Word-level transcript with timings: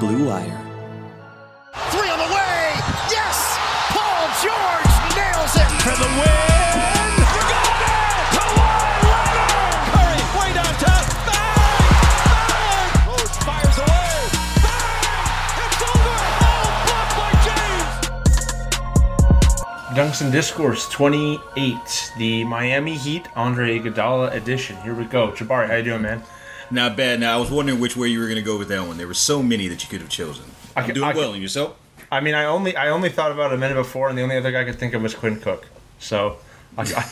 Blue 0.00 0.26
Wire. 0.28 0.60
Three 1.90 2.08
on 2.08 2.18
the 2.18 2.30
way. 2.32 2.70
Yes! 3.10 3.58
Paul 3.90 4.30
George 4.38 4.94
nails 5.18 5.56
it 5.58 5.66
for 5.82 5.90
the 5.98 6.06
win. 6.14 7.18
You 7.18 7.42
got 7.50 7.82
it! 7.82 8.30
Kawhi 8.38 8.78
Leonard! 9.10 9.74
Curry 9.90 10.22
way 10.38 10.54
down 10.54 10.70
top. 10.78 11.02
Bang! 11.26 11.82
Bang! 12.46 12.90
Oh, 13.08 13.10
Rhodes 13.10 13.38
fires 13.42 13.78
away. 13.78 14.14
Bang! 14.62 15.02
It's 15.66 15.82
over. 15.82 16.14
Oh, 16.46 16.70
blocked 16.86 17.14
by 17.18 17.34
James. 17.42 17.90
Dunks 19.98 20.20
and 20.22 20.30
Discourse 20.30 20.88
28, 20.90 22.12
the 22.18 22.44
Miami 22.44 22.96
Heat 22.96 23.26
Andre 23.34 23.80
Iguodala 23.80 24.32
edition. 24.32 24.76
Here 24.82 24.94
we 24.94 25.06
go. 25.06 25.32
Jabari, 25.32 25.66
how 25.66 25.74
you 25.74 25.82
doing, 25.82 26.02
man? 26.02 26.22
Not 26.70 26.96
bad. 26.96 27.20
Now 27.20 27.36
I 27.36 27.40
was 27.40 27.50
wondering 27.50 27.80
which 27.80 27.96
way 27.96 28.08
you 28.08 28.20
were 28.20 28.26
going 28.26 28.36
to 28.36 28.42
go 28.42 28.58
with 28.58 28.68
that 28.68 28.86
one. 28.86 28.98
There 28.98 29.06
were 29.06 29.14
so 29.14 29.42
many 29.42 29.68
that 29.68 29.82
you 29.82 29.88
could 29.88 30.00
have 30.00 30.10
chosen. 30.10 30.44
I, 30.76 30.90
doing 30.90 31.04
I, 31.04 31.14
well. 31.14 31.32
And 31.32 31.42
yourself? 31.42 31.78
I 32.10 32.20
mean, 32.20 32.34
I 32.34 32.44
only 32.44 32.76
I 32.76 32.90
only 32.90 33.08
thought 33.08 33.32
about 33.32 33.52
it 33.52 33.56
a 33.56 33.58
minute 33.58 33.74
before, 33.74 34.08
and 34.08 34.16
the 34.16 34.22
only 34.22 34.36
other 34.36 34.52
guy 34.52 34.62
I 34.62 34.64
could 34.64 34.78
think 34.78 34.94
of 34.94 35.02
was 35.02 35.14
Quinn 35.14 35.40
Cook. 35.40 35.66
So 35.98 36.38
I, 36.76 36.82
I, 36.82 37.10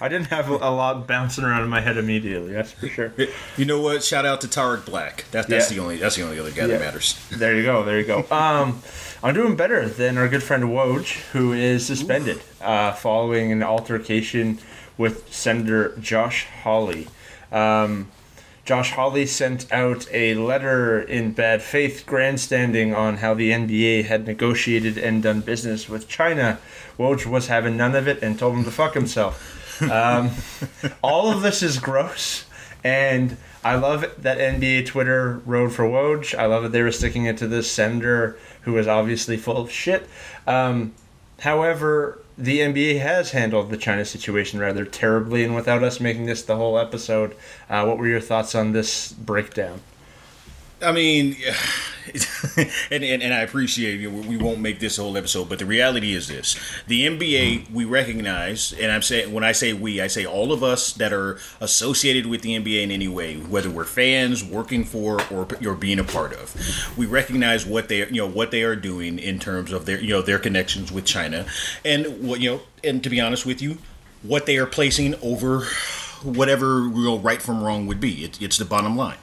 I 0.00 0.08
didn't 0.08 0.28
have 0.28 0.48
a 0.48 0.70
lot 0.70 1.06
bouncing 1.06 1.44
around 1.44 1.62
in 1.62 1.68
my 1.68 1.80
head 1.80 1.96
immediately. 1.96 2.52
That's 2.52 2.72
for 2.72 2.88
sure. 2.88 3.12
You 3.56 3.64
know 3.64 3.80
what? 3.80 4.02
Shout 4.02 4.26
out 4.26 4.40
to 4.40 4.48
Tarik 4.48 4.84
Black. 4.84 5.24
That, 5.30 5.46
that's 5.46 5.70
yeah. 5.70 5.76
the 5.76 5.82
only 5.82 5.96
that's 5.96 6.16
the 6.16 6.22
only 6.22 6.38
other 6.38 6.50
guy 6.50 6.62
yeah. 6.62 6.78
that 6.78 6.80
matters. 6.80 7.18
There 7.30 7.54
you 7.54 7.62
go. 7.62 7.84
There 7.84 7.98
you 7.98 8.06
go. 8.06 8.24
Um, 8.36 8.82
I'm 9.22 9.34
doing 9.34 9.56
better 9.56 9.88
than 9.88 10.18
our 10.18 10.28
good 10.28 10.42
friend 10.42 10.64
Woj, 10.64 11.14
who 11.32 11.52
is 11.52 11.86
suspended 11.86 12.40
uh, 12.60 12.92
following 12.92 13.50
an 13.50 13.62
altercation 13.62 14.58
with 14.98 15.32
Senator 15.32 15.96
Josh 15.98 16.46
Hawley. 16.62 17.08
Um, 17.50 18.08
Josh 18.66 18.90
Hawley 18.90 19.26
sent 19.26 19.72
out 19.72 20.08
a 20.12 20.34
letter 20.34 21.00
in 21.00 21.30
bad 21.30 21.62
faith 21.62 22.02
grandstanding 22.04 22.92
on 22.92 23.18
how 23.18 23.32
the 23.32 23.52
NBA 23.52 24.06
had 24.06 24.26
negotiated 24.26 24.98
and 24.98 25.22
done 25.22 25.40
business 25.40 25.88
with 25.88 26.08
China. 26.08 26.58
Woj 26.98 27.26
was 27.26 27.46
having 27.46 27.76
none 27.76 27.94
of 27.94 28.08
it 28.08 28.20
and 28.24 28.36
told 28.36 28.56
him 28.56 28.64
to 28.64 28.72
fuck 28.72 28.94
himself. 28.94 29.80
Um, 29.88 30.32
all 31.02 31.30
of 31.30 31.42
this 31.42 31.62
is 31.62 31.78
gross, 31.78 32.44
and 32.82 33.36
I 33.62 33.76
love 33.76 34.04
that 34.18 34.38
NBA 34.38 34.86
Twitter 34.86 35.40
rode 35.46 35.72
for 35.72 35.84
Woj. 35.84 36.36
I 36.36 36.46
love 36.46 36.64
that 36.64 36.72
they 36.72 36.82
were 36.82 36.90
sticking 36.90 37.26
it 37.26 37.36
to 37.38 37.46
this 37.46 37.70
senator 37.70 38.36
who 38.62 38.72
was 38.72 38.88
obviously 38.88 39.36
full 39.36 39.58
of 39.58 39.70
shit. 39.70 40.08
Um, 40.44 40.92
however, 41.40 42.20
the 42.38 42.58
NBA 42.60 43.00
has 43.00 43.30
handled 43.30 43.70
the 43.70 43.76
China 43.76 44.04
situation 44.04 44.60
rather 44.60 44.84
terribly, 44.84 45.42
and 45.44 45.54
without 45.54 45.82
us 45.82 46.00
making 46.00 46.26
this 46.26 46.42
the 46.42 46.56
whole 46.56 46.78
episode, 46.78 47.34
uh, 47.70 47.84
what 47.84 47.98
were 47.98 48.08
your 48.08 48.20
thoughts 48.20 48.54
on 48.54 48.72
this 48.72 49.12
breakdown? 49.12 49.80
I 50.82 50.92
mean, 50.92 51.36
and, 52.90 53.02
and, 53.02 53.22
and 53.22 53.34
I 53.34 53.40
appreciate 53.40 53.98
you. 53.98 54.10
We 54.10 54.36
won't 54.36 54.60
make 54.60 54.78
this 54.78 54.98
a 54.98 55.02
whole 55.02 55.16
episode, 55.16 55.48
but 55.48 55.58
the 55.58 55.66
reality 55.66 56.12
is 56.12 56.28
this: 56.28 56.56
the 56.86 57.06
NBA 57.06 57.70
we 57.70 57.84
recognize, 57.84 58.72
and 58.72 58.92
I'm 58.92 59.02
saying 59.02 59.32
when 59.32 59.44
I 59.44 59.52
say 59.52 59.72
we, 59.72 60.00
I 60.00 60.06
say 60.06 60.26
all 60.26 60.52
of 60.52 60.62
us 60.62 60.92
that 60.94 61.12
are 61.12 61.38
associated 61.60 62.26
with 62.26 62.42
the 62.42 62.58
NBA 62.58 62.82
in 62.82 62.90
any 62.90 63.08
way, 63.08 63.36
whether 63.36 63.70
we're 63.70 63.84
fans, 63.84 64.44
working 64.44 64.84
for, 64.84 65.20
or 65.32 65.48
you're 65.60 65.74
being 65.74 65.98
a 65.98 66.04
part 66.04 66.32
of. 66.34 66.54
We 66.96 67.06
recognize 67.06 67.64
what 67.64 67.88
they 67.88 68.06
you 68.06 68.20
know 68.20 68.28
what 68.28 68.50
they 68.50 68.62
are 68.62 68.76
doing 68.76 69.18
in 69.18 69.38
terms 69.38 69.72
of 69.72 69.86
their 69.86 70.00
you 70.00 70.10
know 70.10 70.22
their 70.22 70.38
connections 70.38 70.92
with 70.92 71.04
China, 71.04 71.46
and 71.84 72.26
what 72.26 72.40
you 72.40 72.50
know, 72.50 72.60
and 72.84 73.02
to 73.02 73.10
be 73.10 73.20
honest 73.20 73.46
with 73.46 73.62
you, 73.62 73.78
what 74.22 74.46
they 74.46 74.58
are 74.58 74.66
placing 74.66 75.14
over 75.16 75.64
whatever 76.22 76.80
real 76.80 77.18
right 77.18 77.40
from 77.40 77.62
wrong 77.62 77.86
would 77.86 78.00
be. 78.00 78.24
It, 78.24 78.40
it's 78.40 78.58
the 78.58 78.64
bottom 78.64 78.96
line. 78.96 79.18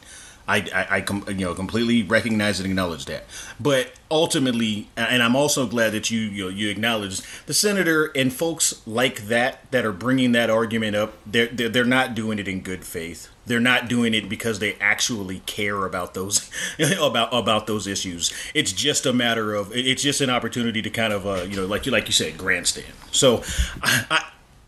I, 0.48 0.58
I, 0.58 0.98
I 0.98 1.02
com, 1.02 1.24
you 1.28 1.46
know 1.46 1.54
completely 1.54 2.04
recognize 2.04 2.60
and 2.60 2.68
acknowledge 2.68 3.06
that. 3.06 3.26
But 3.60 3.94
ultimately, 4.12 4.90
and 4.98 5.24
I'm 5.24 5.36
also 5.36 5.66
glad 5.66 5.92
that 5.94 6.12
you 6.12 6.20
you, 6.20 6.44
know, 6.44 6.50
you 6.50 6.70
acknowledge 6.70 7.22
the 7.46 7.54
senator 7.54 8.12
and 8.16 8.34
folks 8.34 8.82
like 8.86 9.28
that 9.28 9.72
that 9.72 9.86
are 9.86 9.94
bringing 9.94 10.34
that 10.34 10.50
argument 10.50 10.96
up. 10.96 11.14
They're, 11.26 11.48
they're 11.48 11.70
they're 11.70 11.86
not 11.86 12.16
doing 12.16 12.40
it 12.40 12.48
in 12.48 12.62
good 12.62 12.84
faith. 12.84 13.30
They're 13.46 13.60
not 13.60 13.90
doing 13.90 14.14
it 14.14 14.30
because 14.30 14.60
they 14.60 14.76
actually 14.76 15.40
care 15.46 15.86
about 15.86 16.14
those 16.14 16.50
about 17.00 17.34
about 17.34 17.68
those 17.68 17.88
issues. 17.88 18.34
It's 18.54 18.72
just 18.72 19.06
a 19.06 19.14
matter 19.14 19.54
of 19.54 19.72
it's 19.74 20.04
just 20.04 20.22
an 20.22 20.30
opportunity 20.30 20.82
to 20.82 20.90
kind 20.90 21.14
of 21.14 21.26
uh, 21.26 21.44
you 21.44 21.56
know 21.56 21.66
like 21.66 21.86
you 21.86 21.92
like 21.92 22.08
you 22.08 22.14
said 22.14 22.38
grandstand. 22.38 22.94
So 23.12 23.44
I, 23.82 24.06
I 24.12 24.26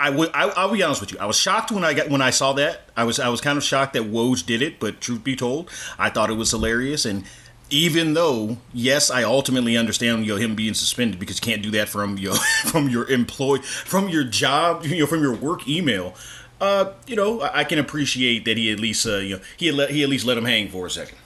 would. 0.09 0.29
I, 0.33 0.65
will 0.65 0.73
be 0.73 0.83
honest 0.83 1.01
with 1.01 1.11
you. 1.11 1.19
I 1.19 1.25
was 1.25 1.37
shocked 1.37 1.71
when 1.71 1.83
I 1.83 1.93
got 1.93 2.09
when 2.09 2.21
I 2.21 2.29
saw 2.29 2.53
that. 2.53 2.89
I 2.97 3.03
was. 3.03 3.19
I 3.19 3.29
was 3.29 3.41
kind 3.41 3.57
of 3.57 3.63
shocked 3.63 3.93
that 3.93 4.03
Woj 4.03 4.45
did 4.45 4.61
it. 4.61 4.79
But 4.79 4.99
truth 5.01 5.23
be 5.23 5.35
told, 5.35 5.69
I 5.97 6.09
thought 6.09 6.29
it 6.29 6.33
was 6.33 6.51
hilarious. 6.51 7.05
And 7.05 7.23
even 7.69 8.13
though, 8.13 8.57
yes, 8.73 9.09
I 9.09 9.23
ultimately 9.23 9.77
understand 9.77 10.25
you 10.25 10.33
know, 10.33 10.37
him 10.37 10.55
being 10.55 10.73
suspended 10.73 11.19
because 11.19 11.37
you 11.37 11.41
can't 11.41 11.63
do 11.63 11.71
that 11.71 11.89
from 11.89 12.17
you 12.17 12.29
know, 12.33 12.35
from 12.65 12.89
your 12.89 13.09
employee, 13.09 13.61
from 13.61 14.09
your 14.09 14.23
job, 14.23 14.85
you 14.85 14.99
know, 14.99 15.07
from 15.07 15.21
your 15.21 15.35
work 15.35 15.67
email. 15.67 16.13
Uh, 16.59 16.91
you 17.05 17.15
know, 17.15 17.41
I, 17.41 17.59
I 17.59 17.63
can 17.63 17.79
appreciate 17.79 18.45
that 18.45 18.57
he 18.57 18.71
at 18.71 18.79
least 18.79 19.05
uh, 19.05 19.17
you 19.17 19.37
know 19.37 19.41
he 19.57 19.71
let 19.71 19.91
he 19.91 20.03
at 20.03 20.09
least 20.09 20.25
let 20.25 20.37
him 20.37 20.45
hang 20.45 20.69
for 20.69 20.85
a 20.85 20.89
second. 20.89 21.17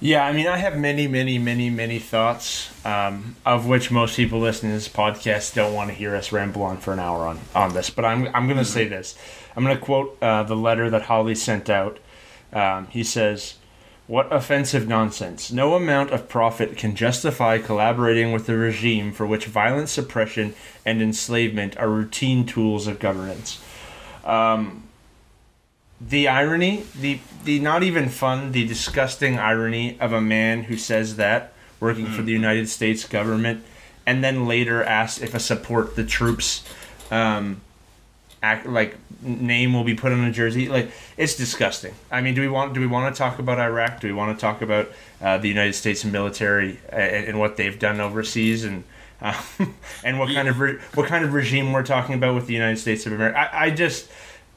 Yeah, 0.00 0.24
I 0.24 0.32
mean, 0.32 0.46
I 0.46 0.58
have 0.58 0.78
many, 0.78 1.08
many, 1.08 1.38
many, 1.38 1.70
many 1.70 1.98
thoughts, 1.98 2.70
um, 2.86 3.34
of 3.44 3.66
which 3.66 3.90
most 3.90 4.16
people 4.16 4.38
listening 4.38 4.70
to 4.70 4.76
this 4.76 4.88
podcast 4.88 5.54
don't 5.54 5.74
want 5.74 5.90
to 5.90 5.94
hear 5.94 6.14
us 6.14 6.30
ramble 6.30 6.62
on 6.62 6.76
for 6.76 6.92
an 6.92 7.00
hour 7.00 7.26
on, 7.26 7.40
on 7.52 7.74
this. 7.74 7.90
But 7.90 8.04
I'm, 8.04 8.28
I'm 8.32 8.46
going 8.46 8.58
to 8.58 8.64
say 8.64 8.86
this. 8.86 9.18
I'm 9.56 9.64
going 9.64 9.76
to 9.76 9.82
quote 9.84 10.16
uh, 10.22 10.44
the 10.44 10.54
letter 10.54 10.88
that 10.88 11.02
Hawley 11.02 11.34
sent 11.34 11.68
out. 11.68 11.98
Um, 12.52 12.86
he 12.86 13.02
says, 13.02 13.56
What 14.06 14.32
offensive 14.32 14.86
nonsense. 14.86 15.50
No 15.50 15.74
amount 15.74 16.12
of 16.12 16.28
profit 16.28 16.76
can 16.76 16.94
justify 16.94 17.58
collaborating 17.58 18.30
with 18.30 18.48
a 18.48 18.56
regime 18.56 19.10
for 19.10 19.26
which 19.26 19.46
violent 19.46 19.88
suppression 19.88 20.54
and 20.86 21.02
enslavement 21.02 21.76
are 21.76 21.88
routine 21.90 22.46
tools 22.46 22.86
of 22.86 23.00
governance. 23.00 23.60
Um, 24.24 24.87
the 26.00 26.28
irony, 26.28 26.84
the 26.98 27.18
the 27.44 27.58
not 27.60 27.82
even 27.82 28.08
fun, 28.08 28.52
the 28.52 28.66
disgusting 28.66 29.38
irony 29.38 29.98
of 30.00 30.12
a 30.12 30.20
man 30.20 30.64
who 30.64 30.76
says 30.76 31.16
that 31.16 31.52
working 31.80 32.06
mm. 32.06 32.14
for 32.14 32.22
the 32.22 32.32
United 32.32 32.68
States 32.68 33.06
government, 33.06 33.64
and 34.06 34.22
then 34.22 34.46
later 34.46 34.82
asks 34.82 35.20
if 35.20 35.34
a 35.34 35.40
support 35.40 35.96
the 35.96 36.04
troops, 36.04 36.64
um, 37.10 37.60
act 38.42 38.66
like 38.66 38.96
name 39.22 39.72
will 39.72 39.84
be 39.84 39.94
put 39.94 40.12
on 40.12 40.22
a 40.24 40.30
jersey. 40.30 40.68
Like 40.68 40.90
it's 41.16 41.34
disgusting. 41.36 41.94
I 42.10 42.20
mean, 42.20 42.34
do 42.34 42.40
we 42.40 42.48
want 42.48 42.74
do 42.74 42.80
we 42.80 42.86
want 42.86 43.14
to 43.14 43.18
talk 43.18 43.38
about 43.38 43.58
Iraq? 43.58 44.00
Do 44.00 44.06
we 44.06 44.12
want 44.12 44.36
to 44.36 44.40
talk 44.40 44.62
about 44.62 44.90
uh, 45.20 45.38
the 45.38 45.48
United 45.48 45.74
States 45.74 46.04
military 46.04 46.78
and, 46.90 47.26
and, 47.26 47.40
what 47.40 47.56
they've 47.56 47.78
done 47.78 48.00
overseas 48.00 48.64
and 48.64 48.84
uh, 49.20 49.40
and 50.04 50.20
what 50.20 50.32
kind 50.32 50.46
of 50.46 50.60
re- 50.60 50.78
what 50.94 51.08
kind 51.08 51.24
of 51.24 51.32
regime 51.32 51.72
we're 51.72 51.82
talking 51.82 52.14
about 52.14 52.36
with 52.36 52.46
the 52.46 52.54
United 52.54 52.78
States 52.78 53.04
of 53.06 53.12
America? 53.12 53.36
I, 53.36 53.64
I 53.64 53.70
just 53.70 54.08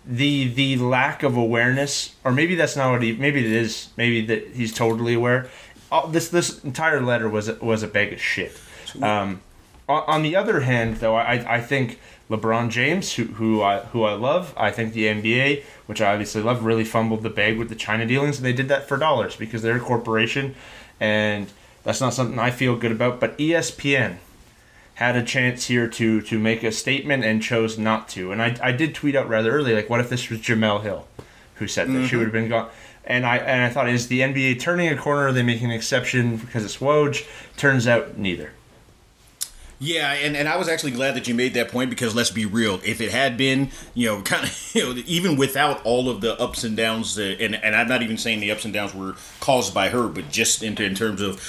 the 0.06 0.48
the 0.48 0.78
lack 0.78 1.24
of 1.24 1.38
awareness, 1.38 2.16
or 2.24 2.32
maybe 2.32 2.56
that's 2.56 2.76
not 2.76 2.92
what 2.92 3.04
he. 3.04 3.14
Maybe 3.14 3.40
it 3.46 3.52
is. 3.52 3.90
Maybe 3.98 4.26
that 4.26 4.48
he's 4.54 4.74
totally 4.74 5.14
aware. 5.14 5.50
All, 5.92 6.08
this 6.08 6.30
this 6.30 6.64
entire 6.64 7.02
letter 7.02 7.30
was 7.30 7.50
was 7.60 7.84
a 7.84 7.88
bag 7.88 8.14
of 8.14 8.22
shit. 8.22 8.60
Um, 9.02 9.42
on, 9.88 10.04
on 10.08 10.24
the 10.24 10.36
other 10.36 10.62
hand, 10.62 10.98
though, 10.98 11.16
I 11.16 11.56
I 11.56 11.62
think 11.62 12.00
LeBron 12.30 12.70
James, 12.70 13.14
who 13.14 13.26
who 13.26 13.62
I 13.62 13.80
who 13.80 14.04
I 14.04 14.14
love. 14.14 14.54
I 14.58 14.72
think 14.72 14.94
the 14.94 15.06
NBA, 15.06 15.64
which 15.86 16.02
I 16.02 16.12
obviously 16.14 16.42
love, 16.42 16.64
really 16.64 16.86
fumbled 16.86 17.24
the 17.24 17.30
bag 17.30 17.58
with 17.58 17.70
the 17.70 17.76
China 17.76 18.06
dealings, 18.06 18.38
and 18.38 18.46
they 18.46 18.54
did 18.54 18.70
that 18.70 18.88
for 18.88 18.98
dollars 18.98 19.36
because 19.36 19.62
they're 19.62 19.78
a 19.78 19.82
corporation, 19.82 20.56
and 21.00 21.48
that's 21.84 22.02
not 22.02 22.14
something 22.14 22.40
I 22.40 22.50
feel 22.50 22.76
good 22.76 22.92
about. 22.92 23.20
But 23.20 23.38
ESPN 23.38 24.18
had 25.02 25.16
a 25.16 25.24
chance 25.24 25.66
here 25.66 25.88
to 25.88 26.22
to 26.22 26.38
make 26.38 26.62
a 26.62 26.72
statement 26.72 27.24
and 27.24 27.42
chose 27.42 27.76
not 27.76 28.08
to. 28.08 28.32
And 28.32 28.40
I, 28.40 28.56
I 28.62 28.72
did 28.72 28.94
tweet 28.94 29.16
out 29.16 29.28
rather 29.28 29.52
early, 29.52 29.74
like, 29.74 29.90
what 29.90 30.00
if 30.00 30.10
this 30.10 30.30
was 30.30 30.40
Jemele 30.40 30.84
Hill 30.84 31.08
who 31.56 31.68
said 31.68 31.92
that 31.92 32.08
she 32.08 32.16
would 32.16 32.26
have 32.26 32.32
been 32.32 32.50
gone? 32.50 32.70
And 33.04 33.26
I 33.26 33.38
and 33.38 33.64
I 33.64 33.70
thought, 33.70 33.90
is 33.90 34.10
the 34.10 34.20
NBA 34.20 34.60
turning 34.60 34.90
a 34.90 34.96
corner? 34.96 35.28
Are 35.28 35.34
they 35.34 35.42
making 35.42 35.66
an 35.66 35.72
exception 35.72 36.38
because 36.38 36.64
it's 36.64 36.78
Woj? 36.78 37.26
Turns 37.58 37.88
out 37.88 38.20
neither. 38.20 38.52
Yeah, 39.80 40.14
and, 40.14 40.38
and 40.38 40.48
I 40.48 40.58
was 40.58 40.70
actually 40.70 40.92
glad 40.92 41.16
that 41.16 41.28
you 41.28 41.34
made 41.34 41.56
that 41.56 41.70
point 41.70 41.90
because 41.90 42.14
let's 42.14 42.30
be 42.30 42.46
real, 42.46 42.80
if 42.86 43.02
it 43.02 43.10
had 43.10 43.36
been, 43.36 43.72
you 43.96 44.06
know, 44.06 44.22
kind 44.34 44.44
of, 44.44 44.72
you 44.76 44.84
know, 44.84 45.02
even 45.08 45.36
without 45.36 45.84
all 45.84 46.08
of 46.12 46.22
the 46.22 46.40
ups 46.40 46.64
and 46.64 46.78
downs, 46.78 47.18
uh, 47.18 47.36
and 47.40 47.56
and 47.56 47.76
I'm 47.76 47.88
not 47.88 48.04
even 48.04 48.20
saying 48.20 48.42
the 48.42 48.52
ups 48.52 48.66
and 48.66 48.74
downs 48.74 48.94
were 48.94 49.16
caused 49.40 49.74
by 49.74 49.90
her, 49.90 50.08
but 50.08 50.30
just 50.30 50.62
in, 50.62 50.80
in 50.80 50.94
terms 50.94 51.22
of, 51.22 51.42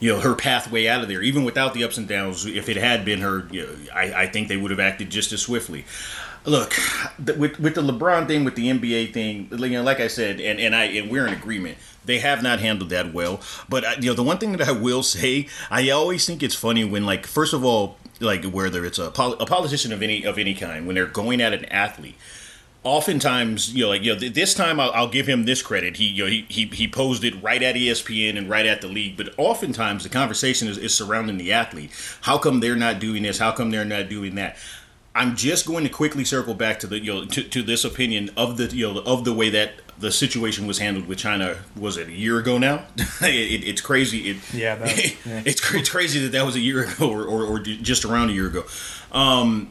you 0.00 0.12
know, 0.12 0.20
her 0.20 0.34
pathway 0.34 0.86
out 0.86 1.02
of 1.02 1.08
there, 1.08 1.22
even 1.22 1.44
without 1.44 1.74
the 1.74 1.84
ups 1.84 1.98
and 1.98 2.08
downs, 2.08 2.46
if 2.46 2.68
it 2.68 2.76
had 2.76 3.04
been 3.04 3.20
her, 3.20 3.46
you 3.50 3.66
know, 3.66 3.76
I, 3.94 4.22
I 4.22 4.26
think 4.26 4.48
they 4.48 4.56
would 4.56 4.70
have 4.70 4.80
acted 4.80 5.10
just 5.10 5.32
as 5.32 5.42
swiftly. 5.42 5.84
Look, 6.44 6.74
with 7.36 7.58
with 7.60 7.74
the 7.74 7.82
LeBron 7.82 8.26
thing, 8.26 8.44
with 8.44 8.54
the 8.54 8.70
NBA 8.70 9.12
thing, 9.12 9.48
you 9.50 9.68
know, 9.70 9.82
like 9.82 10.00
I 10.00 10.08
said, 10.08 10.40
and, 10.40 10.58
and 10.60 10.74
I 10.74 10.84
and 10.84 11.10
we're 11.10 11.26
in 11.26 11.34
agreement. 11.34 11.78
They 12.04 12.20
have 12.20 12.42
not 12.42 12.60
handled 12.60 12.88
that 12.90 13.12
well. 13.12 13.40
But 13.68 13.84
uh, 13.84 13.94
you 14.00 14.08
know, 14.08 14.14
the 14.14 14.22
one 14.22 14.38
thing 14.38 14.52
that 14.52 14.66
I 14.66 14.72
will 14.72 15.02
say, 15.02 15.48
I 15.70 15.90
always 15.90 16.24
think 16.24 16.42
it's 16.42 16.54
funny 16.54 16.84
when, 16.84 17.04
like, 17.04 17.26
first 17.26 17.52
of 17.52 17.64
all, 17.64 17.98
like 18.20 18.44
whether 18.44 18.84
it's 18.86 18.98
a, 18.98 19.10
pol- 19.10 19.34
a 19.34 19.46
politician 19.46 19.92
of 19.92 20.02
any 20.02 20.24
of 20.24 20.38
any 20.38 20.54
kind, 20.54 20.86
when 20.86 20.94
they're 20.94 21.06
going 21.06 21.40
at 21.40 21.52
an 21.52 21.66
athlete, 21.66 22.16
oftentimes, 22.84 23.74
you 23.74 23.84
know, 23.84 23.88
like 23.90 24.02
you 24.02 24.12
know, 24.14 24.18
th- 24.18 24.34
this 24.34 24.54
time 24.54 24.80
I'll, 24.80 24.90
I'll 24.92 25.08
give 25.08 25.26
him 25.28 25.44
this 25.44 25.62
credit. 25.62 25.96
He, 25.96 26.06
you 26.06 26.24
know, 26.24 26.30
he, 26.30 26.46
he 26.48 26.66
he 26.66 26.88
posed 26.88 27.24
it 27.24 27.40
right 27.42 27.62
at 27.62 27.74
ESPN 27.74 28.36
and 28.38 28.48
right 28.48 28.66
at 28.66 28.80
the 28.80 28.88
league. 28.88 29.16
But 29.16 29.34
oftentimes 29.36 30.02
the 30.04 30.08
conversation 30.08 30.68
is, 30.68 30.78
is 30.78 30.94
surrounding 30.94 31.38
the 31.38 31.52
athlete. 31.52 31.90
How 32.22 32.38
come 32.38 32.60
they're 32.60 32.76
not 32.76 32.98
doing 33.00 33.22
this? 33.22 33.38
How 33.38 33.52
come 33.52 33.70
they're 33.70 33.84
not 33.84 34.08
doing 34.08 34.34
that? 34.36 34.56
I'm 35.14 35.34
just 35.34 35.66
going 35.66 35.82
to 35.84 35.90
quickly 35.90 36.24
circle 36.24 36.54
back 36.54 36.78
to 36.80 36.86
the 36.86 37.00
you 37.00 37.12
know 37.14 37.24
to, 37.26 37.42
to 37.42 37.62
this 37.62 37.84
opinion 37.84 38.30
of 38.36 38.56
the 38.56 38.66
you 38.66 38.92
know 38.92 39.00
of 39.00 39.24
the 39.24 39.32
way 39.32 39.50
that 39.50 39.72
the 39.98 40.12
situation 40.12 40.68
was 40.68 40.78
handled 40.78 41.08
with 41.08 41.18
China. 41.18 41.56
Was 41.76 41.96
it 41.96 42.06
a 42.06 42.12
year 42.12 42.38
ago 42.38 42.56
now? 42.56 42.84
it, 43.22 43.64
it's 43.66 43.80
crazy. 43.80 44.30
It, 44.30 44.36
Yeah, 44.54 44.76
that- 44.76 44.96
yeah. 45.26 45.42
it's, 45.44 45.74
it's 45.74 45.90
crazy 45.90 46.20
that 46.20 46.30
that 46.32 46.46
was 46.46 46.54
a 46.54 46.60
year 46.60 46.84
ago 46.84 47.10
or, 47.10 47.24
or, 47.24 47.44
or 47.44 47.58
just 47.58 48.04
around 48.04 48.30
a 48.30 48.32
year 48.32 48.46
ago. 48.46 48.64
Um, 49.10 49.70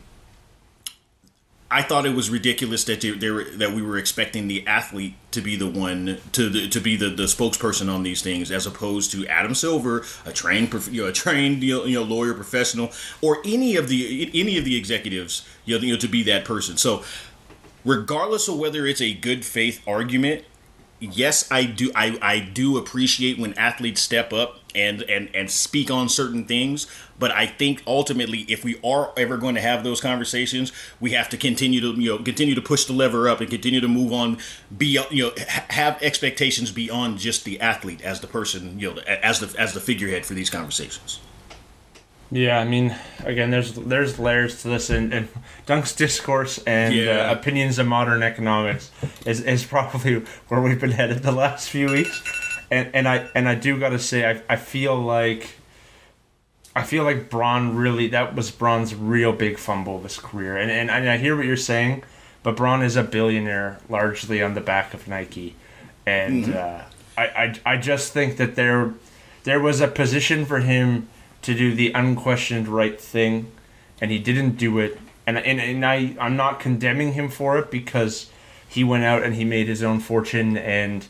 I 1.70 1.82
thought 1.82 2.06
it 2.06 2.16
was 2.16 2.30
ridiculous 2.30 2.86
that 2.86 3.02
they, 3.02 3.12
they 3.12 3.30
were, 3.30 3.44
that 3.44 3.74
we 3.74 3.82
were 3.82 3.98
expecting 3.98 4.48
the 4.48 4.66
athlete 4.66 5.16
to 5.32 5.42
be 5.42 5.58
the 5.58 5.68
one 5.68 6.18
to 6.32 6.50
the, 6.50 6.70
to 6.70 6.80
be 6.80 6.96
the, 6.96 7.10
the 7.10 7.24
spokesperson 7.24 7.94
on 7.94 8.04
these 8.04 8.22
things, 8.22 8.52
as 8.52 8.66
opposed 8.66 9.12
to 9.12 9.28
Adam 9.28 9.54
Silver, 9.54 10.06
a 10.26 10.32
trained 10.32 10.74
you 10.90 11.02
know, 11.02 11.10
a 11.10 11.12
trained 11.12 11.62
you 11.64 11.86
know, 11.86 12.04
lawyer 12.04 12.34
professional, 12.34 12.92
or 13.22 13.40
any 13.44 13.76
of 13.76 13.90
the 13.90 14.32
any 14.34 14.58
of 14.58 14.64
the 14.64 14.78
executives 14.78 15.46
you 15.66 15.78
know, 15.78 15.84
you 15.84 15.94
know 15.94 16.00
to 16.00 16.08
be 16.08 16.24
that 16.24 16.46
person. 16.46 16.78
So, 16.78 17.04
regardless 17.84 18.48
of 18.48 18.58
whether 18.58 18.86
it's 18.86 19.02
a 19.02 19.14
good 19.14 19.44
faith 19.44 19.82
argument, 19.86 20.46
yes, 21.00 21.50
I 21.52 21.66
do 21.66 21.92
I, 21.96 22.18
I 22.22 22.40
do 22.40 22.78
appreciate 22.78 23.38
when 23.38 23.54
athletes 23.54 24.02
step 24.02 24.34
up 24.34 24.60
and, 24.76 25.02
and 25.04 25.30
and 25.36 25.50
speak 25.50 25.90
on 25.92 26.10
certain 26.10 26.46
things, 26.46 26.88
but 27.20 27.32
I 27.32 27.46
think 27.46 27.84
ultimately 27.88 28.40
if 28.42 28.64
we 28.64 28.80
are 28.84 29.12
ever 29.18 29.38
going 29.38 29.56
to 29.56 29.62
have 29.62 29.84
those 29.84 30.02
conversations, 30.02 30.72
we 31.00 31.12
have 31.12 31.30
to 31.30 31.38
continue 31.38 31.82
to 31.82 32.00
you 32.00 32.12
know 32.12 32.24
continue 32.24 32.56
to 32.56 32.62
push 32.62 32.86
the 32.86 32.94
lever 32.94 33.30
up 33.30 33.42
and 33.42 33.50
continue 33.50 33.82
to 33.82 33.88
move 33.88 34.12
on 34.12 34.38
be 34.76 35.00
you 35.12 35.24
know 35.24 35.32
have 35.70 36.02
expectations 36.02 36.72
beyond 36.72 37.20
just 37.20 37.46
the 37.46 37.60
athlete 37.62 38.02
as 38.02 38.20
the 38.22 38.28
person, 38.28 38.80
you 38.80 38.94
know, 38.94 39.02
as 39.02 39.40
the 39.40 39.60
as 39.60 39.74
the 39.74 39.80
figurehead 39.80 40.26
for 40.26 40.34
these 40.34 40.50
conversations. 40.50 41.20
Yeah, 42.30 42.60
I 42.60 42.66
mean, 42.66 42.94
again, 43.24 43.52
there's 43.52 43.74
there's 43.74 44.20
layers 44.20 44.62
to 44.64 44.68
this, 44.68 44.90
and, 44.90 45.14
and 45.14 45.28
Dunk's 45.66 45.96
discourse 45.96 46.58
and 46.68 46.94
Yeah. 46.94 47.30
uh, 47.30 47.34
opinions 47.34 47.80
of 47.80 47.88
modern 47.88 48.22
economics 48.22 48.92
is, 49.26 49.42
is 49.42 49.64
probably 49.66 50.16
where 50.50 50.60
we've 50.62 50.80
been 50.80 50.92
headed 50.92 51.24
the 51.24 51.32
last 51.32 51.70
few 51.70 51.88
weeks, 51.90 52.22
and 52.70 52.90
and 52.94 53.08
I 53.08 53.30
and 53.34 53.48
I 53.48 53.56
do 53.56 53.80
gotta 53.80 54.00
say, 54.00 54.30
I, 54.30 54.42
I 54.50 54.56
feel 54.58 54.96
like 55.00 55.52
I 56.76 56.84
feel 56.84 57.06
like 57.06 57.30
Braun 57.30 57.76
really 57.78 58.08
that 58.10 58.36
was 58.36 58.52
Braun's 58.52 58.94
real 58.94 59.32
big 59.32 59.58
fumble 59.58 59.96
of 59.98 60.04
his 60.04 60.18
career, 60.20 60.58
and 60.58 60.70
and, 60.70 60.92
and 60.92 61.10
I 61.10 61.18
hear 61.18 61.34
what 61.36 61.46
you're 61.46 61.56
saying, 61.56 62.04
but 62.44 62.58
Braun 62.58 62.84
is 62.84 62.98
a 62.98 63.04
billionaire 63.04 63.80
largely 63.90 64.42
on 64.42 64.54
the 64.54 64.62
back 64.62 64.94
of 64.94 65.08
Nike, 65.08 65.56
and 66.06 66.54
uh, 66.54 66.82
I, 67.18 67.24
I 67.24 67.74
I 67.74 67.78
just 67.78 68.12
think 68.12 68.36
that 68.36 68.56
there 68.56 68.94
there 69.46 69.62
was 69.62 69.80
a 69.80 69.88
position 69.88 70.46
for 70.46 70.60
him 70.60 71.08
to 71.48 71.54
do 71.54 71.74
the 71.74 71.94
unquestioned 71.94 72.68
right 72.68 73.00
thing, 73.00 73.50
and 74.02 74.12
he 74.12 74.20
didn't 74.20 74.58
do 74.58 74.80
it. 74.80 75.00
And 75.26 75.38
and, 75.38 75.62
and 75.62 75.86
I 75.86 76.14
I'm 76.20 76.36
not 76.36 76.60
condemning 76.60 77.14
him 77.14 77.30
for 77.30 77.58
it 77.58 77.72
because 77.72 78.30
he 78.68 78.84
went 78.84 79.06
out 79.06 79.24
and 79.24 79.34
he 79.34 79.46
made 79.46 79.70
his 79.70 79.82
own 79.82 80.02
fortune 80.02 80.58
and 80.58 81.08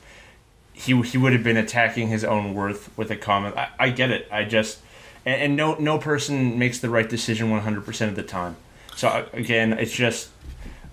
he 0.74 1.02
he 1.02 1.18
would 1.18 1.34
have 1.34 1.44
been 1.44 1.58
attacking 1.58 2.10
his 2.10 2.24
own 2.24 2.54
worth 2.54 2.96
with 2.96 3.10
a 3.10 3.16
comment. 3.16 3.58
I, 3.58 3.70
I 3.80 3.90
get 3.90 4.12
it. 4.12 4.28
I 4.32 4.44
just 4.44 4.78
and, 5.26 5.42
and 5.42 5.56
no 5.56 5.74
no 5.80 5.98
person 5.98 6.60
makes 6.60 6.80
the 6.82 6.90
right 6.90 7.10
decision 7.10 7.50
100% 7.50 8.08
of 8.08 8.16
the 8.16 8.22
time. 8.22 8.58
So 8.96 9.28
again, 9.34 9.74
it's 9.74 9.92
just 9.92 10.30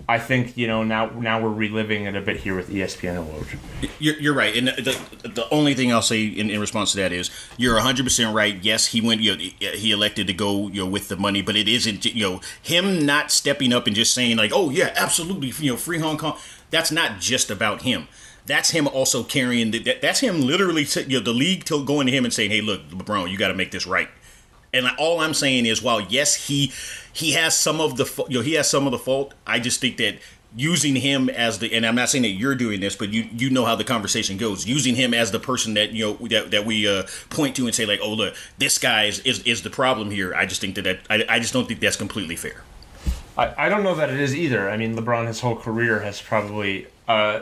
I 0.07 0.19
think 0.19 0.55
you 0.55 0.67
know 0.67 0.83
now 0.83 1.07
now 1.07 1.41
we're 1.41 1.49
reliving 1.49 2.05
it 2.05 2.15
a 2.15 2.21
bit 2.21 2.37
here 2.37 2.55
with 2.55 2.69
ESPN 2.69 3.17
and. 3.17 3.59
You're, 3.99 4.15
you're 4.19 4.33
right, 4.33 4.55
and 4.55 4.67
the, 4.67 4.99
the 5.21 5.29
the 5.29 5.49
only 5.49 5.73
thing 5.73 5.91
I'll 5.91 6.01
say 6.01 6.25
in, 6.25 6.49
in 6.49 6.59
response 6.59 6.91
to 6.91 6.97
that 6.97 7.11
is 7.11 7.31
you're 7.57 7.73
100 7.75 8.03
percent 8.03 8.35
right. 8.35 8.57
Yes, 8.63 8.87
he 8.87 9.01
went. 9.01 9.21
You 9.21 9.35
know, 9.35 9.43
he 9.59 9.91
elected 9.91 10.27
to 10.27 10.33
go 10.33 10.67
you 10.67 10.83
know 10.83 10.89
with 10.89 11.07
the 11.07 11.17
money, 11.17 11.41
but 11.41 11.55
it 11.55 11.67
isn't 11.67 12.05
you 12.05 12.29
know 12.29 12.41
him 12.61 13.05
not 13.05 13.31
stepping 13.31 13.73
up 13.73 13.87
and 13.87 13.95
just 13.95 14.13
saying 14.13 14.37
like, 14.37 14.51
oh 14.53 14.69
yeah, 14.69 14.93
absolutely, 14.95 15.51
you 15.63 15.71
know, 15.71 15.77
free 15.77 15.99
Hong 15.99 16.17
Kong. 16.17 16.37
That's 16.69 16.91
not 16.91 17.19
just 17.19 17.49
about 17.49 17.81
him. 17.81 18.07
That's 18.45 18.71
him 18.71 18.87
also 18.87 19.23
carrying. 19.23 19.71
The, 19.71 19.79
that, 19.79 20.01
that's 20.01 20.19
him 20.19 20.41
literally, 20.41 20.85
t- 20.85 21.01
you 21.03 21.17
know, 21.17 21.23
the 21.23 21.33
league 21.33 21.65
to 21.65 21.83
going 21.83 22.07
to 22.07 22.13
him 22.13 22.25
and 22.25 22.33
saying, 22.33 22.51
hey, 22.51 22.61
look, 22.61 22.87
LeBron, 22.89 23.29
you 23.31 23.37
got 23.37 23.47
to 23.47 23.55
make 23.55 23.71
this 23.71 23.87
right. 23.87 24.09
And 24.75 24.89
all 24.97 25.19
I'm 25.19 25.33
saying 25.33 25.65
is, 25.65 25.81
while 25.81 26.01
yes, 26.01 26.47
he 26.47 26.71
he 27.13 27.31
has 27.31 27.57
some 27.57 27.79
of 27.79 27.97
the 27.97 28.25
you 28.29 28.39
know 28.39 28.43
he 28.43 28.53
has 28.53 28.69
some 28.69 28.85
of 28.85 28.91
the 28.91 28.99
fault. 28.99 29.33
I 29.47 29.59
just 29.59 29.81
think 29.81 29.97
that 29.97 30.17
using 30.57 30.95
him 30.95 31.29
as 31.29 31.59
the 31.59 31.73
and 31.73 31.85
I'm 31.85 31.95
not 31.95 32.09
saying 32.09 32.23
that 32.23 32.29
you're 32.29 32.55
doing 32.55 32.79
this, 32.79 32.95
but 32.95 33.09
you 33.09 33.27
you 33.31 33.49
know 33.49 33.65
how 33.65 33.75
the 33.75 33.83
conversation 33.83 34.37
goes. 34.37 34.65
Using 34.65 34.95
him 34.95 35.13
as 35.13 35.31
the 35.31 35.39
person 35.39 35.73
that 35.73 35.91
you 35.91 36.05
know 36.05 36.27
that, 36.27 36.51
that 36.51 36.65
we 36.65 36.87
uh, 36.87 37.03
point 37.29 37.55
to 37.57 37.65
and 37.65 37.75
say 37.75 37.85
like, 37.85 37.99
oh 38.01 38.13
look, 38.13 38.35
this 38.57 38.77
guy 38.77 39.05
is, 39.05 39.19
is 39.19 39.41
is 39.43 39.63
the 39.63 39.69
problem 39.69 40.11
here. 40.11 40.33
I 40.33 40.45
just 40.45 40.61
think 40.61 40.75
that, 40.75 40.83
that 40.83 40.99
I, 41.09 41.25
I 41.29 41.39
just 41.39 41.53
don't 41.53 41.67
think 41.67 41.79
that's 41.79 41.97
completely 41.97 42.35
fair. 42.35 42.63
I, 43.37 43.65
I 43.65 43.69
don't 43.69 43.83
know 43.83 43.95
that 43.95 44.09
it 44.09 44.19
is 44.19 44.35
either. 44.35 44.69
I 44.69 44.77
mean, 44.77 44.95
LeBron, 44.95 45.27
his 45.27 45.41
whole 45.41 45.55
career 45.55 45.99
has 45.99 46.21
probably, 46.21 46.87
uh, 47.07 47.41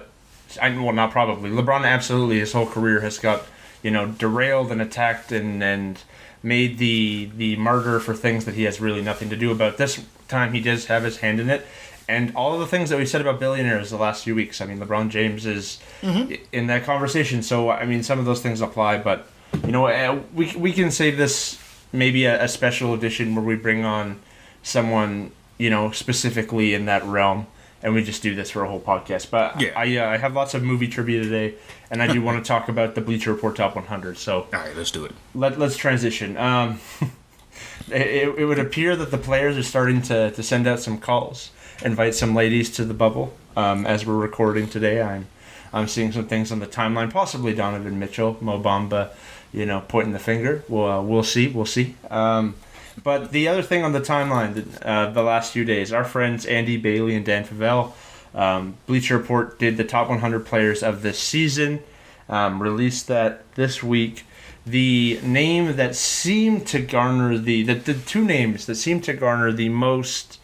I, 0.60 0.70
well, 0.70 0.94
not 0.94 1.12
probably. 1.12 1.52
LeBron, 1.52 1.86
absolutely, 1.86 2.40
his 2.40 2.52
whole 2.52 2.66
career 2.66 3.02
has 3.02 3.20
got, 3.20 3.44
you 3.84 3.92
know, 3.92 4.08
derailed 4.08 4.72
and 4.72 4.82
attacked 4.82 5.32
and 5.32 5.64
and 5.64 6.02
made 6.44 6.78
the 6.78 7.30
the 7.38 7.56
martyr 7.56 8.00
for 8.00 8.14
things 8.14 8.46
that 8.46 8.54
he 8.56 8.64
has 8.64 8.80
really 8.82 9.02
nothing 9.02 9.30
to 9.30 9.36
do 9.36 9.52
about. 9.52 9.78
This 9.78 10.04
time, 10.28 10.54
he 10.54 10.60
does 10.60 10.86
have 10.88 11.04
his 11.04 11.18
hand 11.18 11.40
in 11.40 11.50
it, 11.50 11.66
and 12.08 12.36
all 12.36 12.54
of 12.54 12.60
the 12.60 12.68
things 12.68 12.90
that 12.90 13.00
we 13.00 13.06
said 13.06 13.22
about 13.22 13.40
billionaires 13.40 13.90
the 13.90 13.98
last 13.98 14.24
few 14.26 14.36
weeks. 14.36 14.60
I 14.62 14.66
mean, 14.66 14.80
LeBron 14.80 15.10
James 15.10 15.46
is 15.46 15.80
i- 16.04 16.40
in 16.52 16.68
that 16.68 16.84
conversation. 16.84 17.42
So 17.42 17.70
I 17.70 17.86
mean, 17.86 18.04
some 18.04 18.20
of 18.20 18.26
those 18.26 18.42
things 18.42 18.60
apply, 18.62 18.98
but 19.00 19.28
you 19.66 19.72
know, 19.72 19.88
uh, 19.88 20.20
we 20.34 20.54
we 20.58 20.74
can 20.74 20.92
save 20.92 21.18
this 21.18 21.58
maybe 21.92 22.26
a, 22.26 22.44
a 22.44 22.48
special 22.48 22.94
edition 22.94 23.36
where 23.36 23.46
we 23.46 23.56
bring 23.56 23.86
on 23.86 24.20
someone 24.64 25.32
you 25.58 25.70
know 25.70 25.92
specifically 25.92 26.74
in 26.74 26.86
that 26.86 27.04
realm 27.06 27.46
and 27.84 27.94
we 27.94 28.02
just 28.04 28.24
do 28.24 28.34
this 28.34 28.50
for 28.50 28.64
a 28.64 28.68
whole 28.68 28.80
podcast. 28.80 29.30
But 29.30 29.62
Yeah. 29.62 29.72
i 29.76 29.98
uh, 29.98 30.10
i 30.10 30.18
have 30.18 30.34
lots 30.34 30.54
of 30.56 30.64
movie 30.64 30.88
trivia 30.88 31.22
today 31.22 31.56
and 31.92 32.02
i 32.02 32.08
do 32.08 32.22
want 32.22 32.44
to 32.44 32.48
talk 32.54 32.70
about 32.70 32.96
the 32.96 33.02
bleacher 33.02 33.32
report 33.34 33.56
top 33.58 33.76
100 33.76 34.18
so 34.18 34.34
All 34.42 34.48
right, 34.54 34.76
let's 34.76 34.90
do 34.92 35.06
it. 35.06 35.12
let, 35.36 35.60
let's 35.60 35.78
transition. 35.78 36.38
Um 36.38 36.80
it, 37.92 38.40
it 38.40 38.46
would 38.46 38.60
appear 38.60 38.96
that 38.96 39.12
the 39.12 39.18
players 39.18 39.58
are 39.58 39.64
starting 39.64 40.02
to, 40.04 40.32
to 40.32 40.42
send 40.44 40.66
out 40.68 40.80
some 40.80 40.98
calls 40.98 41.52
invite 41.84 42.16
some 42.16 42.34
ladies 42.34 42.70
to 42.70 42.86
the 42.86 42.94
bubble. 42.94 43.34
Um, 43.58 43.86
as 43.86 44.06
we're 44.06 44.16
recording 44.18 44.68
today 44.68 45.02
i'm 45.02 45.28
i'm 45.72 45.88
seeing 45.88 46.12
some 46.12 46.28
things 46.28 46.52
on 46.52 46.60
the 46.60 46.66
timeline 46.68 47.12
possibly 47.12 47.54
donovan 47.54 48.00
mitchell 48.00 48.38
mo 48.42 48.60
bamba 48.60 49.10
you 49.52 49.66
know 49.68 49.82
pointing 49.88 50.14
the 50.14 50.20
finger. 50.20 50.64
We'll, 50.68 50.88
uh, 50.92 51.02
we'll 51.04 51.22
see 51.24 51.48
we'll 51.50 51.68
see. 51.68 51.96
Um, 52.10 52.56
but 53.02 53.32
the 53.32 53.48
other 53.48 53.62
thing 53.62 53.84
on 53.84 53.94
the 53.94 54.02
timeline 54.02 54.68
uh, 54.86 55.10
the 55.12 55.24
last 55.24 55.54
few 55.54 55.66
days 55.66 55.92
our 55.92 56.04
friends 56.04 56.46
andy 56.46 56.78
bailey 56.78 57.16
and 57.16 57.26
dan 57.26 57.44
favale 57.44 57.94
um, 58.36 58.76
bleacher 58.88 59.18
report 59.18 59.60
did 59.60 59.78
the 59.78 59.84
top 59.84 60.10
100 60.10 60.46
players 60.46 60.84
of 60.84 61.02
this 61.02 61.20
season 61.20 61.82
um, 62.30 62.62
released 62.62 63.08
that 63.08 63.44
this 63.56 63.82
week 63.82 64.26
the 64.66 65.20
name 65.24 65.76
that 65.76 65.96
seemed 65.96 66.66
to 66.66 66.80
garner 66.80 67.38
the, 67.38 67.64
the 67.64 67.74
the 67.74 67.94
two 67.94 68.24
names 68.24 68.66
that 68.66 68.76
seemed 68.76 69.04
to 69.04 69.14
garner 69.14 69.52
the 69.52 69.70
most 69.70 70.40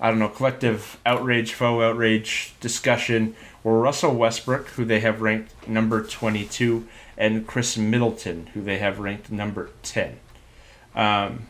I 0.00 0.10
don't 0.10 0.20
know, 0.20 0.28
collective 0.28 0.98
outrage, 1.04 1.54
faux 1.54 1.82
outrage 1.82 2.54
discussion 2.60 3.34
were 3.64 3.80
Russell 3.80 4.14
Westbrook, 4.14 4.68
who 4.68 4.84
they 4.84 5.00
have 5.00 5.20
ranked 5.20 5.66
number 5.66 6.02
22, 6.02 6.86
and 7.16 7.46
Khris 7.46 7.76
Middleton, 7.76 8.46
who 8.54 8.62
they 8.62 8.78
have 8.78 9.00
ranked 9.00 9.32
number 9.32 9.70
10. 9.82 10.20
Um, 10.94 11.46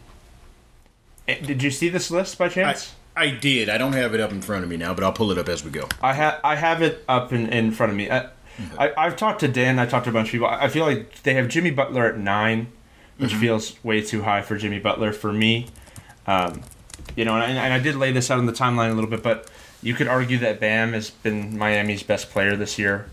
did 1.35 1.63
you 1.63 1.71
see 1.71 1.89
this 1.89 2.11
list 2.11 2.39
by 2.39 2.49
chance? 2.49 2.95
I 3.17 3.31
did. 3.31 3.69
I 3.69 3.79
don't 3.79 3.95
have 3.95 4.15
it 4.15 4.21
up 4.21 4.31
in 4.31 4.41
front 4.41 4.63
of 4.63 4.71
me 4.71 4.77
now, 4.77 4.95
but 4.95 5.03
I'll 5.03 5.13
pull 5.13 5.33
it 5.33 5.39
up 5.39 5.49
as 5.49 5.65
we 5.65 5.71
go. 5.71 5.89
I, 6.01 6.15
have 6.15 6.41
I 6.45 6.55
have 6.55 6.83
it 6.83 7.05
up 7.09 7.33
in, 7.33 7.49
in 7.49 7.73
front 7.73 7.91
of 7.91 7.97
me. 7.97 8.11
I, 8.11 8.29
I, 8.79 8.93
I've 8.97 9.17
talked 9.17 9.41
to 9.41 9.49
Dan. 9.49 9.79
I 9.79 9.87
talked 9.87 10.05
to 10.05 10.11
a 10.11 10.13
bunch 10.13 10.29
of 10.29 10.33
people. 10.33 10.47
I 10.47 10.65
I 10.65 10.69
feel 10.69 10.85
like 10.85 11.23
they 11.23 11.35
have 11.35 11.49
Jimmy 11.49 11.71
Butler 11.71 12.07
at 12.07 12.19
nine, 12.19 12.69
which 13.19 13.35
feels 13.35 13.83
way 13.85 14.03
too 14.03 14.23
high 14.23 14.43
for 14.43 14.57
Jimmy 14.57 14.79
Butler 14.79 15.13
for 15.13 15.33
me. 15.33 15.67
Um, 16.27 16.63
you 17.17 17.25
know, 17.25 17.35
and 17.35 17.59
I, 17.59 17.65
and 17.65 17.73
I 17.73 17.79
did 17.79 17.97
lay 17.97 18.13
this 18.13 18.31
out 18.31 18.39
on 18.39 18.47
the 18.47 18.53
timeline 18.53 18.91
a 18.91 18.95
little 18.95 19.11
bit, 19.11 19.23
but 19.23 19.51
you 19.83 19.95
could 19.95 20.07
argue 20.07 20.39
that 20.39 20.61
Bam 20.61 20.93
has 20.93 21.11
been 21.11 21.59
Miami's 21.59 22.03
best 22.03 22.31
player 22.31 22.57
this 22.57 22.79
year. 22.79 23.11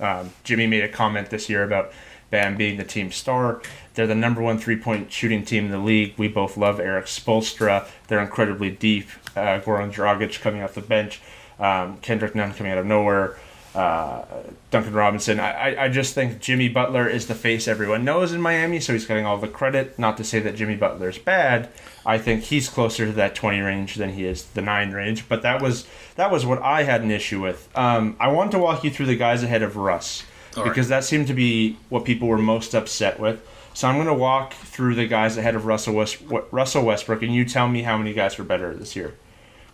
Um, 0.00 0.30
Jimmy 0.44 0.66
made 0.66 0.84
a 0.84 0.88
comment 0.88 1.30
this 1.30 1.48
year 1.48 1.62
about 1.62 1.92
Bam 2.30 2.56
being 2.56 2.78
the 2.78 2.84
team 2.84 3.12
star. 3.12 3.60
They're 3.94 4.06
the 4.06 4.14
number 4.14 4.40
one 4.40 4.58
three 4.58 4.76
point 4.76 5.12
shooting 5.12 5.44
team 5.44 5.66
in 5.66 5.70
the 5.70 5.78
league. 5.78 6.14
We 6.16 6.28
both 6.28 6.56
love 6.56 6.80
Erik 6.80 7.06
Spoelstra. 7.06 7.86
They're 8.08 8.20
incredibly 8.22 8.70
deep. 8.70 9.08
Uh, 9.36 9.60
Goran 9.60 9.92
Dragic 9.92 10.40
coming 10.40 10.62
off 10.62 10.74
the 10.74 10.80
bench. 10.80 11.20
Um, 11.58 11.98
Kendrick 11.98 12.34
Nunn 12.34 12.52
coming 12.54 12.72
out 12.72 12.78
of 12.78 12.86
nowhere. 12.86 13.36
Uh, 13.74 14.24
Duncan 14.70 14.92
Robinson. 14.92 15.40
I, 15.40 15.74
I, 15.74 15.84
I 15.84 15.88
just 15.88 16.14
think 16.14 16.40
Jimmy 16.40 16.68
Butler 16.68 17.08
is 17.08 17.26
the 17.26 17.34
face 17.34 17.66
everyone 17.66 18.04
knows 18.04 18.32
in 18.32 18.40
Miami, 18.42 18.80
so 18.80 18.92
he's 18.92 19.06
getting 19.06 19.24
all 19.24 19.38
the 19.38 19.48
credit. 19.48 19.98
Not 19.98 20.18
to 20.18 20.24
say 20.24 20.40
that 20.40 20.56
Jimmy 20.56 20.76
Butler 20.76 21.08
is 21.08 21.16
bad. 21.16 21.70
I 22.04 22.18
think 22.18 22.42
he's 22.44 22.68
closer 22.68 23.06
to 23.06 23.12
that 23.12 23.34
20 23.34 23.60
range 23.60 23.94
than 23.94 24.10
he 24.12 24.26
is 24.26 24.44
the 24.44 24.60
9 24.60 24.90
range, 24.92 25.26
but 25.26 25.40
that 25.42 25.62
was 25.62 25.86
that 26.16 26.30
was 26.30 26.44
what 26.44 26.60
I 26.60 26.82
had 26.82 27.00
an 27.00 27.10
issue 27.10 27.40
with. 27.40 27.70
Um, 27.74 28.16
I 28.20 28.28
want 28.28 28.50
to 28.52 28.58
walk 28.58 28.84
you 28.84 28.90
through 28.90 29.06
the 29.06 29.16
guys 29.16 29.42
ahead 29.42 29.62
of 29.62 29.76
Russ 29.76 30.24
All 30.54 30.64
right. 30.64 30.68
because 30.68 30.88
that 30.88 31.04
seemed 31.04 31.28
to 31.28 31.34
be 31.34 31.78
what 31.88 32.04
people 32.04 32.28
were 32.28 32.38
most 32.38 32.74
upset 32.74 33.18
with. 33.18 33.40
So 33.74 33.88
I'm 33.88 33.96
going 33.96 34.06
to 34.06 34.14
walk 34.14 34.52
through 34.54 34.94
the 34.94 35.06
guys 35.06 35.36
ahead 35.36 35.54
of 35.54 35.64
Russell 35.64 35.94
West, 35.94 36.18
Russell 36.50 36.84
Westbrook, 36.84 37.22
and 37.22 37.34
you 37.34 37.44
tell 37.44 37.68
me 37.68 37.82
how 37.82 37.96
many 37.96 38.12
guys 38.12 38.36
were 38.36 38.44
better 38.44 38.74
this 38.74 38.94
year. 38.94 39.14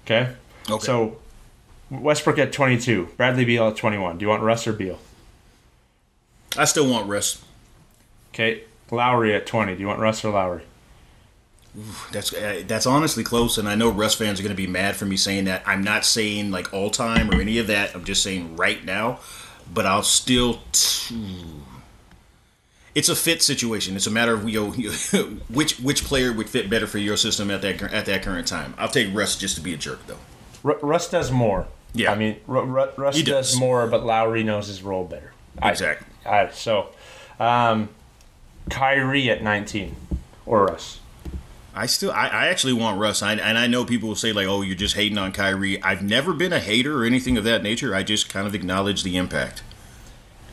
Okay. 0.04 0.34
Okay. 0.70 0.84
So 0.84 1.18
Westbrook 1.90 2.38
at 2.38 2.52
22, 2.52 3.10
Bradley 3.16 3.44
Beal 3.44 3.68
at 3.68 3.76
21. 3.76 4.18
Do 4.18 4.24
you 4.24 4.28
want 4.28 4.42
Russ 4.42 4.66
or 4.66 4.72
Beal? 4.72 4.98
I 6.56 6.64
still 6.64 6.88
want 6.88 7.08
Russ. 7.08 7.42
Okay. 8.32 8.62
Lowry 8.90 9.34
at 9.34 9.46
20. 9.46 9.74
Do 9.74 9.80
you 9.80 9.86
want 9.86 10.00
Russ 10.00 10.24
or 10.24 10.32
Lowry? 10.32 10.62
That's 12.12 12.32
uh, 12.32 12.62
that's 12.66 12.86
honestly 12.86 13.22
close, 13.22 13.58
and 13.58 13.68
I 13.68 13.74
know 13.74 13.90
Russ 13.90 14.14
fans 14.14 14.40
are 14.40 14.42
going 14.42 14.54
to 14.54 14.56
be 14.56 14.66
mad 14.66 14.96
for 14.96 15.04
me 15.04 15.16
saying 15.16 15.44
that. 15.44 15.62
I'm 15.66 15.84
not 15.84 16.04
saying 16.04 16.50
like 16.50 16.72
all 16.72 16.90
time 16.90 17.30
or 17.30 17.40
any 17.40 17.58
of 17.58 17.66
that. 17.68 17.94
I'm 17.94 18.04
just 18.04 18.22
saying 18.22 18.56
right 18.56 18.84
now. 18.84 19.20
But 19.72 19.84
I'll 19.84 20.02
still. 20.02 20.60
T- 20.72 21.14
it's 22.98 23.08
a 23.08 23.14
fit 23.16 23.42
situation. 23.42 23.94
It's 23.96 24.06
a 24.08 24.10
matter 24.10 24.34
of 24.34 24.48
you 24.48 24.60
know, 25.12 25.22
which 25.48 25.78
which 25.78 26.04
player 26.04 26.32
would 26.32 26.48
fit 26.50 26.68
better 26.68 26.86
for 26.86 26.98
your 26.98 27.16
system 27.16 27.50
at 27.50 27.62
that 27.62 27.80
at 27.92 28.06
that 28.06 28.22
current 28.22 28.46
time. 28.48 28.74
I'll 28.76 28.88
take 28.88 29.14
Russ 29.14 29.36
just 29.36 29.54
to 29.56 29.60
be 29.60 29.72
a 29.72 29.76
jerk 29.76 30.00
though. 30.06 30.18
R- 30.64 30.78
Russ 30.82 31.08
does 31.08 31.30
more. 31.30 31.68
Yeah. 31.94 32.12
I 32.12 32.16
mean, 32.16 32.36
R- 32.48 32.56
R- 32.78 32.90
Russ 32.96 33.14
does. 33.22 33.24
does. 33.52 33.58
more, 33.60 33.86
but 33.86 34.04
Lowry 34.04 34.42
knows 34.42 34.66
his 34.66 34.82
role 34.82 35.04
better. 35.04 35.32
I- 35.62 35.70
Exactly. 35.70 36.06
I, 36.26 36.48
so, 36.50 36.88
um, 37.40 37.88
Kyrie 38.68 39.30
at 39.30 39.42
19 39.42 39.96
or 40.44 40.66
Russ. 40.66 41.00
I 41.74 41.86
still, 41.86 42.10
I, 42.10 42.26
I 42.28 42.46
actually 42.48 42.72
want 42.72 42.98
Russ, 43.00 43.22
I, 43.22 43.34
and 43.34 43.56
I 43.56 43.66
know 43.68 43.84
people 43.84 44.08
will 44.08 44.16
say 44.16 44.32
like, 44.32 44.48
"Oh, 44.48 44.62
you're 44.62 44.74
just 44.74 44.96
hating 44.96 45.16
on 45.16 45.30
Kyrie." 45.32 45.80
I've 45.82 46.02
never 46.02 46.32
been 46.32 46.52
a 46.52 46.58
hater 46.58 47.00
or 47.00 47.04
anything 47.04 47.36
of 47.38 47.44
that 47.44 47.62
nature. 47.62 47.94
I 47.94 48.02
just 48.02 48.28
kind 48.28 48.46
of 48.48 48.54
acknowledge 48.54 49.04
the 49.04 49.16
impact. 49.16 49.62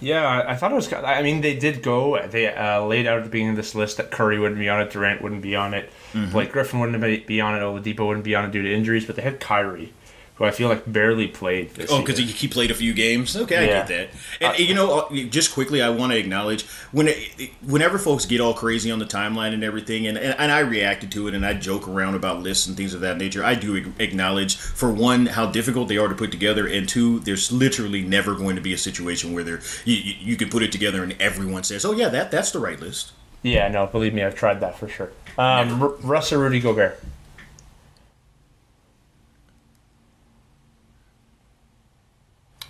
Yeah, 0.06 0.44
I, 0.48 0.56
thought 0.56 0.72
it 0.72 0.76
was. 0.76 0.94
I 0.94 1.24
mean, 1.24 1.42
they 1.42 1.56
did 1.56 1.82
go. 1.82 2.22
They 2.28 2.54
uh, 2.54 2.84
laid 2.86 3.08
out 3.08 3.18
at 3.18 3.24
the 3.24 3.30
beginning 3.32 3.52
of 3.52 3.56
this 3.56 3.74
list 3.74 3.98
that 3.98 4.12
Curry 4.12 4.38
wouldn't 4.38 4.60
be 4.60 4.70
on 4.70 4.80
it, 4.80 4.92
Durant 4.92 5.22
wouldn't 5.24 5.42
be 5.42 5.56
on 5.56 5.74
it, 5.74 5.90
Mm-hmm. 6.14 6.32
Blake 6.32 6.52
Griffin 6.52 6.80
wouldn't 6.80 7.02
be- 7.02 7.18
be 7.22 7.42
on 7.42 7.56
it, 7.56 7.60
Oladipo 7.60 8.06
wouldn't 8.08 8.24
be 8.24 8.36
on 8.36 8.46
it 8.46 8.52
due 8.52 8.62
to 8.62 8.72
injuries, 8.74 9.06
but 9.06 9.16
they 9.16 9.22
had 9.24 9.40
Kyrie, 9.40 9.94
who 10.36 10.44
I 10.44 10.52
feel 10.52 10.68
like 10.68 10.92
barely 10.92 11.28
played. 11.28 11.70
This 11.76 11.90
Oh, 11.90 12.02
because 12.02 12.18
he, 12.18 12.26
he 12.26 12.48
played 12.50 12.70
a 12.70 12.74
few 12.74 12.94
games. 12.94 13.36
Okay, 13.38 13.58
I 13.58 13.62
Yeah. 13.62 13.86
get 13.86 13.88
that. 13.88 14.10
And 14.58 14.60
you 14.68 14.76
know, 14.76 15.00
uh, 15.02 15.16
just 15.30 15.54
quickly, 15.54 15.82
I 15.82 15.90
want 15.90 16.12
to 16.12 16.18
acknowledge 16.18 16.66
when, 16.92 17.08
it, 17.08 17.52
whenever 17.66 17.98
folks 17.98 18.26
get 18.26 18.42
all 18.42 18.54
crazy 18.54 18.92
on 18.92 19.00
the 19.00 19.06
timeline 19.06 19.54
and 19.54 19.64
everything, 19.64 20.08
and, 20.08 20.18
and, 20.18 20.36
and 20.38 20.52
I 20.52 20.60
reacted 20.60 21.12
to 21.14 21.28
it, 21.30 21.34
and 21.36 21.46
I 21.46 21.54
joke 21.54 21.88
around 21.88 22.16
about 22.16 22.42
lists 22.44 22.68
and 22.68 22.76
things 22.76 22.94
of 22.94 23.00
that 23.02 23.18
nature. 23.18 23.46
I 23.46 23.56
do 23.56 23.76
acknowledge, 24.00 24.58
for 24.58 24.92
one, 24.92 25.26
how 25.28 25.46
difficult 25.46 25.88
they 25.88 25.98
are 25.98 26.10
to 26.10 26.16
put 26.16 26.32
together, 26.32 26.68
and 26.68 26.88
two, 26.90 27.20
there's 27.22 27.52
literally 27.52 28.02
never 28.04 28.36
going 28.36 28.58
to 28.58 28.62
be 28.62 28.74
a 28.74 28.78
situation 28.78 29.34
where 29.34 29.44
there 29.46 29.62
you, 29.86 29.96
you, 29.96 30.14
you 30.20 30.36
can 30.36 30.50
put 30.50 30.64
it 30.64 30.72
together 30.72 31.02
and 31.04 31.16
everyone 31.22 31.64
says, 31.64 31.86
"Oh 31.86 31.94
yeah, 31.94 32.10
that 32.10 32.30
that's 32.32 32.52
the 32.52 32.60
right 32.60 32.80
list." 32.80 33.14
Yeah, 33.42 33.68
no, 33.70 33.86
believe 33.88 34.14
me, 34.14 34.24
I've 34.24 34.36
tried 34.36 34.60
that 34.62 34.78
for 34.78 34.88
sure. 34.90 35.12
Um, 35.38 35.82
R- 35.82 35.90
Russ 36.02 36.34
or 36.34 36.40
Rudy 36.40 36.60
Gobert? 36.60 37.00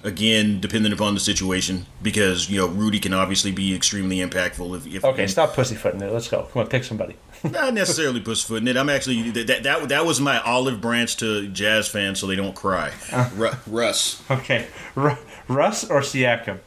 Again, 0.05 0.61
depending 0.61 0.93
upon 0.93 1.15
the 1.15 1.19
situation, 1.19 1.85
because 2.01 2.49
you 2.49 2.57
know 2.59 2.67
Rudy 2.67 2.99
can 2.99 3.13
obviously 3.13 3.51
be 3.51 3.75
extremely 3.75 4.17
impactful. 4.17 4.77
If, 4.77 4.87
if 4.87 5.03
Okay, 5.03 5.27
stop 5.27 5.53
pussyfooting 5.53 6.01
it. 6.01 6.11
Let's 6.11 6.27
go. 6.27 6.43
Come 6.53 6.61
on, 6.61 6.67
pick 6.67 6.83
somebody. 6.83 7.15
Not 7.43 7.73
necessarily 7.73 8.21
pussyfooting 8.21 8.67
it. 8.67 8.77
I'm 8.77 8.89
actually 8.89 9.31
that, 9.31 9.63
that 9.63 9.89
that 9.89 10.05
was 10.05 10.21
my 10.21 10.39
olive 10.41 10.79
branch 10.79 11.17
to 11.17 11.47
jazz 11.47 11.87
fans, 11.87 12.19
so 12.19 12.27
they 12.27 12.35
don't 12.35 12.55
cry. 12.55 12.93
Uh. 13.11 13.29
Ru- 13.35 13.51
Russ. 13.67 14.23
Okay, 14.29 14.67
R- 14.95 15.19
Russ 15.47 15.89
or 15.89 16.01
Siakam? 16.01 16.59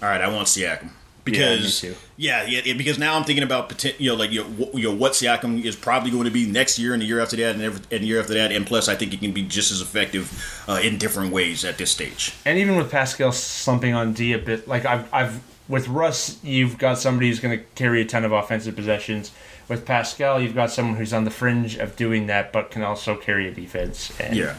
All 0.00 0.08
right, 0.08 0.20
I 0.20 0.28
want 0.28 0.46
Siakam 0.46 0.90
because 1.24 1.82
yeah, 2.16 2.44
yeah, 2.46 2.60
yeah, 2.64 2.74
because 2.74 2.98
now 2.98 3.16
I'm 3.16 3.24
thinking 3.24 3.42
about 3.44 3.82
you 3.98 4.10
know 4.10 4.16
like 4.16 4.30
you 4.30 4.44
know, 4.44 4.70
you 4.74 4.82
know 4.84 4.94
what 4.94 5.12
Siakam 5.12 5.64
is 5.64 5.74
probably 5.74 6.10
going 6.10 6.24
to 6.24 6.30
be 6.30 6.46
next 6.46 6.78
year 6.78 6.92
and 6.92 7.00
the 7.02 7.06
year 7.06 7.20
after 7.20 7.36
that 7.36 7.54
and 7.54 7.62
every, 7.62 7.80
and 7.90 8.02
the 8.02 8.06
year 8.06 8.20
after 8.20 8.34
that, 8.34 8.52
and 8.52 8.66
plus 8.66 8.88
I 8.88 8.94
think 8.94 9.12
he 9.12 9.18
can 9.18 9.32
be 9.32 9.42
just 9.42 9.72
as 9.72 9.80
effective 9.80 10.62
uh, 10.68 10.80
in 10.82 10.98
different 10.98 11.32
ways 11.32 11.64
at 11.64 11.78
this 11.78 11.90
stage. 11.90 12.34
And 12.44 12.58
even 12.58 12.76
with 12.76 12.90
Pascal 12.90 13.32
slumping 13.32 13.94
on 13.94 14.12
D 14.12 14.32
a 14.32 14.38
bit, 14.38 14.68
like 14.68 14.84
I've, 14.84 15.12
I've 15.12 15.40
with 15.66 15.88
Russ, 15.88 16.38
you've 16.44 16.76
got 16.76 16.98
somebody 16.98 17.28
who's 17.28 17.40
going 17.40 17.58
to 17.58 17.64
carry 17.74 18.02
a 18.02 18.04
ton 18.04 18.24
of 18.24 18.32
offensive 18.32 18.76
possessions. 18.76 19.32
With 19.66 19.86
Pascal, 19.86 20.38
you've 20.42 20.54
got 20.54 20.70
someone 20.70 20.96
who's 20.96 21.14
on 21.14 21.24
the 21.24 21.30
fringe 21.30 21.76
of 21.76 21.96
doing 21.96 22.26
that, 22.26 22.52
but 22.52 22.70
can 22.70 22.82
also 22.82 23.16
carry 23.16 23.48
a 23.48 23.50
defense. 23.50 24.12
And, 24.20 24.36
Yeah, 24.36 24.56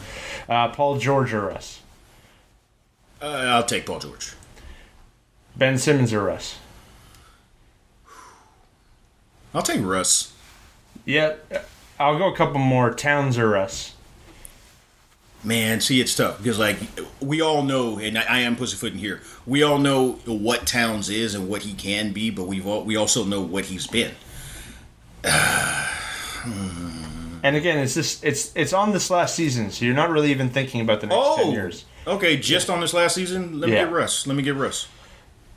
Uh, 0.48 0.66
Paul 0.68 0.98
George 0.98 1.32
or 1.32 1.42
Russ? 1.42 1.80
uh, 3.22 3.26
I'll 3.26 3.62
take 3.62 3.86
Paul 3.86 4.00
George. 4.00 4.32
Ben 5.56 5.78
Simmons 5.78 6.12
or 6.12 6.22
Russ? 6.24 6.58
I'll 9.54 9.62
take 9.62 9.80
Russ. 9.82 10.32
Yeah, 11.04 11.36
I'll 11.98 12.18
go 12.18 12.32
a 12.32 12.36
couple 12.36 12.58
more. 12.58 12.92
Towns 12.92 13.38
or 13.38 13.48
Russ? 13.48 13.94
Man, 15.42 15.80
see, 15.80 16.00
it's 16.00 16.14
tough 16.14 16.38
because 16.38 16.58
like 16.58 16.76
we 17.20 17.40
all 17.40 17.62
know, 17.62 17.98
and 17.98 18.18
I, 18.18 18.24
I 18.28 18.38
am 18.40 18.56
pussyfooting 18.56 18.98
here. 18.98 19.20
We 19.46 19.62
all 19.62 19.78
know 19.78 20.12
what 20.26 20.66
Towns 20.66 21.08
is 21.08 21.34
and 21.34 21.48
what 21.48 21.62
he 21.62 21.72
can 21.72 22.12
be, 22.12 22.30
but 22.30 22.44
we've 22.44 22.66
all, 22.66 22.84
we 22.84 22.96
also 22.96 23.24
know 23.24 23.40
what 23.40 23.66
he's 23.66 23.86
been. 23.86 24.12
And 27.42 27.54
again, 27.54 27.78
it's 27.78 27.94
just 27.94 28.24
it's 28.24 28.50
it's 28.56 28.72
on 28.72 28.90
this 28.92 29.08
last 29.08 29.36
season, 29.36 29.70
so 29.70 29.84
you're 29.84 29.94
not 29.94 30.10
really 30.10 30.32
even 30.32 30.48
thinking 30.50 30.80
about 30.80 31.00
the 31.00 31.06
next 31.06 31.36
ten 31.36 31.46
oh, 31.46 31.52
years. 31.52 31.84
okay, 32.04 32.36
just 32.36 32.68
on 32.68 32.80
this 32.80 32.92
last 32.92 33.14
season. 33.14 33.60
Let 33.60 33.68
me 33.70 33.76
Yeah. 33.76 33.84
get 33.84 33.92
Russ. 33.92 34.26
Let 34.26 34.36
me 34.36 34.42
get 34.42 34.56
Russ. 34.56 34.88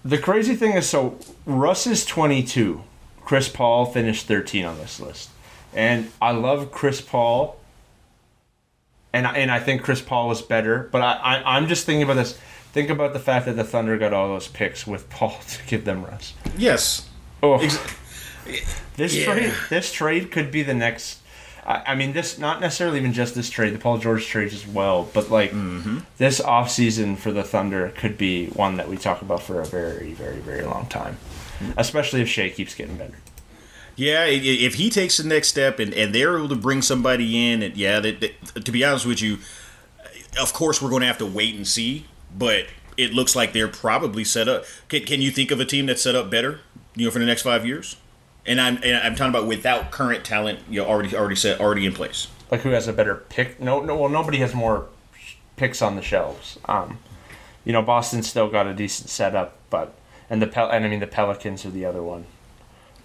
The 0.05 0.17
crazy 0.17 0.55
thing 0.55 0.73
is, 0.73 0.87
so 0.89 1.17
Russ 1.45 1.85
is 1.87 2.05
22. 2.05 2.83
Chris 3.25 3.49
Paul 3.49 3.85
finished 3.85 4.25
13 4.27 4.65
on 4.65 4.77
this 4.77 4.99
list, 4.99 5.29
and 5.73 6.11
I 6.21 6.31
love 6.31 6.71
Chris 6.71 6.99
Paul, 7.01 7.59
and 9.13 9.27
I, 9.27 9.33
and 9.35 9.51
I 9.51 9.59
think 9.59 9.83
Chris 9.83 10.01
Paul 10.01 10.27
was 10.27 10.41
better. 10.41 10.89
But 10.91 11.01
I, 11.01 11.13
I 11.13 11.55
I'm 11.57 11.67
just 11.67 11.85
thinking 11.85 12.03
about 12.03 12.15
this. 12.15 12.37
Think 12.71 12.89
about 12.89 13.13
the 13.13 13.19
fact 13.19 13.45
that 13.45 13.55
the 13.55 13.63
Thunder 13.63 13.97
got 13.97 14.13
all 14.13 14.27
those 14.27 14.47
picks 14.47 14.87
with 14.87 15.09
Paul 15.11 15.37
to 15.49 15.65
give 15.67 15.85
them 15.85 16.03
Russ. 16.05 16.33
Yes. 16.57 17.07
Oh, 17.43 17.55
Ex- 17.59 17.77
this 18.95 19.15
Yeah. 19.15 19.25
trade 19.25 19.53
this 19.69 19.91
trade 19.93 20.31
could 20.31 20.49
be 20.51 20.63
the 20.63 20.73
next. 20.73 21.18
I, 21.69 21.83
I 21.87 21.95
mean, 21.95 22.11
this 22.13 22.37
not 22.37 22.59
necessarily 22.59 22.97
even 22.99 23.13
just 23.13 23.33
this 23.35 23.49
trade, 23.49 23.73
the 23.73 23.79
Paul 23.79 23.97
George 23.99 24.25
trade 24.25 24.51
as 24.51 24.67
well, 24.67 25.07
but 25.13 25.29
like 25.29 25.51
Mm-hmm. 25.51 25.99
this 26.17 26.41
offseason 26.41 27.17
for 27.17 27.31
the 27.31 27.43
Thunder 27.43 27.93
could 27.95 28.17
be 28.17 28.47
one 28.47 28.75
that 28.77 28.89
we 28.89 28.97
talk 28.97 29.21
about 29.21 29.41
for 29.43 29.61
a 29.61 29.65
very, 29.65 30.11
very, 30.13 30.39
very 30.39 30.63
long 30.63 30.87
time, 30.87 31.17
especially 31.77 32.21
if 32.21 32.27
Shai 32.27 32.49
keeps 32.49 32.73
getting 32.75 32.97
better. 32.97 33.15
Yeah, 33.95 34.25
if 34.27 34.75
he 34.75 34.89
takes 34.89 35.17
the 35.17 35.27
next 35.27 35.49
step 35.49 35.77
and, 35.77 35.93
and 35.93 36.15
they're 36.15 36.37
able 36.37 36.47
to 36.49 36.55
bring 36.55 36.81
somebody 36.81 37.51
in, 37.51 37.61
and 37.61 37.75
yeah, 37.77 37.99
that, 37.99 38.21
that- 38.21 38.65
to 38.65 38.71
be 38.71 38.83
honest 38.83 39.05
with 39.05 39.21
you, 39.21 39.37
of 40.41 40.53
course 40.53 40.81
we're 40.81 40.89
going 40.89 41.01
to 41.01 41.07
have 41.07 41.17
to 41.19 41.25
wait 41.25 41.53
and 41.55 41.67
see. 41.67 42.05
But 42.37 42.67
it 42.95 43.13
looks 43.13 43.35
like 43.35 43.53
they're 43.53 43.67
probably 43.67 44.23
set 44.23 44.47
up. 44.47 44.63
Can, 44.87 45.03
can 45.03 45.21
you 45.21 45.31
think 45.31 45.51
of 45.51 45.59
a 45.59 45.65
team 45.65 45.85
that's 45.87 46.01
set 46.01 46.15
up 46.15 46.29
better, 46.29 46.59
you 46.95 47.05
know, 47.05 47.11
for 47.11 47.19
the 47.19 47.25
next 47.25 47.41
five 47.41 47.65
years? 47.65 47.95
And 48.49 48.59
I'm 48.59 48.77
and 48.83 48.97
I'm 48.97 49.15
talking 49.15 49.29
about 49.33 49.47
without 49.47 49.91
current 49.91 50.25
talent, 50.25 50.59
you 50.69 50.81
know, 50.81 50.87
already 50.89 51.15
already 51.15 51.35
set 51.35 51.61
already 51.61 51.85
in 51.85 51.93
place. 51.93 52.27
like 52.51 52.61
who 52.61 52.71
has 52.71 52.87
a 52.87 52.93
better 52.93 53.15
pick. 53.15 53.59
No, 53.61 53.79
no. 53.81 53.95
Well, 53.95 54.09
nobody 54.09 54.39
has 54.39 54.53
more 54.55 54.87
picks 55.55 55.81
on 55.81 55.95
the 55.95 56.01
shelves. 56.01 56.57
Um, 56.65 56.97
you 57.63 57.71
know, 57.73 57.81
Boston 57.83 58.23
still 58.23 58.49
got 58.49 58.65
a 58.65 58.73
decent 58.73 59.09
setup, 59.09 59.55
but 59.69 59.93
and 60.31 60.41
the 60.41 60.47
Pel- 60.47 60.69
and 60.71 60.83
I 60.83 60.87
mean 60.89 60.99
the 60.99 61.07
Pelicans 61.07 61.63
are 61.65 61.69
the 61.69 61.85
other 61.85 62.01
one. 62.01 62.25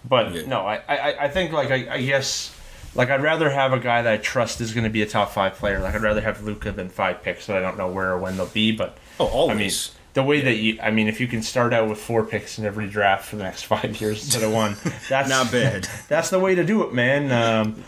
But 0.07 0.33
Yeah. 0.33 0.45
no, 0.47 0.61
I, 0.65 0.81
I, 0.89 1.25
I 1.25 1.29
think 1.29 1.51
like 1.51 1.69
I, 1.69 1.93
I 1.95 2.01
guess 2.01 2.51
like 2.95 3.09
I'd 3.11 3.21
rather 3.21 3.49
have 3.51 3.71
a 3.71 3.79
guy 3.79 4.01
that 4.01 4.13
I 4.13 4.17
trust 4.17 4.61
is 4.61 4.73
going 4.73 4.83
to 4.85 4.89
be 4.89 5.03
a 5.03 5.07
top 5.07 5.31
five 5.31 5.53
player. 5.55 5.79
Like 5.79 5.93
I'd 5.93 6.01
rather 6.01 6.21
have 6.21 6.43
Luka 6.43 6.71
than 6.71 6.89
five 6.89 7.21
picks 7.21 7.45
that 7.47 7.55
I 7.57 7.59
don't 7.59 7.77
know 7.77 7.87
where 7.87 8.11
or 8.13 8.17
when 8.17 8.35
they'll 8.37 8.45
be. 8.47 8.71
But 8.71 8.97
Oh, 9.19 9.27
always. 9.27 9.55
I 9.55 9.57
mean, 9.59 9.94
the 10.15 10.23
way 10.23 10.41
that 10.41 10.55
you, 10.55 10.79
I 10.81 10.91
mean, 10.91 11.07
if 11.07 11.19
you 11.19 11.27
can 11.27 11.43
start 11.43 11.73
out 11.73 11.89
with 11.89 11.99
four 11.99 12.23
picks 12.23 12.57
in 12.57 12.65
every 12.65 12.87
draft 12.87 13.25
for 13.25 13.35
the 13.35 13.43
next 13.43 13.63
five 13.73 14.01
years 14.01 14.23
instead 14.23 14.43
of 14.43 14.51
one, 14.51 14.75
that's 15.07 15.29
Not 15.29 15.51
bad. 15.51 15.87
That's 16.07 16.29
the 16.29 16.39
way 16.39 16.55
to 16.55 16.63
do 16.63 16.83
it, 16.83 16.93
man. 16.93 17.31
Um, 17.31 17.83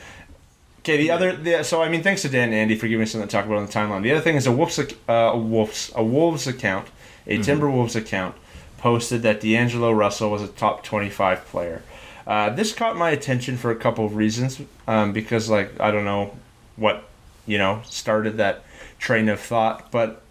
okay, 0.80 0.98
the 0.98 1.12
other, 1.12 1.36
the, 1.36 1.64
so 1.64 1.82
I 1.82 1.90
mean, 1.90 2.04
thanks 2.04 2.22
to 2.24 2.30
Dan 2.30 2.50
and 2.50 2.54
Andy 2.54 2.76
for 2.76 2.88
giving 2.88 3.00
me 3.00 3.06
something 3.06 3.28
to 3.28 3.32
talk 3.32 3.46
about 3.46 3.58
on 3.58 3.66
the 3.66 3.72
timeline. 3.72 4.04
The 4.04 4.12
other 4.12 4.22
thing 4.22 4.36
is 4.36 4.46
a 4.46 4.52
Wolves, 4.52 4.78
uh, 4.78 5.14
a 5.14 5.38
Wolves, 5.38 5.92
a 5.96 6.04
Wolves 6.04 6.48
account, 6.48 6.90
a 7.26 7.38
Timberwolves 7.40 7.96
account, 7.96 8.36
posted 8.78 9.22
that 9.22 9.40
D'Angelo 9.40 9.92
Russell 9.92 10.30
was 10.30 10.42
a 10.42 10.48
top 10.50 10.84
twenty-five 10.84 11.46
player. 11.46 11.82
Uh, 12.26 12.50
this 12.50 12.74
caught 12.74 12.98
my 12.98 13.10
attention 13.12 13.56
for 13.56 13.72
a 13.72 13.76
couple 13.76 14.06
of 14.06 14.16
reasons, 14.16 14.60
um, 14.86 15.14
because 15.14 15.50
like 15.50 15.80
I 15.80 15.92
don't 15.92 16.06
know 16.06 16.36
what 16.76 17.06
you 17.46 17.58
know 17.58 17.82
started 17.86 18.38
that 18.38 18.64
train 19.00 19.30
of 19.30 19.40
thought, 19.40 19.92
but 19.92 20.24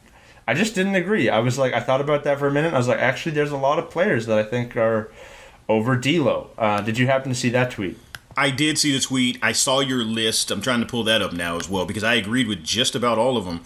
I 0.46 0.54
just 0.54 0.74
didn't 0.74 0.94
agree. 0.94 1.28
I 1.28 1.40
was 1.40 1.58
like, 1.58 1.72
I 1.72 1.80
thought 1.80 2.00
about 2.00 2.24
that 2.24 2.38
for 2.38 2.46
a 2.46 2.52
minute. 2.52 2.72
I 2.72 2.78
was 2.78 2.88
like, 2.88 2.98
actually, 3.00 3.32
there's 3.32 3.50
a 3.50 3.56
lot 3.56 3.78
of 3.78 3.90
players 3.90 4.26
that 4.26 4.38
I 4.38 4.44
think 4.44 4.76
are 4.76 5.10
over 5.68 5.96
D'Lo. 5.96 6.50
Uh, 6.56 6.80
did 6.80 6.98
you 6.98 7.06
happen 7.06 7.30
to 7.30 7.34
see 7.34 7.48
that 7.50 7.72
tweet? 7.72 7.98
I 8.36 8.50
did 8.50 8.78
see 8.78 8.92
the 8.92 9.00
tweet. 9.00 9.38
I 9.42 9.52
saw 9.52 9.80
your 9.80 10.04
list. 10.04 10.50
I'm 10.50 10.60
trying 10.60 10.80
to 10.80 10.86
pull 10.86 11.02
that 11.04 11.20
up 11.22 11.32
now 11.32 11.56
as 11.56 11.68
well 11.68 11.84
because 11.86 12.04
I 12.04 12.14
agreed 12.14 12.46
with 12.46 12.62
just 12.62 12.94
about 12.94 13.18
all 13.18 13.36
of 13.36 13.44
them. 13.44 13.62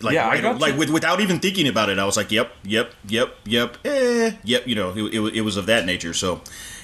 Like, 0.00 0.14
Yeah, 0.14 0.26
I 0.26 0.30
right- 0.34 0.42
got 0.42 0.60
like 0.60 0.76
with, 0.78 0.90
without 0.90 1.20
even 1.20 1.38
thinking 1.40 1.66
about 1.68 1.88
it, 1.88 1.98
I 1.98 2.04
was 2.04 2.16
like, 2.16 2.30
"Yep, 2.30 2.52
yep, 2.64 2.92
yep, 3.08 3.34
yep, 3.44 3.76
eh, 3.84 4.30
yep." 4.44 4.66
You 4.66 4.74
know, 4.76 4.90
it, 4.96 5.14
it, 5.14 5.34
it 5.38 5.40
was 5.42 5.56
of 5.56 5.66
that 5.66 5.86
nature. 5.86 6.14
So, 6.14 6.40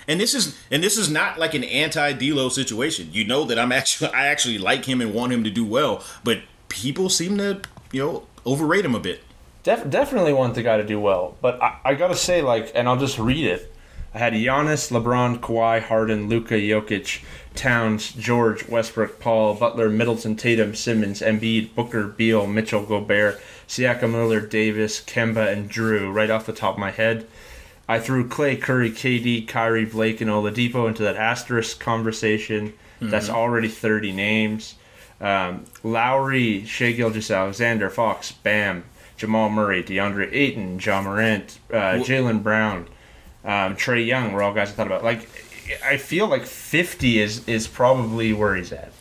and 0.09 0.21
this 0.21 0.35
is 0.35 0.59
and 0.71 0.83
this 0.83 0.99
is 0.99 1.09
not 1.09 1.39
like 1.39 1.55
an 1.55 1.63
anti 1.65 2.13
D'Lo 2.13 2.49
situation. 2.49 3.09
You 3.13 3.25
know 3.25 3.45
that 3.45 3.59
I'm 3.59 3.71
actually 3.71 4.11
I 4.15 4.27
actually 4.27 4.59
like 4.59 4.85
him 4.85 5.01
and 5.01 5.15
want 5.15 5.33
him 5.33 5.45
to 5.45 5.51
do 5.51 5.65
well, 5.65 6.05
but 6.25 6.41
people 6.69 7.09
seem 7.09 7.39
to 7.39 7.61
you 7.95 8.03
know 8.03 8.27
overrate 8.45 8.85
him 8.85 8.95
a 8.95 9.01
bit. 9.01 9.23
Def- 9.63 9.89
definitely 9.89 10.33
want 10.33 10.55
the 10.55 10.63
guy 10.63 10.77
to 10.77 10.85
do 10.85 11.01
well, 11.01 11.37
but 11.41 11.63
I, 11.63 11.79
I 11.85 11.95
gotta 11.95 12.17
say, 12.17 12.43
like, 12.43 12.71
and 12.75 12.89
I'll 12.89 12.99
just 12.99 13.19
read 13.19 13.47
it. 13.47 13.75
I 14.13 14.19
had 14.19 14.33
Giannis, 14.35 14.93
LeBron, 14.93 15.41
Kawhi, 15.41 15.81
Harden, 15.81 16.29
Luka, 16.29 16.55
Jokic, 16.55 17.25
Towns, 17.55 18.13
George, 18.13 18.69
Westbrook, 18.69 19.19
Paul, 19.19 19.55
Butler, 19.55 19.89
Middleton, 19.89 20.37
Tatum, 20.37 20.75
Simmons, 20.75 21.21
Embiid, 21.21 21.75
Booker, 21.75 22.07
Beal, 22.07 22.47
Mitchell, 22.47 22.85
Gobert, 22.85 23.41
Siakam, 23.67 24.13
Miller, 24.13 24.41
Davis, 24.41 25.01
Kemba, 25.01 25.53
and 25.53 25.69
Drew. 25.69 26.13
Right 26.13 26.31
off 26.31 26.47
the 26.47 26.53
top 26.53 26.75
of 26.75 26.81
my 26.81 26.91
head, 26.91 27.27
I 27.89 27.99
threw 27.99 28.29
Klay, 28.29 28.61
Curry, 28.61 28.91
KD, 28.91 29.49
Kyrie, 29.49 29.85
Blake, 29.85 30.21
and 30.21 30.31
Oladipo 30.31 30.87
into 30.87 31.03
that 31.03 31.17
asterisk 31.17 31.81
conversation. 31.81 32.69
Mm-hmm. 33.01 33.11
That's 33.11 33.31
already 33.31 33.69
thirty 33.69 34.13
names. 34.13 34.75
Um, 35.25 35.65
Lowry, 35.83 36.67
Shai 36.67 36.93
Gilgeous, 36.93 37.31
Alexander, 37.31 37.89
Fox, 37.89 38.31
Bam, 38.31 38.85
Jamal 39.17 39.49
Murray, 39.49 39.83
DeAndre 39.83 40.29
Ayton, 40.31 40.79
John 40.79 41.05
Morant, 41.05 41.59
uh, 41.73 41.95
Jaylen 42.05 42.43
Brown, 42.43 42.87
um, 43.43 43.75
Trae 43.75 44.07
Young 44.07 44.33
were 44.33 44.43
all 44.43 44.53
guys 44.53 44.69
I 44.69 44.73
thought 44.73 44.87
about. 44.87 45.03
Like, 45.03 45.27
I 45.83 45.97
feel 45.97 46.27
like 46.27 46.45
50 46.45 47.21
is 47.21 47.49
is 47.49 47.67
probably 47.67 48.35
where 48.35 48.55
he's 48.55 48.71
at. 48.71 48.93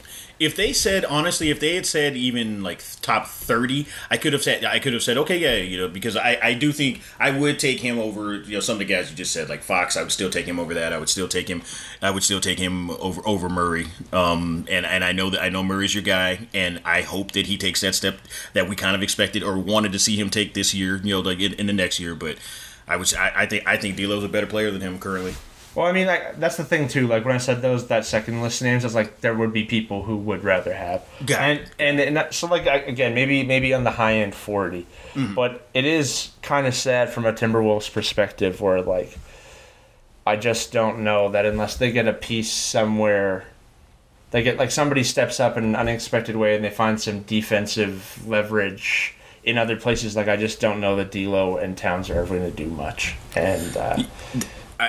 If 0.45 0.55
they 0.55 0.73
said 0.73 1.05
honestly, 1.05 1.49
if 1.49 1.59
they 1.59 1.75
had 1.75 1.85
said 1.85 2.15
even 2.15 2.63
like 2.63 2.83
top 3.01 3.27
thirty, 3.27 3.87
I 4.09 4.17
could 4.17 4.33
have 4.33 4.43
said 4.43 4.65
I 4.65 4.79
could 4.79 4.93
have 4.93 5.03
said 5.03 5.17
okay, 5.17 5.37
yeah, 5.37 5.55
you 5.55 5.77
know, 5.77 5.87
because 5.87 6.15
I, 6.15 6.37
I 6.41 6.53
do 6.53 6.71
think 6.71 7.01
I 7.19 7.31
would 7.31 7.59
take 7.59 7.79
him 7.79 7.99
over 7.99 8.35
you 8.35 8.53
know 8.53 8.59
some 8.59 8.73
of 8.73 8.79
the 8.79 8.85
guys 8.85 9.09
you 9.09 9.15
just 9.15 9.31
said 9.31 9.49
like 9.49 9.63
Fox. 9.63 9.97
I 9.97 10.01
would 10.01 10.11
still 10.11 10.29
take 10.29 10.45
him 10.45 10.59
over 10.59 10.73
that. 10.73 10.93
I 10.93 10.97
would 10.97 11.09
still 11.09 11.27
take 11.27 11.49
him. 11.49 11.61
I 12.01 12.11
would 12.11 12.23
still 12.23 12.39
take 12.39 12.59
him 12.59 12.91
over 12.91 13.21
over 13.25 13.49
Murray. 13.49 13.87
Um, 14.11 14.65
and 14.69 14.85
and 14.85 15.03
I 15.03 15.11
know 15.11 15.29
that 15.29 15.41
I 15.41 15.49
know 15.49 15.63
Murray's 15.63 15.93
your 15.93 16.03
guy, 16.03 16.47
and 16.53 16.81
I 16.85 17.01
hope 17.01 17.31
that 17.31 17.47
he 17.47 17.57
takes 17.57 17.81
that 17.81 17.95
step 17.95 18.19
that 18.53 18.67
we 18.69 18.75
kind 18.75 18.95
of 18.95 19.03
expected 19.03 19.43
or 19.43 19.57
wanted 19.57 19.91
to 19.93 19.99
see 19.99 20.19
him 20.19 20.29
take 20.29 20.53
this 20.53 20.73
year. 20.73 20.97
You 20.97 21.15
know, 21.15 21.19
like 21.21 21.39
in, 21.39 21.53
in 21.53 21.67
the 21.67 21.73
next 21.73 21.99
year, 21.99 22.15
but. 22.15 22.37
I 22.85 22.97
would. 22.97 23.13
I, 23.13 23.31
I 23.33 23.45
think. 23.45 23.65
I 23.65 23.77
think 23.77 23.95
D'Lo's 23.95 24.25
a 24.25 24.27
better 24.27 24.45
player 24.45 24.69
than 24.69 24.81
him 24.81 24.99
currently. 24.99 25.35
Well, 25.75 25.87
I 25.87 25.91
mean, 25.91 26.05
like, 26.05 26.39
that's 26.39 26.57
the 26.57 26.63
thing 26.63 26.87
too. 26.87 27.07
Like 27.07 27.25
when 27.25 27.33
I 27.33 27.39
said 27.39 27.61
those 27.61 27.87
that 27.87 28.05
second 28.05 28.41
list 28.41 28.61
names, 28.61 28.83
I 28.83 28.87
was 28.87 28.95
like, 28.95 29.21
there 29.21 29.33
would 29.33 29.51
be 29.51 29.63
people 29.63 30.03
who 30.03 30.17
would 30.17 30.43
rather 30.43 30.73
have. 30.73 31.03
Got 31.25 31.41
and 31.41 31.59
it. 31.59 31.71
and 31.79 31.99
and 31.99 32.17
that, 32.17 32.33
so 32.33 32.47
like 32.47 32.67
I, 32.67 32.77
again, 32.77 33.15
maybe 33.15 33.43
maybe 33.43 33.73
on 33.73 33.83
the 33.83 33.91
high 33.91 34.15
end 34.17 34.35
40 34.35 34.85
but 35.35 35.67
it 35.73 35.85
is 35.85 36.31
kind 36.41 36.65
of 36.67 36.73
sad 36.73 37.09
from 37.09 37.25
a 37.25 37.33
Timberwolves 37.33 37.91
perspective, 37.91 38.61
where 38.61 38.81
like 38.81 39.17
I 40.25 40.35
just 40.35 40.71
don't 40.71 41.03
know 41.03 41.29
that 41.29 41.45
unless 41.45 41.77
they 41.77 41.91
get 41.91 42.07
a 42.07 42.13
piece 42.13 42.51
somewhere. 42.51 43.45
They 44.31 44.41
get 44.41 44.57
like 44.57 44.71
somebody 44.71 45.03
steps 45.03 45.39
up 45.39 45.57
in 45.57 45.63
an 45.63 45.75
unexpected 45.75 46.35
way 46.35 46.55
and 46.55 46.65
they 46.65 46.71
find 46.71 46.99
some 46.99 47.21
defensive 47.21 48.27
leverage 48.27 49.13
in 49.43 49.59
other 49.59 49.75
places. 49.75 50.15
Like 50.15 50.27
I 50.27 50.37
just 50.37 50.59
don't 50.59 50.79
know 50.79 50.95
that 50.95 51.11
D'Lo 51.11 51.57
and 51.57 51.77
Towns 51.77 52.09
are 52.09 52.19
ever 52.19 52.39
going 52.39 52.49
to 52.49 52.57
do 52.57 52.67
much. 52.67 53.15
And 53.35 53.77
uh, 53.77 54.03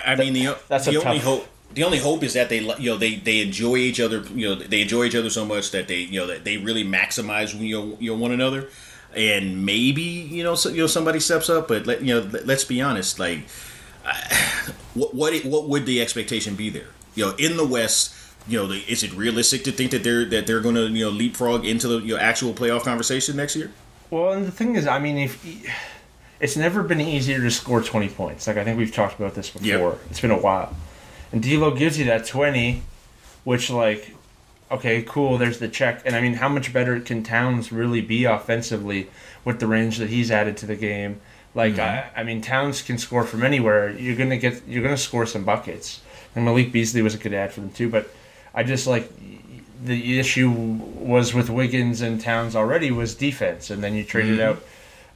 I, 0.04 0.12
I 0.12 0.16
mean, 0.16 0.32
the 0.32 0.56
that's 0.68 0.86
the 0.86 0.96
a 0.96 0.98
only 1.04 1.18
tough- 1.18 1.24
hope. 1.26 1.48
The 1.74 1.82
only 1.82 1.98
hope 1.98 2.22
is 2.22 2.34
that 2.34 2.48
they, 2.50 2.60
you 2.60 2.90
know, 2.90 2.96
they, 2.96 3.16
they 3.16 3.40
enjoy 3.40 3.76
each 3.76 3.98
other. 3.98 4.22
You 4.32 4.50
know, 4.50 4.54
they 4.54 4.82
enjoy 4.82 5.04
each 5.06 5.16
other 5.16 5.28
so 5.28 5.44
much 5.44 5.72
that 5.72 5.88
they, 5.88 6.00
you 6.02 6.20
know, 6.20 6.26
that 6.28 6.44
they 6.44 6.56
really 6.56 6.84
maximize 6.84 7.52
you 7.58 7.76
know, 7.76 7.96
you 7.98 8.12
know 8.12 8.16
one 8.16 8.30
another. 8.30 8.68
And 9.16 9.64
maybe 9.66 10.02
you 10.02 10.44
know, 10.44 10.54
so, 10.54 10.68
you 10.68 10.78
know, 10.82 10.86
somebody 10.86 11.18
steps 11.20 11.50
up. 11.50 11.66
But 11.68 11.86
let 11.86 12.02
you 12.02 12.14
know, 12.14 12.20
let, 12.30 12.46
let's 12.46 12.64
be 12.64 12.80
honest. 12.80 13.18
Like, 13.18 13.40
I, 14.06 14.70
what 14.94 15.14
what 15.14 15.32
it- 15.32 15.44
what 15.46 15.68
would 15.68 15.86
the 15.86 16.00
expectation 16.00 16.54
be 16.54 16.70
there? 16.70 16.88
You 17.16 17.26
know, 17.26 17.34
in 17.38 17.56
the 17.56 17.66
West, 17.66 18.14
you 18.48 18.58
know, 18.58 18.66
the, 18.68 18.78
is 18.88 19.02
it 19.02 19.12
realistic 19.14 19.64
to 19.64 19.72
think 19.72 19.90
that 19.92 20.04
they're 20.04 20.24
that 20.26 20.46
they're 20.46 20.60
going 20.60 20.74
to 20.76 20.88
you 20.88 21.04
know 21.06 21.10
leapfrog 21.10 21.64
into 21.64 21.88
the 21.88 21.98
you 22.00 22.14
know, 22.14 22.20
actual 22.20 22.52
playoff 22.54 22.82
conversation 22.82 23.36
next 23.36 23.56
year? 23.56 23.72
Well, 24.10 24.32
and 24.32 24.46
the 24.46 24.52
thing 24.52 24.76
is, 24.76 24.86
I 24.86 24.98
mean, 25.00 25.16
if 25.18 25.44
it's 26.44 26.58
never 26.58 26.82
been 26.82 27.00
easier 27.00 27.40
to 27.40 27.50
score 27.50 27.82
twenty 27.82 28.10
points. 28.10 28.46
Like 28.46 28.58
I 28.58 28.64
think 28.64 28.76
we've 28.76 28.92
talked 28.92 29.18
about 29.18 29.34
this 29.34 29.48
before. 29.48 29.92
Yep. 29.92 30.00
It's 30.10 30.20
been 30.20 30.30
a 30.30 30.38
while, 30.38 30.76
and 31.32 31.42
D'Lo 31.42 31.70
gives 31.70 31.98
you 31.98 32.04
that 32.04 32.26
twenty, 32.26 32.82
which 33.44 33.70
like, 33.70 34.14
okay, 34.70 35.02
cool. 35.08 35.38
There's 35.38 35.58
the 35.58 35.68
check, 35.68 36.02
and 36.04 36.14
I 36.14 36.20
mean, 36.20 36.34
how 36.34 36.50
much 36.50 36.70
better 36.70 37.00
can 37.00 37.22
Towns 37.22 37.72
really 37.72 38.02
be 38.02 38.26
offensively 38.26 39.08
with 39.42 39.58
the 39.58 39.66
range 39.66 39.96
that 39.96 40.10
he's 40.10 40.30
added 40.30 40.58
to 40.58 40.66
the 40.66 40.76
game? 40.76 41.22
Like, 41.54 41.76
mm-hmm. 41.76 42.18
I, 42.18 42.20
I 42.20 42.24
mean, 42.24 42.42
Towns 42.42 42.82
can 42.82 42.98
score 42.98 43.24
from 43.24 43.42
anywhere. 43.42 43.90
You're 43.90 44.16
gonna 44.16 44.36
get, 44.36 44.68
you're 44.68 44.82
gonna 44.82 44.98
score 44.98 45.24
some 45.24 45.44
buckets. 45.44 46.02
And 46.36 46.44
Malik 46.44 46.72
Beasley 46.72 47.00
was 47.00 47.14
a 47.14 47.18
good 47.18 47.32
ad 47.32 47.54
for 47.54 47.62
them 47.62 47.70
too, 47.70 47.88
but 47.88 48.10
I 48.52 48.64
just 48.64 48.86
like 48.86 49.10
the 49.82 50.18
issue 50.18 50.50
was 50.50 51.32
with 51.32 51.48
Wiggins 51.48 52.02
and 52.02 52.20
Towns 52.20 52.54
already 52.54 52.90
was 52.90 53.14
defense, 53.14 53.70
and 53.70 53.82
then 53.82 53.94
you 53.94 54.04
traded 54.04 54.40
mm-hmm. 54.40 54.58
out 54.58 54.62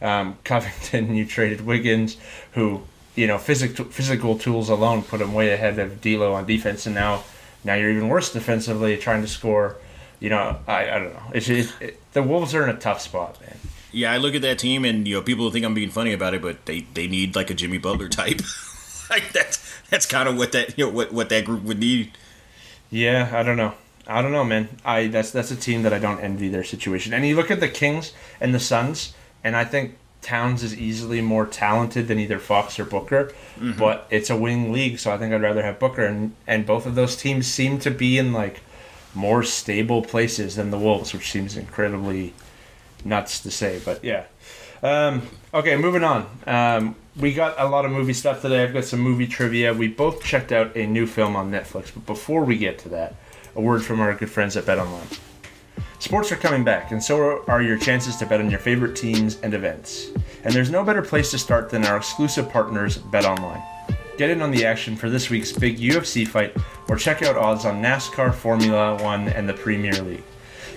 um, 0.00 0.38
Covington, 0.44 1.14
you 1.14 1.26
traded 1.26 1.62
Wiggins, 1.62 2.16
who 2.52 2.82
you 3.14 3.26
know 3.26 3.38
physical 3.38 3.84
physical 3.86 4.38
tools 4.38 4.68
alone 4.68 5.02
put 5.02 5.20
him 5.20 5.34
way 5.34 5.52
ahead 5.52 5.78
of 5.78 6.00
D'Lo 6.00 6.34
on 6.34 6.46
defense, 6.46 6.86
and 6.86 6.94
now 6.94 7.24
now 7.64 7.74
you're 7.74 7.90
even 7.90 8.08
worse 8.08 8.32
defensively, 8.32 8.96
trying 8.96 9.22
to 9.22 9.28
score. 9.28 9.76
You 10.20 10.30
know, 10.30 10.58
I, 10.66 10.90
I 10.90 10.98
don't 10.98 11.14
know. 11.14 11.22
It's, 11.32 11.48
it's 11.48 11.72
it, 11.80 12.12
the 12.12 12.22
Wolves 12.22 12.54
are 12.54 12.64
in 12.64 12.74
a 12.74 12.78
tough 12.78 13.00
spot, 13.00 13.40
man. 13.40 13.56
Yeah, 13.92 14.12
I 14.12 14.16
look 14.18 14.34
at 14.34 14.42
that 14.42 14.58
team, 14.58 14.84
and 14.84 15.06
you 15.06 15.14
know, 15.14 15.22
people 15.22 15.50
think 15.50 15.64
I'm 15.64 15.74
being 15.74 15.90
funny 15.90 16.12
about 16.12 16.34
it, 16.34 16.42
but 16.42 16.66
they, 16.66 16.80
they 16.94 17.06
need 17.06 17.36
like 17.36 17.50
a 17.50 17.54
Jimmy 17.54 17.78
Butler 17.78 18.08
type. 18.08 18.40
like 19.10 19.32
that's 19.32 19.64
that's 19.90 20.06
kind 20.06 20.28
of 20.28 20.36
what 20.36 20.52
that 20.52 20.76
you 20.76 20.86
know 20.86 20.92
what, 20.92 21.12
what 21.12 21.28
that 21.30 21.44
group 21.44 21.62
would 21.62 21.78
need. 21.78 22.12
Yeah, 22.90 23.30
I 23.32 23.42
don't 23.42 23.56
know. 23.56 23.74
I 24.06 24.22
don't 24.22 24.32
know, 24.32 24.44
man. 24.44 24.68
I 24.84 25.06
that's 25.08 25.30
that's 25.30 25.50
a 25.50 25.56
team 25.56 25.82
that 25.82 25.92
I 25.92 25.98
don't 25.98 26.20
envy 26.20 26.48
their 26.48 26.64
situation. 26.64 27.12
And 27.12 27.26
you 27.26 27.36
look 27.36 27.50
at 27.50 27.60
the 27.60 27.68
Kings 27.68 28.12
and 28.40 28.54
the 28.54 28.60
Suns, 28.60 29.14
and 29.44 29.56
I 29.56 29.64
think 29.64 29.96
Towns 30.20 30.62
is 30.62 30.76
easily 30.76 31.20
more 31.20 31.46
talented 31.46 32.08
than 32.08 32.18
either 32.18 32.38
Fox 32.38 32.78
or 32.78 32.84
Booker, 32.84 33.32
but 33.78 34.06
it's 34.10 34.30
a 34.30 34.36
wing 34.36 34.72
league, 34.72 34.98
so 34.98 35.12
I 35.12 35.16
think 35.18 35.32
I'd 35.32 35.40
rather 35.42 35.62
have 35.62 35.78
Booker. 35.78 36.04
And 36.04 36.34
and 36.46 36.66
both 36.66 36.86
of 36.86 36.94
those 36.96 37.16
teams 37.16 37.46
seem 37.46 37.78
to 37.80 37.90
be 37.90 38.18
in 38.18 38.32
like 38.32 38.60
more 39.14 39.42
stable 39.42 40.02
places 40.02 40.56
than 40.56 40.70
the 40.70 40.78
Wolves, 40.78 41.12
which 41.12 41.30
seems 41.30 41.56
incredibly 41.56 42.34
nuts 43.04 43.40
to 43.40 43.50
say. 43.50 43.80
But 43.84 44.04
yeah. 44.04 44.24
Um, 44.82 45.22
okay, 45.54 45.76
moving 45.76 46.04
on. 46.04 46.28
Um, 46.46 46.96
we 47.16 47.32
got 47.32 47.54
a 47.58 47.66
lot 47.66 47.84
of 47.84 47.90
movie 47.90 48.12
stuff 48.12 48.42
today. 48.42 48.62
I've 48.62 48.72
got 48.72 48.84
some 48.84 49.00
movie 49.00 49.26
trivia. 49.26 49.74
We 49.74 49.88
both 49.88 50.22
checked 50.22 50.52
out 50.52 50.76
a 50.76 50.86
new 50.86 51.06
film 51.06 51.36
on 51.36 51.50
Netflix, 51.50 51.92
but 51.92 52.06
before 52.06 52.44
we 52.44 52.58
get 52.58 52.78
to 52.80 52.88
that, 52.90 53.14
a 53.56 53.60
word 53.60 53.84
from 53.84 54.00
our 54.00 54.14
good 54.14 54.30
friends 54.30 54.56
at 54.56 54.64
BetOnline. 54.64 55.18
Sports 56.00 56.30
are 56.30 56.36
coming 56.36 56.62
back, 56.62 56.92
and 56.92 57.02
so 57.02 57.42
are 57.48 57.60
your 57.60 57.76
chances 57.76 58.14
to 58.16 58.26
bet 58.26 58.40
on 58.40 58.50
your 58.50 58.60
favorite 58.60 58.94
teams 58.94 59.40
and 59.40 59.52
events. 59.52 60.10
And 60.44 60.54
there's 60.54 60.70
no 60.70 60.84
better 60.84 61.02
place 61.02 61.32
to 61.32 61.38
start 61.38 61.70
than 61.70 61.84
our 61.84 61.96
exclusive 61.96 62.48
partners, 62.48 62.98
BetOnline. 62.98 63.64
Get 64.16 64.30
in 64.30 64.40
on 64.40 64.52
the 64.52 64.64
action 64.64 64.94
for 64.94 65.10
this 65.10 65.28
week's 65.28 65.50
big 65.50 65.78
UFC 65.78 66.26
fight, 66.26 66.56
or 66.88 66.94
check 66.94 67.22
out 67.22 67.36
odds 67.36 67.64
on 67.64 67.82
NASCAR, 67.82 68.32
Formula 68.32 69.02
One, 69.02 69.26
and 69.28 69.48
the 69.48 69.54
Premier 69.54 69.92
League. 69.92 70.22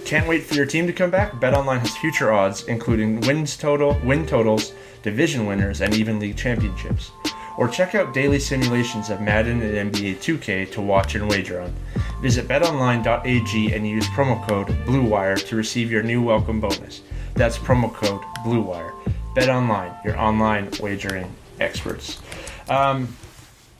Can't 0.05 0.27
wait 0.27 0.43
for 0.43 0.55
your 0.55 0.65
team 0.65 0.87
to 0.87 0.93
come 0.93 1.11
back? 1.11 1.33
BetOnline 1.33 1.79
has 1.79 1.95
future 1.97 2.31
odds, 2.31 2.63
including 2.63 3.21
wins 3.21 3.55
total, 3.55 3.99
win 4.03 4.25
totals, 4.25 4.73
division 5.03 5.45
winners, 5.45 5.81
and 5.81 5.93
even 5.93 6.19
league 6.19 6.35
championships. 6.35 7.11
Or 7.59 7.67
check 7.67 7.93
out 7.93 8.13
daily 8.13 8.39
simulations 8.39 9.11
of 9.11 9.21
Madden 9.21 9.61
and 9.61 9.93
NBA 9.93 10.15
2K 10.15 10.71
to 10.71 10.81
watch 10.81 11.13
and 11.13 11.29
wager 11.29 11.61
on. 11.61 11.75
Visit 12.21 12.47
betonline.ag 12.47 13.73
and 13.73 13.87
use 13.87 14.05
promo 14.09 14.47
code 14.47 14.67
BLUEWIRE 14.85 15.47
to 15.47 15.55
receive 15.55 15.91
your 15.91 16.03
new 16.03 16.21
welcome 16.21 16.61
bonus. 16.61 17.01
That's 17.33 17.57
promo 17.57 17.91
code 17.91 18.21
BLUEWIRE. 18.45 18.93
BetOnline, 19.35 20.05
your 20.05 20.19
online 20.19 20.69
wagering 20.79 21.33
experts. 21.59 22.21
Um, 22.69 23.15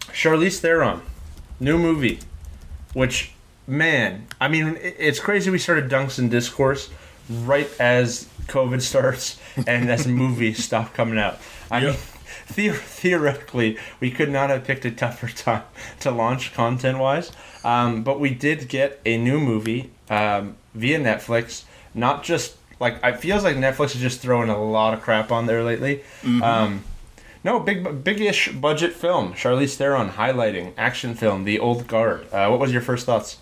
Charlize 0.08 0.60
Theron, 0.60 1.02
new 1.60 1.78
movie, 1.78 2.20
which 2.94 3.34
man, 3.68 4.26
I 4.40 4.48
mean, 4.48 4.76
it's 4.82 5.20
crazy. 5.20 5.52
We 5.52 5.60
started 5.60 5.90
Dunks 5.90 6.18
and 6.18 6.32
Discourse 6.32 6.90
right 7.30 7.70
as 7.80 8.28
COVID 8.48 8.82
starts 8.82 9.40
and 9.68 9.90
as 9.90 10.08
movies 10.08 10.64
stop 10.64 10.96
coming 10.96 11.20
out. 11.20 11.40
I 11.70 11.82
mean, 11.82 11.96
the- 12.56 12.70
theoretically, 12.74 13.78
we 14.00 14.12
could 14.12 14.30
not 14.30 14.50
have 14.50 14.64
picked 14.64 14.86
a 14.86 14.92
tougher 14.92 15.28
time 15.36 15.64
to 16.02 16.12
launch 16.12 16.54
content 16.54 16.98
wise. 17.00 17.32
Um, 17.64 18.04
but 18.04 18.20
we 18.20 18.32
did 18.32 18.68
get 18.68 19.00
a 19.06 19.18
new 19.18 19.40
movie 19.40 19.92
um, 20.10 20.56
via 20.74 21.00
Netflix. 21.00 21.64
Not 21.94 22.24
just 22.24 22.56
like 22.80 22.98
it 23.04 23.20
feels 23.20 23.44
like 23.44 23.56
Netflix 23.58 23.96
is 23.96 24.02
just 24.02 24.22
throwing 24.22 24.50
a 24.50 24.62
lot 24.64 24.94
of 24.94 25.02
crap 25.02 25.32
on 25.32 25.46
there 25.46 25.64
lately. 25.64 26.04
Um, 26.42 26.84
no, 27.44 27.60
big, 27.60 28.04
big-ish 28.04 28.52
budget 28.54 28.94
film. 28.94 29.34
Charlize 29.34 29.76
Theron 29.76 30.10
highlighting 30.12 30.74
action 30.78 31.16
film, 31.16 31.44
The 31.44 31.60
Old 31.60 31.88
Guard. 31.88 32.32
Uh, 32.32 32.48
what 32.50 32.60
was 32.60 32.72
your 32.72 32.82
first 32.82 33.06
thoughts? 33.06 33.38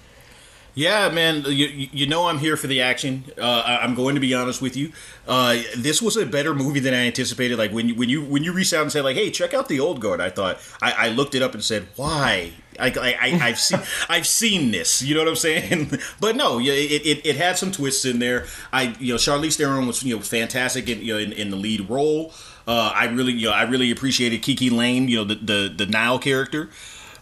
Yeah, 0.80 1.10
man, 1.10 1.44
you, 1.46 1.90
you 1.92 2.08
know 2.08 2.30
I'm 2.30 2.38
here 2.38 2.56
for 2.56 2.68
the 2.68 2.80
action. 2.80 3.26
Uh, 3.38 3.80
I'm 3.82 3.96
going 3.96 4.16
to 4.16 4.22
be 4.22 4.34
honest 4.34 4.62
with 4.62 4.78
you. 4.78 4.94
Uh, 5.28 5.58
this 5.76 6.02
was 6.02 6.16
a 6.16 6.26
better 6.26 6.56
movie 6.56 6.80
than 6.80 6.94
I 6.94 7.06
anticipated. 7.06 7.58
Like 7.58 7.74
when 7.74 7.90
you 7.90 7.96
when 7.96 8.08
you 8.08 8.24
when 8.24 8.46
you 8.46 8.54
reached 8.54 8.72
out 8.72 8.84
and 8.84 8.90
said 8.90 9.04
like, 9.04 9.18
"Hey, 9.18 9.30
check 9.30 9.54
out 9.54 9.68
the 9.68 9.82
old 9.82 10.00
guard," 10.00 10.22
I 10.22 10.30
thought 10.30 10.58
I, 10.82 10.94
I 10.98 11.10
looked 11.10 11.36
it 11.36 11.42
up 11.42 11.54
and 11.54 11.62
said, 11.62 11.90
"Why?" 11.98 12.54
I, 12.80 12.94
I, 12.98 13.40
I've 13.50 13.60
seen 13.60 13.82
I've 14.10 14.26
seen 14.26 14.72
this. 14.72 15.02
You 15.02 15.16
know 15.16 15.20
what 15.20 15.28
I'm 15.28 15.36
saying? 15.36 16.00
but 16.22 16.38
no, 16.38 16.60
yeah, 16.60 16.72
it, 16.72 17.06
it, 17.06 17.26
it 17.26 17.36
had 17.36 17.58
some 17.58 17.74
twists 17.74 18.06
in 18.06 18.20
there. 18.20 18.46
I 18.72 18.96
you 19.02 19.12
know 19.12 19.18
Charlize 19.18 19.58
Theron 19.58 19.86
was 19.86 20.02
you 20.02 20.16
know 20.16 20.22
fantastic 20.22 20.88
in 20.88 21.02
you 21.02 21.14
know 21.14 21.20
in, 21.20 21.34
in 21.34 21.50
the 21.50 21.58
lead 21.58 21.90
role. 21.90 22.32
Uh, 22.66 22.94
I 22.96 23.08
really 23.08 23.34
you 23.34 23.48
know 23.48 23.54
I 23.54 23.64
really 23.64 23.92
appreciated 23.92 24.44
KiKi 24.44 24.72
Layne. 24.72 25.10
You 25.10 25.18
know 25.18 25.24
the 25.26 25.36
the 25.36 25.74
the 25.76 25.86
Nile 25.88 26.20
character. 26.20 26.70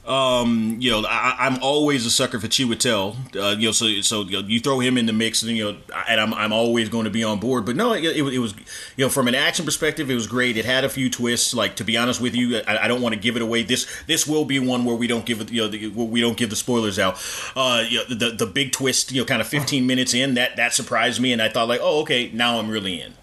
Um, 0.08 0.78
you 0.80 0.90
know, 0.90 1.06
I, 1.06 1.36
I'm 1.38 1.62
always 1.62 2.06
a 2.06 2.12
sucker 2.12 2.40
for 2.40 2.48
Chiwetel. 2.48 3.36
Uh, 3.36 3.58
you 3.58 3.68
know, 3.68 3.72
so 3.74 3.88
so 4.02 4.22
you, 4.22 4.42
know, 4.42 4.48
you 4.48 4.62
throw 4.62 4.80
him 4.80 4.98
in 4.98 5.06
the 5.06 5.12
mix, 5.12 5.44
and 5.44 5.52
you 5.52 5.66
know, 5.66 5.78
and 6.08 6.22
I'm, 6.22 6.34
I'm 6.34 6.54
always 6.54 6.88
going 6.88 7.04
to 7.04 7.10
be 7.10 7.26
on 7.26 7.42
board. 7.42 7.66
But 7.66 7.76
no, 7.76 7.92
it, 7.92 8.06
it, 8.06 8.24
it 8.24 8.40
was, 8.40 8.56
you 8.96 9.04
know, 9.04 9.10
from 9.10 9.28
an 9.28 9.36
action 9.36 9.66
perspective, 9.66 10.10
it 10.10 10.16
was 10.16 10.26
great. 10.26 10.56
It 10.56 10.64
had 10.64 10.86
a 10.86 10.90
few 10.90 11.10
twists. 11.10 11.54
Like 11.54 11.76
to 11.76 11.84
be 11.84 11.98
honest 11.98 12.22
with 12.22 12.36
you, 12.36 12.60
I, 12.60 12.86
I 12.86 12.88
don't 12.88 13.02
want 13.02 13.16
to 13.16 13.20
give 13.20 13.36
it 13.36 13.42
away. 13.42 13.64
This 13.64 13.86
this 14.08 14.26
will 14.26 14.46
be 14.46 14.60
one 14.60 14.86
where 14.86 14.96
we 14.96 15.08
don't 15.08 15.26
give 15.26 15.42
it, 15.42 15.52
you 15.52 15.64
know, 15.64 15.68
the, 15.68 15.90
we 15.90 16.22
don't 16.22 16.38
give 16.38 16.50
the 16.50 16.56
spoilers 16.56 16.98
out. 16.98 17.22
Uh, 17.54 17.84
you 17.86 17.98
know, 17.98 18.16
the 18.16 18.32
the 18.32 18.46
big 18.48 18.72
twist, 18.72 19.12
you 19.12 19.22
know, 19.22 19.26
kind 19.26 19.42
of 19.42 19.48
15 19.48 19.86
minutes 19.88 20.14
in, 20.14 20.36
that 20.36 20.56
that 20.56 20.74
surprised 20.74 21.20
me, 21.20 21.34
and 21.34 21.42
I 21.42 21.50
thought 21.50 21.68
like, 21.68 21.82
oh, 21.84 22.02
okay, 22.04 22.32
now 22.34 22.60
I'm 22.60 22.70
really 22.70 23.02
in. 23.02 23.14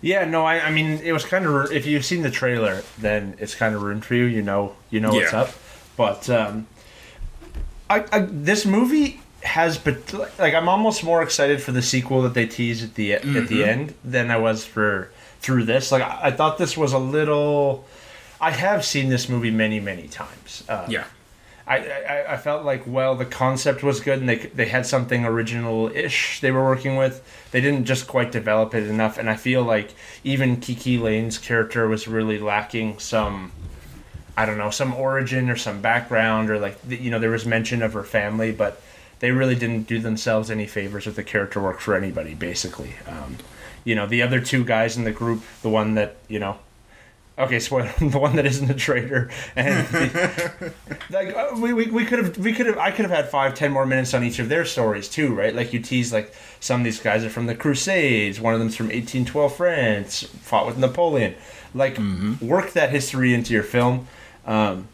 Yeah, 0.00 0.24
no, 0.24 0.44
I, 0.46 0.60
I 0.60 0.70
mean, 0.70 1.00
it 1.02 1.12
was 1.12 1.24
kind 1.24 1.44
of. 1.44 1.70
If 1.70 1.84
you've 1.84 2.04
seen 2.04 2.22
the 2.22 2.30
trailer, 2.30 2.82
then 2.98 3.34
it's 3.38 3.54
kind 3.54 3.74
of 3.74 3.82
ruined 3.82 4.06
for 4.06 4.14
you. 4.14 4.24
You 4.24 4.42
know, 4.42 4.74
you 4.88 5.00
know 5.00 5.12
what's 5.12 5.34
up. 5.34 5.50
But 5.98 6.30
um, 6.30 6.68
I, 7.90 8.04
I 8.12 8.20
this 8.20 8.64
movie 8.64 9.20
has, 9.42 9.76
but 9.76 10.14
like, 10.38 10.54
I'm 10.54 10.68
almost 10.68 11.02
more 11.02 11.22
excited 11.22 11.60
for 11.60 11.72
the 11.72 11.82
sequel 11.82 12.22
that 12.22 12.34
they 12.34 12.46
tease 12.46 12.84
at 12.84 12.94
the 12.94 13.14
at 13.14 13.48
the 13.48 13.64
end 13.64 13.94
than 14.04 14.30
I 14.30 14.36
was 14.38 14.64
for 14.64 15.10
through 15.40 15.64
this. 15.64 15.90
Like, 15.90 16.02
I, 16.02 16.28
I 16.28 16.30
thought 16.30 16.56
this 16.56 16.76
was 16.76 16.92
a 16.92 16.98
little. 16.98 17.84
I 18.40 18.52
have 18.52 18.84
seen 18.84 19.08
this 19.08 19.28
movie 19.28 19.50
many, 19.50 19.80
many 19.80 20.06
times. 20.06 20.62
Um, 20.68 20.84
I, 21.66 21.78
I, 21.78 22.32
I 22.34 22.36
felt 22.36 22.64
like 22.64 22.86
well 22.86 23.14
the 23.14 23.26
concept 23.26 23.82
was 23.82 24.00
good 24.00 24.20
and 24.20 24.28
they 24.28 24.36
they 24.36 24.66
had 24.66 24.86
something 24.86 25.26
original 25.26 25.88
ish 25.94 26.40
they 26.40 26.50
were 26.50 26.64
working 26.64 26.96
with 26.96 27.22
they 27.50 27.60
didn't 27.60 27.84
just 27.84 28.06
quite 28.06 28.32
develop 28.32 28.74
it 28.74 28.84
enough 28.84 29.18
and 29.18 29.28
I 29.28 29.36
feel 29.36 29.62
like 29.62 29.92
even 30.24 30.56
KiKi 30.56 30.98
Layne's 30.98 31.36
character 31.36 31.86
was 31.86 32.08
really 32.08 32.38
lacking 32.38 32.98
some 33.00 33.52
I 34.38 34.46
don't 34.46 34.56
know 34.56 34.70
some 34.70 34.94
origin 34.94 35.50
or 35.50 35.56
some 35.56 35.80
background 35.80 36.48
or 36.48 36.60
like 36.60 36.78
you 36.88 37.10
know 37.10 37.18
there 37.18 37.30
was 37.30 37.44
mention 37.44 37.82
of 37.82 37.92
her 37.94 38.04
family 38.04 38.52
but 38.52 38.80
they 39.18 39.32
really 39.32 39.56
didn't 39.56 39.88
do 39.88 39.98
themselves 39.98 40.48
any 40.48 40.64
favors 40.64 41.06
with 41.06 41.16
the 41.16 41.24
character 41.24 41.60
work 41.60 41.80
for 41.80 41.96
anybody 41.96 42.34
basically. 42.34 42.94
Um, 43.08 43.38
you 43.82 43.96
know 43.96 44.06
the 44.06 44.22
other 44.22 44.40
two 44.40 44.64
guys 44.64 44.96
in 44.96 45.02
the 45.02 45.10
group 45.10 45.42
the 45.62 45.68
one 45.68 45.96
that 45.96 46.18
you 46.28 46.38
know 46.38 46.56
okay 47.36 47.58
spoiler 47.58 47.92
the 47.98 48.18
one 48.18 48.36
that 48.36 48.46
isn't 48.46 48.70
a 48.70 48.74
traitor 48.74 49.28
and 49.56 49.84
the, 49.88 50.72
like 51.10 51.34
uh, 51.34 51.56
we, 51.58 51.72
we, 51.72 51.86
we 51.86 52.04
could 52.04 52.20
have 52.20 52.38
we 52.38 52.52
could 52.52 52.66
have 52.66 52.78
I 52.78 52.92
could 52.92 53.06
have 53.06 53.10
had 53.10 53.28
five 53.30 53.54
ten 53.54 53.72
more 53.72 53.86
minutes 53.86 54.14
on 54.14 54.22
each 54.22 54.38
of 54.38 54.48
their 54.48 54.64
stories 54.64 55.08
too 55.08 55.34
right? 55.34 55.52
Like 55.52 55.72
you 55.72 55.80
tease 55.80 56.12
like 56.12 56.32
some 56.60 56.82
of 56.82 56.84
these 56.84 57.00
guys 57.00 57.24
are 57.24 57.30
from 57.30 57.46
the 57.46 57.56
Crusades 57.56 58.40
one 58.40 58.54
of 58.54 58.60
them's 58.60 58.76
from 58.76 58.86
1812 58.86 59.56
France 59.56 60.22
fought 60.22 60.64
with 60.64 60.78
Napoleon. 60.78 61.34
Like 61.74 61.98
work 62.40 62.74
that 62.74 62.90
history 62.90 63.34
into 63.34 63.52
your 63.52 63.64
film 63.64 64.06
um, 64.48 64.88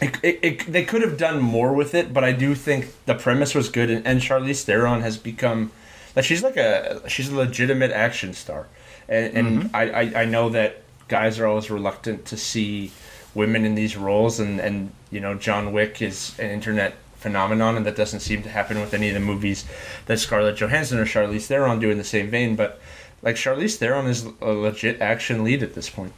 it, 0.00 0.18
it, 0.22 0.38
it, 0.42 0.72
they 0.72 0.84
could 0.84 1.00
have 1.00 1.16
done 1.16 1.40
more 1.40 1.72
with 1.72 1.94
it 1.94 2.12
but 2.12 2.24
I 2.24 2.32
do 2.32 2.54
think 2.54 2.92
the 3.06 3.14
premise 3.14 3.54
was 3.54 3.70
good 3.70 3.88
and, 3.88 4.06
and 4.06 4.20
Charlize 4.20 4.64
Theron 4.64 5.00
has 5.00 5.16
become 5.16 5.70
like 6.14 6.24
she's 6.24 6.42
like 6.42 6.56
a 6.56 7.08
she's 7.08 7.28
a 7.28 7.36
legitimate 7.36 7.90
action 7.90 8.34
star. 8.34 8.66
And, 9.08 9.36
and 9.36 9.70
I, 9.74 9.90
I, 9.90 10.22
I 10.22 10.24
know 10.24 10.48
that 10.50 10.82
guys 11.08 11.38
are 11.38 11.46
always 11.46 11.70
reluctant 11.70 12.24
to 12.26 12.36
see 12.36 12.92
women 13.34 13.64
in 13.64 13.74
these 13.74 13.96
roles 13.96 14.40
and 14.40 14.60
and 14.60 14.92
you 15.10 15.20
know 15.20 15.34
John 15.34 15.72
Wick 15.72 16.02
is 16.02 16.38
an 16.38 16.50
internet 16.50 16.94
phenomenon 17.16 17.76
and 17.76 17.86
that 17.86 17.96
doesn't 17.96 18.20
seem 18.20 18.42
to 18.42 18.48
happen 18.48 18.80
with 18.80 18.94
any 18.94 19.08
of 19.08 19.14
the 19.14 19.20
movies 19.20 19.64
that 20.06 20.18
Scarlett 20.18 20.56
Johansson 20.56 20.98
or 20.98 21.04
Charlize 21.04 21.46
Theron 21.46 21.78
do 21.78 21.90
in 21.90 21.98
the 21.98 22.04
same 22.04 22.30
vein 22.30 22.56
but 22.56 22.80
like 23.22 23.36
Charlize 23.36 23.76
Theron 23.76 24.06
is 24.06 24.26
a 24.40 24.52
legit 24.52 25.00
action 25.00 25.44
lead 25.44 25.62
at 25.62 25.74
this 25.74 25.88
point 25.88 26.12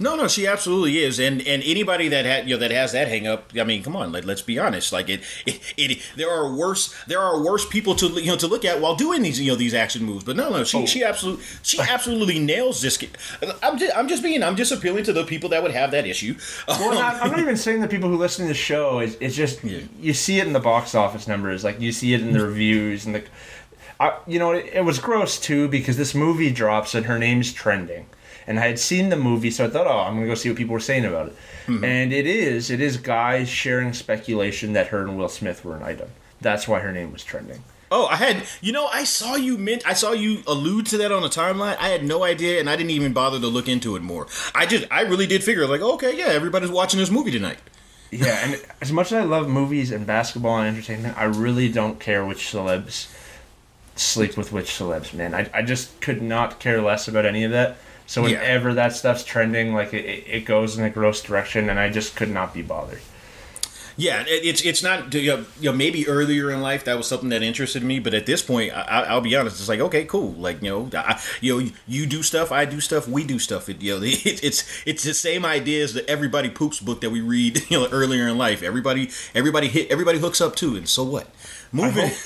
No, 0.00 0.14
no, 0.16 0.28
she 0.28 0.46
absolutely 0.46 0.98
is, 0.98 1.18
and 1.18 1.40
and 1.46 1.62
anybody 1.64 2.08
that 2.08 2.24
had 2.24 2.48
you 2.48 2.54
know 2.54 2.60
that 2.60 2.70
has 2.70 2.92
that 2.92 3.08
hang 3.08 3.26
up, 3.26 3.50
I 3.58 3.64
mean, 3.64 3.82
come 3.82 3.96
on, 3.96 4.12
let, 4.12 4.24
let's 4.24 4.42
be 4.42 4.58
honest. 4.58 4.92
Like 4.92 5.08
it, 5.08 5.22
it, 5.46 5.60
it, 5.76 5.98
there 6.16 6.30
are 6.30 6.54
worse, 6.54 6.94
there 7.06 7.20
are 7.20 7.42
worse 7.42 7.66
people 7.66 7.94
to 7.96 8.06
you 8.20 8.26
know 8.26 8.36
to 8.36 8.46
look 8.46 8.64
at 8.64 8.80
while 8.80 8.94
doing 8.94 9.22
these 9.22 9.40
you 9.40 9.50
know 9.52 9.56
these 9.56 9.74
action 9.74 10.04
moves. 10.04 10.24
But 10.24 10.36
no, 10.36 10.50
no, 10.50 10.64
she 10.64 10.86
she 10.86 11.02
absolutely 11.04 11.44
she 11.62 11.80
absolutely 11.80 12.38
nails 12.38 12.80
this. 12.80 12.98
I'm 13.62 13.78
just 13.78 13.96
I'm 13.96 14.08
just 14.08 14.22
being 14.22 14.42
I'm 14.42 14.56
just 14.56 14.72
appealing 14.72 15.04
to 15.04 15.12
the 15.12 15.24
people 15.24 15.48
that 15.50 15.62
would 15.62 15.72
have 15.72 15.90
that 15.90 16.06
issue. 16.06 16.34
Well, 16.66 16.88
Um, 16.90 16.94
not, 16.94 17.22
I'm 17.22 17.30
not 17.30 17.40
even 17.46 17.56
saying 17.56 17.80
the 17.80 17.88
people 17.88 18.08
who 18.08 18.16
listen 18.16 18.44
to 18.44 18.48
the 18.48 18.54
show. 18.54 19.00
It's, 19.00 19.16
it's 19.20 19.34
just 19.36 19.64
Yeah. 19.64 19.80
you 20.00 20.14
see 20.14 20.38
it 20.38 20.46
in 20.46 20.52
the 20.52 20.60
box 20.60 20.94
office 20.94 21.26
numbers, 21.26 21.64
like 21.64 21.80
you 21.80 21.92
see 21.92 22.14
it 22.14 22.20
in 22.20 22.32
the 22.32 22.46
reviews 22.46 23.04
and 23.06 23.14
the. 23.16 23.24
I, 24.00 24.16
you 24.28 24.38
know, 24.38 24.52
it, 24.52 24.70
it 24.74 24.84
was 24.84 25.00
gross 25.00 25.40
too 25.40 25.66
because 25.66 25.96
this 25.96 26.14
movie 26.14 26.52
drops 26.52 26.94
and 26.94 27.06
her 27.06 27.18
name's 27.18 27.52
trending, 27.52 28.06
and 28.48 28.58
I 28.58 28.66
had 28.66 28.78
seen 28.78 29.10
the 29.10 29.16
movie, 29.16 29.50
so 29.50 29.66
I 29.66 29.68
thought, 29.68 29.86
oh, 29.86 29.98
I'm 29.98 30.14
gonna 30.14 30.26
go 30.26 30.34
see 30.34 30.48
what 30.48 30.56
people 30.56 30.72
were 30.72 30.80
saying 30.80 31.04
about 31.04 31.28
it, 31.28 31.36
mm-hmm. 31.66 31.84
and 31.84 32.12
it 32.14 32.26
is 32.26 32.70
it 32.70 32.80
is 32.80 32.96
guys 32.96 33.48
sharing 33.48 33.92
speculation 33.92 34.72
that 34.72 34.88
her 34.88 35.02
and 35.02 35.18
Will 35.18 35.28
Smith 35.28 35.64
were 35.64 35.76
an 35.76 35.82
item. 35.82 36.08
That's 36.40 36.66
why 36.66 36.80
her 36.80 36.90
name 36.90 37.12
was 37.12 37.22
trending. 37.22 37.62
Oh, 37.90 38.06
I 38.06 38.16
had 38.16 38.42
you 38.62 38.72
know 38.72 38.86
I 38.86 39.04
saw 39.04 39.36
you 39.36 39.58
meant 39.58 39.86
I 39.86 39.92
saw 39.92 40.12
you 40.12 40.42
allude 40.46 40.86
to 40.86 40.98
that 40.98 41.12
on 41.12 41.20
the 41.20 41.28
timeline. 41.28 41.76
I 41.78 41.90
had 41.90 42.04
no 42.04 42.24
idea, 42.24 42.58
and 42.58 42.70
I 42.70 42.76
didn't 42.76 42.90
even 42.90 43.12
bother 43.12 43.38
to 43.38 43.46
look 43.46 43.68
into 43.68 43.96
it 43.96 44.02
more. 44.02 44.26
I 44.54 44.64
just 44.64 44.86
I 44.90 45.02
really 45.02 45.26
did 45.26 45.44
figure 45.44 45.66
like 45.66 45.82
okay, 45.82 46.16
yeah, 46.16 46.28
everybody's 46.28 46.70
watching 46.70 46.98
this 46.98 47.10
movie 47.10 47.30
tonight. 47.30 47.58
Yeah, 48.10 48.38
and 48.42 48.62
as 48.80 48.90
much 48.90 49.12
as 49.12 49.18
I 49.18 49.24
love 49.24 49.50
movies 49.50 49.90
and 49.90 50.06
basketball 50.06 50.56
and 50.58 50.74
entertainment, 50.74 51.18
I 51.18 51.24
really 51.24 51.70
don't 51.70 52.00
care 52.00 52.24
which 52.24 52.46
celebs 52.50 53.14
sleep 53.96 54.36
with 54.38 54.52
which 54.52 54.70
celebs, 54.70 55.12
man. 55.12 55.34
I, 55.34 55.50
I 55.52 55.62
just 55.62 56.00
could 56.00 56.22
not 56.22 56.60
care 56.60 56.80
less 56.80 57.08
about 57.08 57.26
any 57.26 57.44
of 57.44 57.50
that. 57.50 57.76
So 58.08 58.26
Yeah. 58.26 58.40
whenever 58.40 58.74
that 58.74 58.94
stuff's 58.96 59.22
trending, 59.22 59.74
like 59.74 59.94
it, 59.94 60.04
it 60.26 60.44
goes 60.46 60.76
in 60.76 60.84
a 60.84 60.90
gross 60.90 61.22
direction, 61.22 61.68
and 61.70 61.78
I 61.78 61.90
just 61.90 62.16
could 62.16 62.30
not 62.30 62.52
be 62.54 62.62
bothered. 62.62 63.00
Yeah, 64.00 64.20
it, 64.28 64.44
it's 64.46 64.62
it's 64.62 64.80
not 64.82 65.12
you 65.12 65.26
know, 65.26 65.44
you 65.60 65.70
know 65.70 65.76
maybe 65.76 66.06
earlier 66.08 66.52
in 66.52 66.60
life 66.62 66.84
that 66.84 66.96
was 66.96 67.08
something 67.08 67.30
that 67.30 67.42
interested 67.42 67.82
me, 67.82 67.98
but 67.98 68.14
at 68.14 68.26
this 68.26 68.40
point, 68.42 68.72
I, 68.72 68.82
I- 68.82 69.02
I'll 69.10 69.20
be 69.20 69.34
honest, 69.34 69.58
it's 69.58 69.68
like 69.68 69.80
okay, 69.80 70.04
cool, 70.04 70.32
like 70.34 70.62
you 70.62 70.68
know, 70.70 70.90
I, 70.94 71.20
you 71.40 71.60
know, 71.60 71.70
you 71.88 72.06
do 72.06 72.22
stuff, 72.22 72.52
I 72.52 72.64
do 72.64 72.80
stuff, 72.80 73.08
we 73.08 73.24
do 73.24 73.40
stuff. 73.40 73.68
It, 73.68 73.82
you 73.82 73.96
know, 73.98 74.02
it, 74.06 74.42
it's 74.44 74.64
it's 74.86 75.02
the 75.02 75.14
same 75.14 75.44
idea 75.44 75.82
as 75.82 75.94
the 75.94 76.08
Everybody 76.08 76.48
Poops 76.48 76.78
book 76.80 77.00
that 77.00 77.10
we 77.10 77.20
read, 77.20 77.62
you 77.70 77.80
know, 77.80 77.88
earlier 77.90 78.28
in 78.28 78.38
life. 78.38 78.62
Everybody 78.62 79.10
everybody 79.34 79.66
hit 79.66 79.90
everybody 79.90 80.20
hooks 80.20 80.40
up 80.40 80.54
too, 80.54 80.76
and 80.76 80.88
so 80.88 81.02
what? 81.02 81.26
I 81.26 81.76
Moving. 81.76 82.08
hope, 82.08 82.18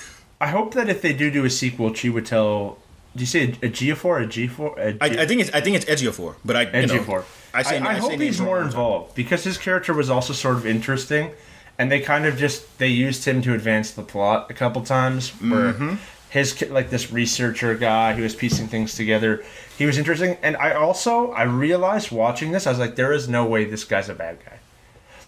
I 0.43 0.47
hope 0.49 0.75
that 0.75 0.91
if 0.91 1.01
they 1.01 1.15
do 1.15 1.31
do 1.31 1.45
a 1.47 1.51
sequel, 1.51 1.95
she 1.95 2.11
would 2.11 2.27
tell. 2.27 2.79
Do 3.15 3.21
you 3.21 3.27
say 3.27 3.43
a, 3.45 3.67
a 3.67 3.71
G4, 3.71 4.25
a 4.25 4.27
G4, 4.27 4.79
a 4.79 4.93
G, 4.95 4.99
I, 5.01 5.23
I 5.23 5.27
think 5.27 5.41
it's 5.43 5.51
I 5.53 5.61
think 5.61 5.77
it's 5.77 5.85
Ejiofor, 5.85 6.37
but 6.45 6.57
I 6.57 6.63
you 6.63 6.87
know, 6.87 6.95
Ejiofor. 6.95 7.25
I 7.53 7.63
say 7.63 7.79
I, 7.79 7.91
I, 7.91 7.95
say 7.95 8.01
hope 8.01 8.21
he's 8.21 8.41
more 8.41 8.49
all 8.49 8.55
the 8.55 8.61
time. 8.61 8.69
involved 8.71 9.15
because 9.15 9.45
his 9.45 9.59
character 9.59 9.93
was 9.93 10.09
also 10.09 10.33
sort 10.33 10.57
of 10.57 10.67
interesting, 10.67 11.33
and 11.79 11.93
they 11.93 12.01
kind 12.01 12.25
of 12.25 12.37
just 12.39 12.79
they 12.79 12.89
used 12.89 13.25
him 13.27 13.43
to 13.43 13.53
advance 13.55 13.91
the 13.91 14.03
plot 14.03 14.51
a 14.51 14.55
couple 14.55 14.83
times. 14.83 15.31
Where 15.41 15.75
Mm-hmm. 15.75 15.97
his 16.31 16.63
like 16.71 16.89
this 16.89 17.13
researcher 17.13 17.75
guy 17.75 18.15
who 18.15 18.23
was 18.23 18.35
piecing 18.35 18.69
things 18.69 18.95
together, 18.95 19.45
he 19.77 19.85
was 19.85 19.99
interesting. 19.99 20.39
And 20.43 20.57
I 20.57 20.73
also 20.73 21.33
I 21.33 21.43
realized 21.43 22.11
watching 22.11 22.53
this, 22.53 22.67
I 22.67 22.71
was 22.71 22.79
like, 22.79 22.97
there 22.97 23.13
is 23.13 23.29
no 23.29 23.45
way 23.45 23.67
this 23.67 23.85
guy's 23.85 24.09
a 24.09 24.15
bad 24.15 24.39
guy. 24.47 24.59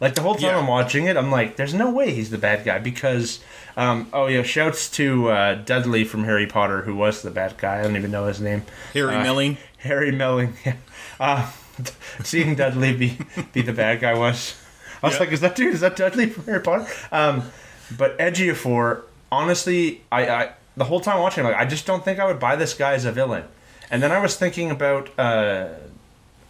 Like 0.01 0.15
the 0.15 0.23
whole 0.23 0.35
time 0.35 0.43
Yeah. 0.51 0.59
I'm 0.59 0.67
watching 0.67 1.07
it, 1.07 1.17
I'm 1.17 1.31
like, 1.31 1.57
there's 1.57 1.75
no 1.75 1.91
way 1.91 2.13
he's 2.13 2.31
the 2.31 2.39
bad 2.39 2.65
guy 2.65 2.79
because, 2.79 3.41
um, 3.77 4.09
oh 4.13 4.27
yeah, 4.27 4.43
shouts 4.43 4.91
to 4.93 5.29
uh, 5.31 5.55
Dudley 5.55 6.05
from 6.05 6.25
Harry 6.25 6.47
Potter 6.47 6.83
who 6.83 6.95
was 6.95 7.23
the 7.23 7.31
bad 7.31 7.57
guy. 7.59 7.81
I 7.81 7.83
don't 7.83 7.97
even 7.97 8.11
know 8.11 8.27
his 8.27 8.41
name. 8.41 8.63
Harry 8.93 9.15
Uh, 9.15 9.23
Melling. 9.23 9.57
Harry 9.79 10.11
Melling. 10.13 10.55
Yeah. 10.65 10.75
Uh, 11.21 11.51
seeing 12.25 12.55
Dudley 12.55 12.95
be 12.97 13.19
be 13.53 13.63
the 13.63 13.73
bad 13.73 14.01
guy 14.01 14.17
was. 14.19 14.55
I 15.03 15.07
was 15.07 15.15
Yeah. 15.15 15.21
like, 15.21 15.33
is 15.33 15.41
that 15.41 15.55
dude? 15.57 15.75
Is 15.75 15.81
that 15.81 15.97
Dudley 15.97 16.27
from 16.27 16.45
Harry 16.45 16.61
Potter? 16.61 16.87
Um, 17.13 17.51
but 17.97 18.19
Ejiofor, 18.19 19.03
honestly, 19.31 20.03
I, 20.11 20.27
I 20.29 20.51
the 20.77 20.85
whole 20.85 21.01
time 21.01 21.21
watching, 21.21 21.45
like, 21.45 21.55
I 21.57 21.65
just 21.67 21.87
don't 21.87 22.05
think 22.05 22.19
I 22.19 22.25
would 22.27 22.41
buy 22.41 22.57
this 22.57 22.75
guy 22.75 22.95
as 22.95 23.05
a 23.05 23.13
villain. 23.13 23.45
And 23.91 24.03
then 24.03 24.11
I 24.11 24.19
was 24.19 24.35
thinking 24.37 24.71
about, 24.73 25.11
uh, 25.19 25.69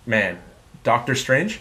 man, 0.06 0.38
Doctor 0.82 1.14
Strange, 1.14 1.60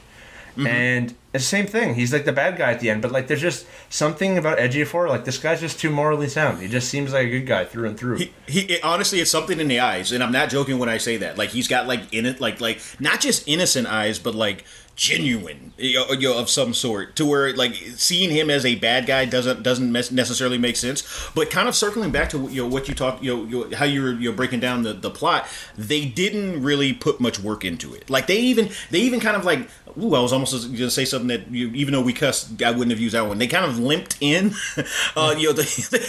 Mm-hmm. 0.56 0.68
and 0.68 1.16
it's 1.34 1.46
the 1.46 1.50
same 1.50 1.66
thing. 1.66 1.96
He's 1.96 2.13
like 2.13 2.26
the 2.26 2.32
bad 2.32 2.58
guy 2.58 2.72
at 2.72 2.80
the 2.80 2.92
end, 2.92 3.02
but 3.02 3.12
like, 3.12 3.26
there's 3.26 3.42
just 3.42 3.66
something 3.89 4.38
about 4.38 4.60
Ejiofor. 4.60 5.10
Like, 5.10 5.26
this 5.26 5.39
guy's 5.39 5.60
just 5.60 5.80
too 5.80 5.89
morally 5.89 6.30
sound. 6.30 6.62
He 6.62 6.68
just 6.68 6.89
seems 6.89 7.12
like 7.12 7.26
a 7.26 7.30
good 7.32 7.48
guy 7.48 7.66
through 7.66 7.88
and 7.88 7.98
through. 7.98 8.18
He, 8.18 8.34
he 8.48 8.60
it, 8.62 8.84
honestly, 8.84 9.20
it's 9.20 9.32
something 9.32 9.60
in 9.60 9.68
the 9.68 9.80
eyes, 9.80 10.12
and 10.12 10.24
I'm 10.24 10.32
not 10.32 10.52
joking 10.52 10.78
when 10.78 10.89
I 10.89 11.00
say 11.00 11.18
that. 11.18 11.39
Like 11.39 11.50
he's 11.50 11.68
got 11.68 11.88
like 11.88 12.13
in 12.13 12.28
it, 12.28 12.39
like 12.39 12.62
like 12.62 12.82
not 13.00 13.20
just 13.20 13.48
innocent 13.48 13.88
eyes, 13.88 14.20
but 14.20 14.36
like 14.36 14.63
genuine, 14.96 15.74
you 15.78 15.96
know, 16.20 16.38
of 16.38 16.52
some 16.52 16.72
sort. 16.72 17.16
To 17.16 17.26
where 17.26 17.56
like 17.56 17.74
seeing 17.74 18.30
him 18.30 18.52
as 18.52 18.63
a 18.63 18.76
bad 18.76 19.08
guy 19.08 19.26
doesn't 19.26 19.63
doesn't 19.63 19.92
necessarily 19.92 20.60
make 20.60 20.76
sense. 20.76 21.32
But 21.34 21.50
kind 21.50 21.68
of 21.68 21.74
circling 21.74 22.12
back 22.12 22.30
to 22.30 22.48
you 22.50 22.62
know 22.62 22.68
what 22.68 22.88
you 22.88 22.94
talked, 22.94 23.24
you 23.24 23.36
know, 23.36 23.44
you, 23.46 23.76
how 23.76 23.86
you 23.86 24.04
were 24.04 24.12
you're 24.13 24.34
breaking 24.34 24.60
down 24.60 24.84
the 24.84 24.94
the 24.94 25.10
plot. 25.10 25.48
They 25.76 26.06
didn't 26.06 26.62
really 26.62 26.94
put 26.94 27.20
much 27.20 27.39
work 27.39 27.66
into 27.66 27.96
it. 27.96 28.08
Like 28.08 28.28
they 28.28 28.38
even 28.38 28.70
they 28.92 29.00
even 29.00 29.20
kind 29.20 29.36
of 29.36 29.46
like. 29.46 29.68
Ooh, 30.01 30.15
I 30.15 30.21
was 30.21 30.34
almost 30.34 30.53
going 30.53 30.77
to 30.77 30.89
say 30.89 31.06
something 31.06 31.27
that 31.27 31.51
you, 31.51 31.69
even 31.69 31.93
though 31.93 32.01
we 32.01 32.13
cussed, 32.13 32.62
I 32.63 32.71
wouldn't 32.71 32.89
have 32.89 32.99
used 32.99 33.13
that 33.13 33.27
one. 33.27 33.38
They 33.38 33.45
kind 33.45 33.65
of 33.65 33.77
limped 33.77 34.17
in, 34.21 34.53
uh, 35.15 35.36
you 35.38 35.47
know, 35.47 35.53
they, 35.91 35.99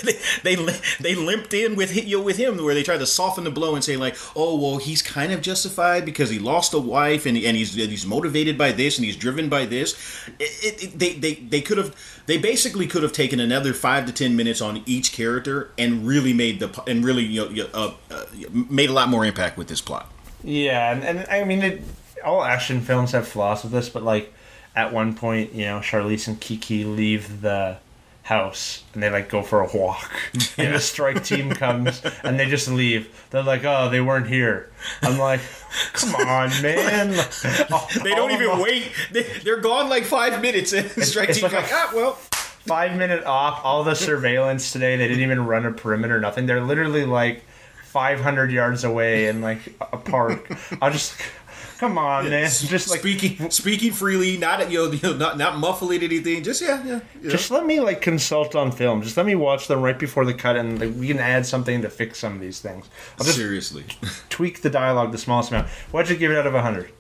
they, 0.44 0.54
they 0.54 0.80
they 1.00 1.14
limped 1.14 1.52
in 1.52 1.76
with 1.76 1.94
you 1.94 2.18
know, 2.18 2.24
with 2.24 2.38
him, 2.38 2.56
where 2.56 2.74
they 2.74 2.82
tried 2.82 2.98
to 2.98 3.06
soften 3.06 3.44
the 3.44 3.50
blow 3.50 3.74
and 3.74 3.84
say 3.84 3.96
like, 3.96 4.16
oh 4.34 4.56
well, 4.56 4.78
he's 4.78 5.02
kind 5.02 5.32
of 5.32 5.42
justified 5.42 6.06
because 6.06 6.30
he 6.30 6.38
lost 6.38 6.72
a 6.72 6.78
wife 6.78 7.26
and, 7.26 7.36
and 7.36 7.56
he's 7.56 7.74
he's 7.74 8.06
motivated 8.06 8.56
by 8.56 8.72
this 8.72 8.96
and 8.96 9.04
he's 9.04 9.16
driven 9.16 9.50
by 9.50 9.66
this. 9.66 9.94
It, 10.38 10.82
it, 10.82 10.98
they 10.98 11.12
they 11.14 11.34
they 11.34 11.60
could 11.60 11.76
have 11.76 11.94
they 12.26 12.38
basically 12.38 12.86
could 12.86 13.02
have 13.02 13.12
taken 13.12 13.38
another 13.38 13.74
five 13.74 14.06
to 14.06 14.12
ten 14.12 14.34
minutes 14.34 14.62
on 14.62 14.82
each 14.86 15.12
character 15.12 15.72
and 15.76 16.06
really 16.06 16.32
made 16.32 16.58
the 16.58 16.82
and 16.86 17.04
really 17.04 17.24
you 17.24 17.48
know, 17.50 17.68
uh, 17.74 17.92
uh, 18.10 18.24
made 18.50 18.88
a 18.88 18.94
lot 18.94 19.10
more 19.10 19.26
impact 19.26 19.58
with 19.58 19.68
this 19.68 19.82
plot. 19.82 20.10
Yeah, 20.42 20.92
and, 20.92 21.02
and 21.04 21.26
I 21.30 21.44
mean, 21.44 21.62
it, 21.62 21.82
all 22.24 22.42
action 22.42 22.80
films 22.80 23.12
have 23.12 23.28
flaws 23.28 23.62
with 23.62 23.72
this, 23.72 23.88
but 23.88 24.02
like 24.02 24.32
at 24.74 24.92
one 24.92 25.14
point, 25.14 25.54
you 25.54 25.64
know, 25.66 25.78
Charlize 25.78 26.26
and 26.26 26.40
Kiki 26.40 26.84
leave 26.84 27.40
the 27.40 27.78
house 28.24 28.82
and 28.94 29.02
they 29.02 29.10
like 29.10 29.28
go 29.28 29.42
for 29.42 29.60
a 29.60 29.76
walk, 29.76 30.10
and 30.58 30.74
the 30.74 30.80
strike 30.80 31.22
team 31.22 31.50
comes 31.50 32.02
and 32.22 32.38
they 32.38 32.46
just 32.46 32.68
leave. 32.68 33.26
They're 33.30 33.42
like, 33.42 33.64
oh, 33.64 33.88
they 33.90 34.00
weren't 34.00 34.26
here. 34.26 34.70
I'm 35.02 35.18
like, 35.18 35.40
come 35.92 36.14
on, 36.14 36.50
man. 36.62 37.14
They 38.02 38.10
don't 38.10 38.32
even 38.32 38.58
wait. 38.58 38.90
They, 39.12 39.22
they're 39.44 39.60
gone 39.60 39.88
like 39.88 40.04
five 40.04 40.40
minutes, 40.42 40.72
and 40.72 40.88
the 40.90 41.04
strike 41.04 41.28
it's 41.30 41.40
team's 41.40 41.52
like 41.52 41.62
like, 41.62 41.72
ah, 41.72 41.92
well. 41.94 42.12
Five 42.12 42.96
minute 42.96 43.24
off. 43.24 43.60
All 43.62 43.84
the 43.84 43.94
surveillance 43.94 44.72
today, 44.72 44.96
they 44.96 45.06
didn't 45.06 45.22
even 45.22 45.44
run 45.44 45.66
a 45.66 45.72
perimeter, 45.72 46.18
nothing. 46.18 46.46
They're 46.46 46.62
literally 46.62 47.04
like 47.04 47.44
500 47.94 48.50
yards 48.50 48.84
away 48.84 49.26
in 49.26 49.42
like 49.42 49.60
a 49.80 49.98
park. 49.98 50.50
I 50.80 50.88
just, 50.88 51.14
come 51.78 51.98
on, 51.98 52.28
man. 52.30 52.44
Just 52.50 52.90
like 52.90 53.00
speaking 53.00 53.50
speaking 53.50 53.92
freely, 53.92 54.36
not 54.36 54.70
you 54.70 54.90
know, 54.90 55.16
not 55.16 55.38
not 55.38 55.58
muffling 55.58 56.02
anything. 56.02 56.42
Just 56.42 56.62
yeah, 56.62 56.82
yeah. 56.84 57.00
Just 57.30 57.50
let 57.50 57.66
me 57.66 57.80
like 57.80 58.00
consult 58.00 58.54
on 58.54 58.72
film. 58.72 59.02
Just 59.02 59.16
let 59.16 59.26
me 59.26 59.34
watch 59.34 59.68
them 59.68 59.82
right 59.82 59.98
before 59.98 60.24
the 60.24 60.34
cut, 60.34 60.56
and 60.56 60.80
like, 60.80 60.94
we 60.96 61.08
can 61.08 61.18
add 61.18 61.46
something 61.46 61.82
to 61.82 61.90
fix 61.90 62.18
some 62.18 62.34
of 62.34 62.40
these 62.40 62.60
things. 62.60 62.88
I'll 63.18 63.24
just 63.24 63.36
seriously. 63.36 63.84
tweak 64.28 64.62
the 64.62 64.70
dialogue 64.70 65.12
the 65.12 65.18
smallest 65.18 65.50
amount. 65.50 65.68
What'd 65.90 66.10
you 66.10 66.16
give 66.16 66.30
it 66.30 66.38
out 66.38 66.46
of 66.46 66.54
hundred? 66.54 66.92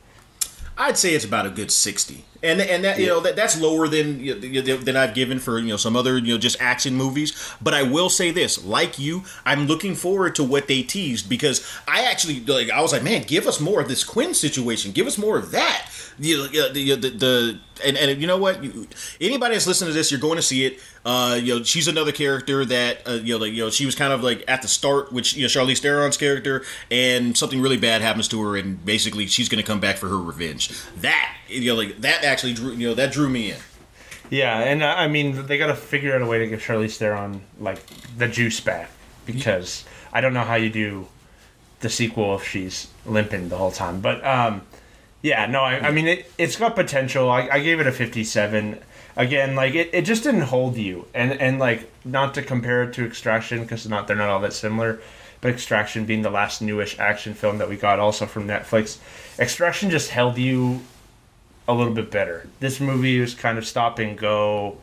I'd 0.76 0.98
say 0.98 1.14
it's 1.14 1.24
about 1.24 1.46
a 1.46 1.50
good 1.50 1.70
sixty, 1.70 2.24
and 2.42 2.60
and 2.60 2.82
that 2.84 2.98
you 2.98 3.06
know 3.06 3.20
that 3.20 3.36
that's 3.36 3.60
lower 3.60 3.86
than 3.86 4.18
you 4.18 4.34
know, 4.34 4.76
than 4.76 4.96
I've 4.96 5.14
given 5.14 5.38
for 5.38 5.58
you 5.58 5.68
know 5.68 5.76
some 5.76 5.94
other 5.94 6.18
you 6.18 6.34
know 6.34 6.38
just 6.38 6.60
action 6.60 6.94
movies. 6.94 7.54
But 7.62 7.74
I 7.74 7.84
will 7.84 8.08
say 8.08 8.32
this, 8.32 8.64
like 8.64 8.98
you, 8.98 9.22
I'm 9.44 9.66
looking 9.66 9.94
forward 9.94 10.34
to 10.34 10.44
what 10.44 10.66
they 10.66 10.82
teased 10.82 11.28
because 11.28 11.64
I 11.86 12.04
actually 12.04 12.40
like 12.40 12.70
I 12.70 12.80
was 12.80 12.92
like, 12.92 13.04
man, 13.04 13.22
give 13.22 13.46
us 13.46 13.60
more 13.60 13.80
of 13.80 13.88
this 13.88 14.04
Quynh 14.04 14.34
situation, 14.34 14.90
give 14.90 15.06
us 15.06 15.16
more 15.16 15.38
of 15.38 15.52
that. 15.52 15.88
You 16.18 16.48
the, 16.48 16.94
the, 16.96 17.10
the 17.10 17.60
and, 17.84 17.96
and 17.96 18.20
you 18.20 18.26
know 18.26 18.38
what, 18.38 18.62
you, 18.62 18.86
anybody 19.20 19.54
that's 19.54 19.66
listening 19.66 19.88
to 19.90 19.94
this, 19.94 20.10
you're 20.10 20.20
going 20.20 20.36
to 20.36 20.42
see 20.42 20.64
it. 20.64 20.78
Uh, 21.04 21.38
you 21.42 21.54
know, 21.58 21.62
she's 21.64 21.88
another 21.88 22.12
character 22.12 22.64
that 22.64 23.06
uh, 23.06 23.12
you 23.12 23.34
know, 23.34 23.44
like 23.44 23.52
you 23.52 23.64
know, 23.64 23.70
she 23.70 23.84
was 23.84 23.94
kind 23.94 24.12
of 24.12 24.22
like 24.22 24.44
at 24.46 24.62
the 24.62 24.68
start, 24.68 25.12
which 25.12 25.34
you 25.34 25.42
know, 25.42 25.48
Charlize 25.48 25.80
Theron's 25.80 26.16
character, 26.16 26.64
and 26.90 27.36
something 27.36 27.60
really 27.60 27.76
bad 27.76 28.00
happens 28.02 28.28
to 28.28 28.42
her, 28.42 28.56
and 28.56 28.84
basically 28.84 29.26
she's 29.26 29.48
going 29.48 29.62
to 29.62 29.66
come 29.66 29.80
back 29.80 29.96
for 29.96 30.08
her 30.08 30.18
revenge. 30.18 30.70
That 30.98 31.36
you 31.48 31.72
know, 31.72 31.80
like 31.80 32.00
that 32.02 32.24
actually 32.24 32.54
drew 32.54 32.72
you 32.72 32.88
know 32.88 32.94
that 32.94 33.12
drew 33.12 33.28
me 33.28 33.50
in. 33.50 33.58
Yeah, 34.30 34.58
and 34.60 34.82
uh, 34.82 34.94
I 34.96 35.08
mean 35.08 35.46
they 35.46 35.58
got 35.58 35.66
to 35.66 35.74
figure 35.74 36.14
out 36.14 36.22
a 36.22 36.26
way 36.26 36.38
to 36.38 36.46
get 36.46 36.60
Charlize 36.60 36.96
Theron 36.96 37.42
like 37.58 37.84
the 38.16 38.28
juice 38.28 38.60
back 38.60 38.90
because 39.26 39.84
I 40.12 40.20
don't 40.20 40.32
know 40.34 40.44
how 40.44 40.54
you 40.54 40.70
do 40.70 41.08
the 41.80 41.90
sequel 41.90 42.36
if 42.36 42.48
she's 42.48 42.88
limping 43.04 43.48
the 43.48 43.58
whole 43.58 43.70
time. 43.70 44.00
But 44.00 44.24
um, 44.24 44.62
yeah, 45.24 45.46
no, 45.46 45.62
I, 45.62 45.88
I 45.88 45.90
mean 45.90 46.06
it, 46.06 46.30
it's 46.36 46.56
got 46.56 46.74
potential. 46.74 47.30
I, 47.30 47.48
I 47.50 47.60
gave 47.60 47.80
it 47.80 47.86
a 47.86 47.92
fifty-seven. 47.92 48.78
Again, 49.16 49.54
like 49.54 49.74
it, 49.74 49.88
it 49.94 50.02
just 50.02 50.22
didn't 50.22 50.42
hold 50.42 50.76
you, 50.76 51.06
and 51.14 51.32
and 51.40 51.58
like 51.58 51.90
not 52.04 52.34
to 52.34 52.42
compare 52.42 52.82
it 52.82 52.92
to 52.94 53.06
Extraction 53.06 53.62
because 53.62 53.88
not 53.88 54.06
they're 54.06 54.16
not 54.16 54.28
all 54.28 54.40
that 54.40 54.52
similar. 54.52 55.00
But 55.40 55.52
Extraction 55.52 56.04
being 56.04 56.20
the 56.20 56.28
last 56.30 56.60
newish 56.60 56.98
action 56.98 57.32
film 57.32 57.56
that 57.56 57.70
we 57.70 57.76
got 57.76 57.98
also 57.98 58.26
from 58.26 58.46
Netflix, 58.46 58.98
Extraction 59.38 59.88
just 59.88 60.10
held 60.10 60.36
you 60.36 60.82
a 61.66 61.72
little 61.72 61.94
bit 61.94 62.10
better. 62.10 62.46
This 62.60 62.78
movie 62.78 63.18
was 63.18 63.34
kind 63.34 63.56
of 63.56 63.66
stop 63.66 63.98
and 63.98 64.18
go. 64.18 64.76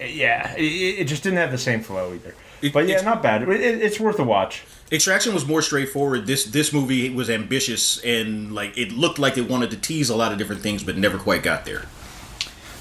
Yeah, 0.00 0.54
it, 0.56 0.62
it 0.62 1.04
just 1.08 1.22
didn't 1.24 1.40
have 1.40 1.50
the 1.50 1.58
same 1.58 1.82
flow 1.82 2.14
either. 2.14 2.34
It- 2.62 2.72
but 2.72 2.86
yeah, 2.86 2.92
it's- 2.94 3.04
not 3.04 3.22
bad. 3.22 3.42
It, 3.42 3.48
it- 3.60 3.82
it's 3.82 3.98
worth 4.00 4.18
a 4.18 4.24
watch. 4.24 4.62
Extraction 4.90 5.32
was 5.34 5.46
more 5.46 5.62
straightforward. 5.62 6.26
This 6.26 6.44
this 6.44 6.72
movie 6.72 7.08
was 7.10 7.28
ambitious 7.30 7.98
and 8.04 8.54
like 8.54 8.76
it 8.76 8.92
looked 8.92 9.18
like 9.18 9.38
it 9.38 9.48
wanted 9.48 9.70
to 9.70 9.76
tease 9.78 10.10
a 10.10 10.16
lot 10.16 10.32
of 10.32 10.38
different 10.38 10.60
things, 10.62 10.82
but 10.84 10.96
never 10.98 11.16
quite 11.18 11.42
got 11.42 11.64
there. 11.64 11.82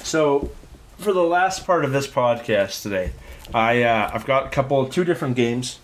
So, 0.03 0.51
for 0.97 1.13
the 1.13 1.23
last 1.23 1.65
part 1.65 1.85
of 1.85 1.91
this 1.93 2.07
podcast 2.07 2.81
today, 2.83 3.11
I 3.53 3.83
uh, 3.83 4.11
I've 4.13 4.25
got 4.25 4.47
a 4.47 4.49
couple, 4.49 4.85
two 4.87 5.03
different 5.03 5.35
games, 5.35 5.79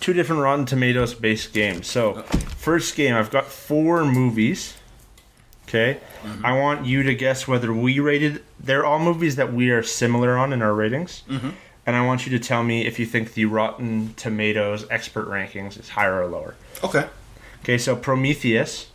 two 0.00 0.12
different 0.12 0.42
Rotten 0.42 0.66
Tomatoes 0.66 1.14
based 1.14 1.52
games. 1.52 1.86
So, 1.86 2.22
first 2.56 2.96
game, 2.96 3.14
I've 3.14 3.30
got 3.30 3.46
four 3.46 4.04
movies. 4.04 4.74
Okay, 5.68 5.98
I 6.44 6.58
want 6.58 6.86
you 6.86 7.02
to 7.04 7.14
guess 7.14 7.46
whether 7.48 7.72
we 7.72 7.98
rated. 8.00 8.42
They're 8.60 8.84
all 8.84 8.98
movies 8.98 9.36
that 9.36 9.52
we 9.52 9.70
are 9.70 9.82
similar 9.82 10.36
on 10.36 10.52
in 10.52 10.60
our 10.60 10.74
ratings, 10.74 11.22
and 11.86 11.96
I 11.96 12.04
want 12.06 12.26
you 12.26 12.36
to 12.36 12.44
tell 12.44 12.62
me 12.62 12.86
if 12.86 12.98
you 12.98 13.06
think 13.06 13.34
the 13.34 13.44
Rotten 13.46 14.14
Tomatoes 14.14 14.86
expert 14.90 15.28
rankings 15.28 15.78
is 15.78 15.90
higher 15.90 16.22
or 16.22 16.26
lower. 16.26 16.54
Okay. 16.84 17.06
Okay, 17.62 17.78
so 17.78 17.96
Prometheus, 17.96 18.88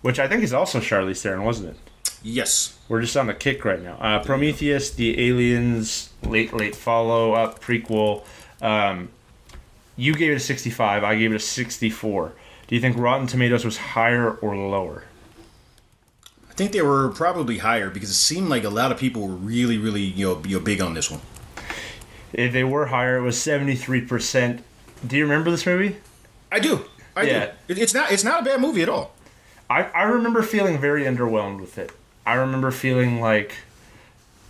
which 0.00 0.18
I 0.18 0.28
think 0.28 0.42
is 0.42 0.52
also 0.52 0.80
Charlize 0.80 1.22
Theron, 1.22 1.44
wasn't 1.44 1.70
it? 1.70 1.76
Yes. 2.22 2.78
We're 2.88 3.00
just 3.00 3.16
on 3.16 3.26
the 3.26 3.34
kick 3.34 3.64
right 3.64 3.82
now. 3.82 3.94
Uh, 3.94 4.22
Prometheus, 4.22 4.90
the 4.90 5.28
Aliens, 5.28 6.10
late 6.22 6.52
late 6.52 6.76
follow 6.76 7.32
up 7.32 7.60
prequel. 7.60 8.24
Um, 8.60 9.10
you 9.96 10.14
gave 10.14 10.32
it 10.32 10.36
a 10.36 10.40
65. 10.40 11.04
I 11.04 11.16
gave 11.16 11.32
it 11.32 11.36
a 11.36 11.40
64. 11.40 12.32
Do 12.66 12.74
you 12.74 12.80
think 12.80 12.96
Rotten 12.96 13.26
Tomatoes 13.26 13.64
was 13.64 13.76
higher 13.76 14.32
or 14.34 14.56
lower? 14.56 15.04
I 16.48 16.54
think 16.54 16.72
they 16.72 16.82
were 16.82 17.08
probably 17.08 17.58
higher 17.58 17.90
because 17.90 18.10
it 18.10 18.14
seemed 18.14 18.48
like 18.48 18.64
a 18.64 18.70
lot 18.70 18.92
of 18.92 18.98
people 18.98 19.26
were 19.26 19.34
really, 19.34 19.78
really, 19.78 20.02
you 20.02 20.26
know, 20.26 20.42
you 20.46 20.58
know 20.58 20.64
big 20.64 20.80
on 20.80 20.94
this 20.94 21.10
one. 21.10 21.20
If 22.32 22.52
they 22.52 22.64
were 22.64 22.86
higher, 22.86 23.18
it 23.18 23.22
was 23.22 23.36
73%. 23.36 24.60
Do 25.06 25.16
you 25.16 25.24
remember 25.24 25.50
this 25.50 25.66
movie? 25.66 25.96
I 26.50 26.58
do. 26.60 26.84
I 27.16 27.22
Yeah. 27.22 27.50
do. 27.68 27.74
It's 27.80 27.94
not. 27.94 28.10
It's 28.12 28.24
not 28.24 28.42
a 28.42 28.44
bad 28.44 28.60
movie 28.60 28.82
at 28.82 28.88
all. 28.88 29.14
I, 29.68 29.82
I 29.84 30.02
remember 30.04 30.42
feeling 30.42 30.78
very 30.78 31.04
underwhelmed 31.04 31.60
with 31.60 31.78
it. 31.78 31.92
I 32.26 32.34
remember 32.34 32.70
feeling 32.70 33.20
like 33.20 33.54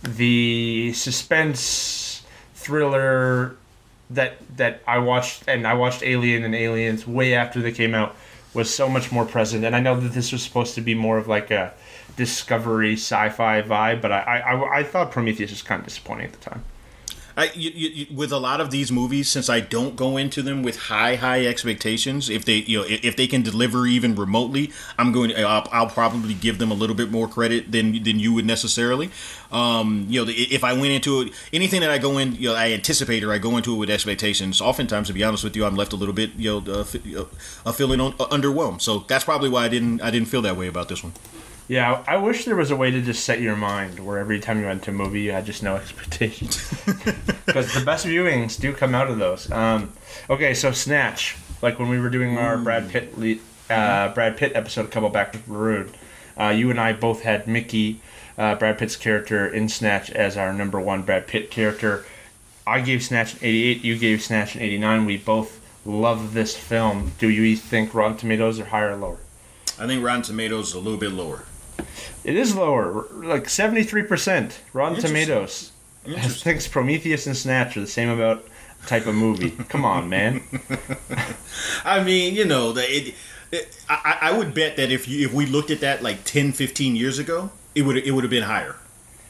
the 0.03 0.91
suspense 0.93 2.23
thriller 2.55 3.55
that 4.09 4.33
that 4.57 4.81
I 4.87 4.99
watched 4.99 5.43
and 5.47 5.65
I 5.65 5.73
watched 5.73 6.03
Alien 6.03 6.43
and 6.43 6.53
Aliens 6.53 7.07
way 7.07 7.33
after 7.33 7.61
they 7.61 7.71
came 7.71 7.95
out 7.95 8.15
was 8.53 8.71
so 8.73 8.87
much 8.87 9.11
more 9.11 9.25
present. 9.25 9.65
And 9.65 9.75
I 9.75 9.79
know 9.79 9.99
that 9.99 10.09
this 10.13 10.31
was 10.31 10.43
supposed 10.43 10.75
to 10.75 10.81
be 10.81 10.93
more 10.93 11.17
of 11.17 11.27
like 11.27 11.49
a 11.51 11.73
discovery 12.15 12.93
sci-fi 12.93 13.61
vibe, 13.63 14.01
but 14.01 14.11
I 14.11 14.19
I, 14.19 14.37
I, 14.53 14.77
I 14.79 14.83
thought 14.83 15.11
Prometheus 15.11 15.49
was 15.51 15.61
kind 15.63 15.79
of 15.79 15.87
disappointing 15.87 16.27
at 16.27 16.33
the 16.33 16.49
time. 16.49 16.63
I, 17.35 17.51
you, 17.55 17.71
you, 17.71 18.15
with 18.15 18.31
a 18.31 18.37
lot 18.37 18.61
of 18.61 18.71
these 18.71 18.91
movies, 18.91 19.29
since 19.29 19.49
I 19.49 19.59
don't 19.59 19.95
go 19.95 20.17
into 20.17 20.41
them 20.41 20.63
with 20.63 20.77
high, 20.77 21.15
high 21.15 21.45
expectations, 21.45 22.29
if 22.29 22.45
they, 22.45 22.57
you 22.57 22.79
know, 22.79 22.85
if 22.87 23.15
they 23.15 23.27
can 23.27 23.41
deliver 23.41 23.87
even 23.87 24.15
remotely, 24.15 24.71
I'm 24.97 25.11
going. 25.11 25.29
To, 25.29 25.41
I'll, 25.41 25.67
I'll 25.71 25.87
probably 25.87 26.33
give 26.33 26.59
them 26.59 26.71
a 26.71 26.75
little 26.75 26.95
bit 26.95 27.11
more 27.11 27.27
credit 27.27 27.71
than 27.71 28.03
than 28.03 28.19
you 28.19 28.33
would 28.33 28.45
necessarily. 28.45 29.09
Um, 29.51 30.05
you 30.09 30.25
know, 30.25 30.31
if 30.35 30.63
I 30.63 30.73
went 30.73 30.93
into 30.93 31.21
it, 31.21 31.33
anything 31.51 31.81
that 31.81 31.91
I 31.91 31.97
go 31.97 32.17
in, 32.17 32.35
you 32.35 32.49
know, 32.49 32.55
I 32.55 32.71
anticipate 32.71 33.23
or 33.23 33.31
I 33.31 33.37
go 33.37 33.57
into 33.57 33.73
it 33.75 33.77
with 33.77 33.89
expectations. 33.89 34.61
Oftentimes, 34.61 35.07
to 35.07 35.13
be 35.13 35.23
honest 35.23 35.43
with 35.43 35.55
you, 35.55 35.65
I'm 35.65 35.75
left 35.75 35.93
a 35.93 35.95
little 35.95 36.13
bit, 36.13 36.33
you 36.35 36.61
know, 36.65 36.73
uh, 36.73 36.85
uh, 37.65 37.71
feeling 37.71 38.01
un- 38.01 38.15
uh, 38.19 38.25
underwhelmed. 38.27 38.81
So 38.81 38.99
that's 39.07 39.23
probably 39.23 39.49
why 39.49 39.65
I 39.65 39.69
didn't, 39.69 40.01
I 40.01 40.09
didn't 40.09 40.27
feel 40.27 40.41
that 40.41 40.57
way 40.57 40.67
about 40.67 40.89
this 40.89 41.03
one. 41.03 41.13
Yeah, 41.67 42.03
I 42.07 42.17
wish 42.17 42.45
there 42.45 42.55
was 42.55 42.71
a 42.71 42.75
way 42.75 42.91
to 42.91 43.01
just 43.01 43.23
set 43.23 43.39
your 43.39 43.55
mind 43.55 43.99
where 43.99 44.17
every 44.17 44.39
time 44.39 44.59
you 44.59 44.65
went 44.65 44.83
to 44.83 44.91
a 44.91 44.93
movie, 44.93 45.21
you 45.21 45.31
had 45.31 45.45
just 45.45 45.63
no 45.63 45.75
expectations. 45.77 46.61
Because 47.45 47.73
the 47.73 47.85
best 47.85 48.05
viewings 48.07 48.59
do 48.59 48.73
come 48.73 48.95
out 48.95 49.09
of 49.09 49.19
those. 49.19 49.51
Um, 49.51 49.91
okay, 50.29 50.53
so 50.55 50.71
Snatch, 50.71 51.35
like 51.61 51.77
when 51.77 51.89
we 51.89 51.99
were 51.99 52.09
doing 52.09 52.37
our 52.37 52.57
Brad 52.57 52.89
Pitt 52.89 53.13
uh, 53.69 54.09
Brad 54.13 54.37
Pitt 54.37 54.53
episode 54.55 54.85
a 54.85 54.87
couple 54.87 55.09
back 55.09 55.33
with 55.33 55.47
Rude, 55.47 55.91
uh, 56.39 56.47
you 56.47 56.71
and 56.71 56.79
I 56.79 56.93
both 56.93 57.21
had 57.21 57.45
Mickey, 57.45 57.99
uh, 58.37 58.55
Brad 58.55 58.79
Pitt's 58.79 58.95
character 58.95 59.45
in 59.45 59.69
Snatch, 59.69 60.09
as 60.09 60.35
our 60.35 60.51
number 60.51 60.79
one 60.79 61.03
Brad 61.03 61.27
Pitt 61.27 61.51
character. 61.51 62.05
I 62.65 62.81
gave 62.81 63.03
Snatch 63.03 63.33
an 63.33 63.39
88, 63.43 63.83
you 63.83 63.99
gave 63.99 64.23
Snatch 64.23 64.55
an 64.55 64.61
89. 64.61 65.05
We 65.05 65.17
both 65.17 65.61
love 65.85 66.33
this 66.33 66.55
film. 66.57 67.11
Do 67.19 67.29
you 67.29 67.55
think 67.55 67.93
Rotten 67.93 68.17
Tomatoes 68.17 68.59
are 68.59 68.65
higher 68.65 68.93
or 68.93 68.95
lower? 68.95 69.17
I 69.77 69.85
think 69.85 70.03
Rotten 70.03 70.21
Tomatoes 70.23 70.69
is 70.69 70.73
a 70.73 70.79
little 70.79 70.99
bit 70.99 71.11
lower. 71.11 71.43
It 72.23 72.35
is 72.35 72.55
lower, 72.55 73.05
like 73.11 73.49
seventy 73.49 73.83
three 73.83 74.03
percent. 74.03 74.61
Rotten 74.73 74.99
Tomatoes 74.99 75.71
thinks 76.05 76.67
Prometheus 76.67 77.27
and 77.27 77.35
Snatch 77.35 77.75
are 77.77 77.81
the 77.81 77.87
same 77.87 78.09
about 78.09 78.45
type 78.87 79.05
of 79.07 79.15
movie. 79.15 79.51
Come 79.69 79.85
on, 79.85 80.09
man. 80.09 80.43
I 81.85 82.03
mean, 82.03 82.35
you 82.35 82.45
know, 82.45 82.71
the, 82.73 82.81
it, 82.81 83.15
it, 83.51 83.77
I, 83.89 84.17
I 84.21 84.37
would 84.37 84.53
bet 84.53 84.77
that 84.77 84.91
if 84.91 85.07
you 85.07 85.25
if 85.25 85.33
we 85.33 85.45
looked 85.45 85.71
at 85.71 85.81
that 85.81 86.01
like 86.03 86.23
10, 86.23 86.53
15 86.53 86.95
years 86.95 87.19
ago, 87.19 87.51
it 87.75 87.83
would 87.83 87.97
it 87.97 88.11
would 88.11 88.23
have 88.23 88.31
been 88.31 88.43
higher. 88.43 88.75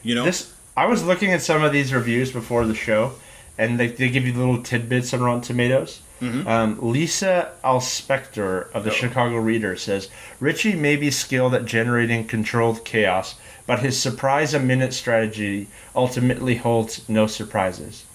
You 0.02 0.14
know, 0.14 0.24
This 0.24 0.54
I 0.76 0.86
was 0.86 1.04
looking 1.04 1.32
at 1.32 1.42
some 1.42 1.62
of 1.62 1.72
these 1.72 1.92
reviews 1.92 2.32
before 2.32 2.66
the 2.66 2.74
show, 2.74 3.12
and 3.58 3.78
they, 3.78 3.88
they 3.88 4.08
give 4.10 4.26
you 4.26 4.32
little 4.32 4.62
tidbits 4.62 5.12
on 5.14 5.22
Rotten 5.22 5.40
Tomatoes. 5.42 6.00
Um, 6.20 6.78
Lisa 6.80 7.52
Alspector 7.62 8.70
of 8.72 8.84
the 8.84 8.90
Chicago 8.90 9.36
Reader 9.36 9.76
says 9.76 10.08
Ritchie 10.40 10.74
may 10.74 10.96
be 10.96 11.10
skilled 11.10 11.54
at 11.54 11.66
generating 11.66 12.26
controlled 12.26 12.82
chaos, 12.82 13.34
but 13.66 13.80
his 13.80 14.00
surprise 14.00 14.54
a 14.54 14.58
minute 14.58 14.94
strategy 14.94 15.66
ultimately 15.94 16.54
holds 16.54 17.06
no 17.10 17.26
surprises. 17.26 18.06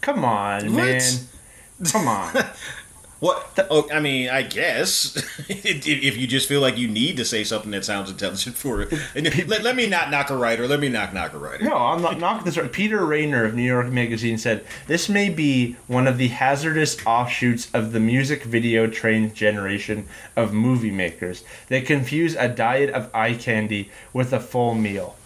Come 0.00 0.24
on, 0.24 0.74
What? 0.74 0.84
man. 0.84 1.02
Come 1.90 2.06
on. 2.06 2.34
what? 3.18 3.66
Oh, 3.70 3.88
I 3.90 4.00
mean, 4.00 4.28
I 4.28 4.42
guess 4.42 5.16
if 5.48 6.16
you 6.16 6.26
just 6.26 6.48
feel 6.48 6.60
like 6.60 6.76
you 6.76 6.86
need 6.86 7.16
to 7.16 7.24
say 7.24 7.44
something 7.44 7.70
that 7.70 7.84
sounds 7.84 8.10
intelligent 8.10 8.56
for 8.56 8.82
it, 8.82 8.92
let, 9.48 9.62
let 9.62 9.74
me 9.74 9.86
not 9.86 10.10
knock 10.10 10.28
a 10.28 10.36
writer. 10.36 10.68
Let 10.68 10.80
me 10.80 10.90
not 10.90 11.14
knock 11.14 11.32
a 11.32 11.38
writer. 11.38 11.64
No, 11.64 11.76
I'm 11.76 12.02
not 12.02 12.18
knocking 12.18 12.44
this. 12.44 12.58
Peter 12.72 13.04
Rainer 13.06 13.44
of 13.44 13.54
New 13.54 13.62
York 13.62 13.88
Magazine 13.88 14.36
said 14.36 14.66
this 14.86 15.08
may 15.08 15.30
be 15.30 15.76
one 15.86 16.06
of 16.06 16.18
the 16.18 16.28
hazardous 16.28 17.04
offshoots 17.06 17.68
of 17.72 17.92
the 17.92 18.00
music 18.00 18.44
video 18.44 18.86
trained 18.86 19.34
generation 19.34 20.06
of 20.36 20.52
movie 20.52 20.90
makers. 20.90 21.42
They 21.68 21.80
confuse 21.80 22.34
a 22.34 22.48
diet 22.48 22.90
of 22.90 23.10
eye 23.14 23.34
candy 23.34 23.90
with 24.12 24.34
a 24.34 24.40
full 24.40 24.74
meal. 24.74 25.16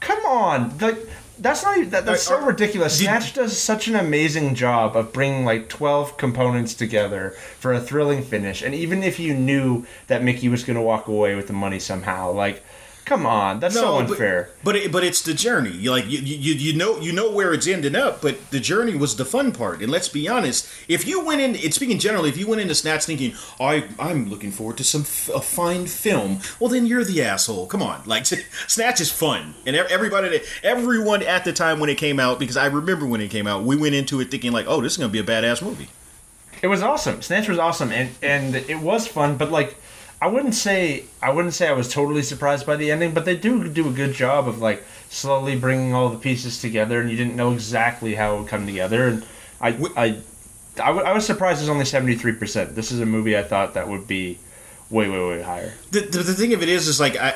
Come 0.00 0.26
on, 0.26 0.76
like 0.78 0.98
that's 1.42 1.62
not 1.62 1.76
even, 1.76 1.90
that, 1.90 2.06
that's 2.06 2.22
so 2.22 2.36
Are- 2.36 2.42
are- 2.42 2.46
ridiculous. 2.48 2.96
did- 2.98 3.04
Snatch 3.04 3.34
does 3.34 3.58
such 3.58 3.88
an 3.88 3.96
amazing 3.96 4.54
job 4.54 4.96
of 4.96 5.12
bringing 5.12 5.44
like 5.44 5.68
12 5.68 6.16
components 6.16 6.74
together 6.74 7.30
for 7.58 7.72
a 7.72 7.80
thrilling 7.80 8.22
finish. 8.22 8.62
And 8.62 8.74
even 8.74 9.02
if 9.02 9.18
you 9.18 9.34
knew 9.34 9.84
that 10.06 10.22
Mickey 10.22 10.48
was 10.48 10.64
going 10.64 10.76
to 10.76 10.82
walk 10.82 11.08
away 11.08 11.34
with 11.34 11.48
the 11.48 11.52
money 11.52 11.78
somehow, 11.78 12.30
like 12.32 12.62
come 13.04 13.26
on, 13.26 13.60
that's 13.60 13.74
so 13.74 13.98
unfair. 13.98 14.48
But 14.64 14.76
it, 14.76 14.92
but 14.92 15.02
it's 15.04 15.22
the 15.22 15.34
journey. 15.34 15.70
You 15.70 15.90
like 15.90 16.06
you, 16.08 16.18
you 16.18 16.54
you 16.54 16.72
know 16.74 16.98
you 17.00 17.12
know 17.12 17.30
where 17.30 17.52
it's 17.52 17.66
ending 17.66 17.96
up, 17.96 18.22
but 18.22 18.50
the 18.50 18.60
journey 18.60 18.94
was 18.94 19.16
the 19.16 19.24
fun 19.24 19.52
part. 19.52 19.80
And 19.82 19.90
let's 19.90 20.08
be 20.08 20.28
honest, 20.28 20.68
if 20.88 21.06
you 21.06 21.24
went 21.24 21.40
in, 21.40 21.54
it's 21.56 21.76
speaking 21.76 21.98
generally, 21.98 22.28
if 22.28 22.36
you 22.36 22.46
went 22.46 22.60
into 22.60 22.74
Snatch 22.74 23.04
thinking, 23.04 23.34
I 23.60 23.84
I'm 23.98 24.28
looking 24.30 24.50
forward 24.52 24.76
to 24.78 24.84
some 24.84 25.02
f- 25.02 25.28
a 25.34 25.40
fine 25.40 25.86
film, 25.86 26.40
well 26.60 26.68
then 26.70 26.86
you're 26.86 27.04
the 27.04 27.22
asshole. 27.22 27.66
Come 27.66 27.82
on, 27.82 28.02
like 28.06 28.24
Snatch 28.66 29.00
is 29.00 29.10
fun, 29.10 29.54
and 29.66 29.74
everybody, 29.76 30.28
that- 30.30 30.44
everyone 30.62 31.22
at 31.22 31.44
the 31.44 31.52
time 31.52 31.80
when 31.80 31.90
it 31.90 31.98
came 31.98 32.18
out, 32.20 32.38
because 32.38 32.56
I 32.56 32.66
remember 32.66 33.06
when 33.06 33.20
it 33.20 33.30
came 33.30 33.46
out, 33.46 33.64
we 33.64 33.76
went 33.76 33.94
into 33.94 34.20
it 34.20 34.30
thinking 34.30 34.52
like, 34.52 34.66
oh, 34.68 34.80
this 34.80 34.92
is 34.92 34.98
gonna 34.98 35.12
be 35.12 35.18
a 35.18 35.24
badass 35.24 35.62
movie. 35.62 35.88
It 36.62 36.68
was 36.68 36.80
awesome. 36.82 37.22
Snatch 37.22 37.48
was 37.48 37.58
awesome, 37.58 37.90
and 37.90 38.10
and 38.22 38.54
it 38.54 38.78
was 38.78 39.08
fun. 39.08 39.36
But 39.36 39.50
like, 39.50 39.76
I 40.22 40.28
wouldn't 40.28 40.54
say 40.54 41.06
I 41.20 41.30
wouldn't 41.30 41.52
say 41.52 41.66
I 41.66 41.72
was 41.72 41.92
totally 41.92 42.22
surprised 42.22 42.64
by 42.64 42.76
the 42.76 42.92
ending. 42.92 43.12
But 43.12 43.24
they 43.24 43.36
do 43.36 43.68
do 43.68 43.88
a 43.88 43.92
good 43.92 44.12
job 44.14 44.46
of 44.46 44.60
like 44.60 44.84
slowly 45.10 45.56
bringing 45.56 45.94
all 45.94 46.10
the 46.10 46.16
pieces 46.16 46.60
together, 46.60 47.00
and 47.00 47.10
you 47.10 47.16
didn't 47.16 47.34
know 47.34 47.52
exactly 47.52 48.14
how 48.14 48.36
it 48.36 48.38
would 48.38 48.48
come 48.48 48.64
together. 48.64 49.08
And 49.08 49.26
I 49.60 49.70
I 49.96 50.04
I, 50.76 50.86
w- 50.86 51.04
I 51.04 51.12
was 51.12 51.26
surprised 51.26 51.58
it 51.58 51.64
was 51.64 51.70
only 51.70 51.84
seventy 51.84 52.14
three 52.14 52.34
percent. 52.34 52.76
This 52.76 52.92
is 52.92 53.00
a 53.00 53.06
movie 53.06 53.36
I 53.36 53.42
thought 53.42 53.74
that 53.74 53.88
would 53.88 54.06
be 54.06 54.38
way 54.92 55.08
way 55.08 55.18
way 55.18 55.42
higher. 55.42 55.72
The, 55.90 56.00
the, 56.00 56.18
the 56.18 56.34
thing 56.34 56.52
of 56.52 56.62
it 56.62 56.68
is, 56.68 56.86
is 56.86 57.00
like, 57.00 57.16
I, 57.16 57.30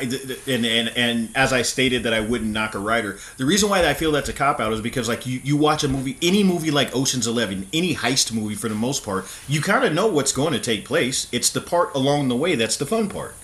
and, 0.46 0.66
and 0.66 0.88
and 0.90 1.28
as 1.34 1.52
I 1.52 1.62
stated 1.62 2.02
that 2.02 2.12
I 2.12 2.20
wouldn't 2.20 2.50
knock 2.50 2.74
a 2.74 2.78
writer. 2.78 3.18
The 3.38 3.46
reason 3.46 3.70
why 3.70 3.88
I 3.88 3.94
feel 3.94 4.12
that's 4.12 4.28
a 4.28 4.34
cop 4.34 4.60
out 4.60 4.72
is 4.72 4.80
because 4.82 5.08
like 5.08 5.26
you, 5.26 5.40
you 5.42 5.56
watch 5.56 5.82
a 5.82 5.88
movie, 5.88 6.18
any 6.20 6.44
movie 6.44 6.70
like 6.70 6.94
Ocean's 6.94 7.26
Eleven, 7.26 7.66
any 7.72 7.94
heist 7.94 8.32
movie 8.32 8.54
for 8.54 8.68
the 8.68 8.74
most 8.74 9.04
part, 9.04 9.26
you 9.48 9.62
kind 9.62 9.84
of 9.84 9.94
know 9.94 10.06
what's 10.06 10.32
going 10.32 10.52
to 10.52 10.60
take 10.60 10.84
place. 10.84 11.28
It's 11.32 11.50
the 11.50 11.62
part 11.62 11.94
along 11.94 12.28
the 12.28 12.36
way 12.36 12.54
that's 12.54 12.76
the 12.76 12.86
fun 12.86 13.08
part. 13.08 13.34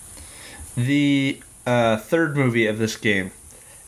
The 0.75 1.41
uh, 1.65 1.97
third 1.97 2.37
movie 2.37 2.67
of 2.67 2.77
this 2.77 2.95
game, 2.95 3.31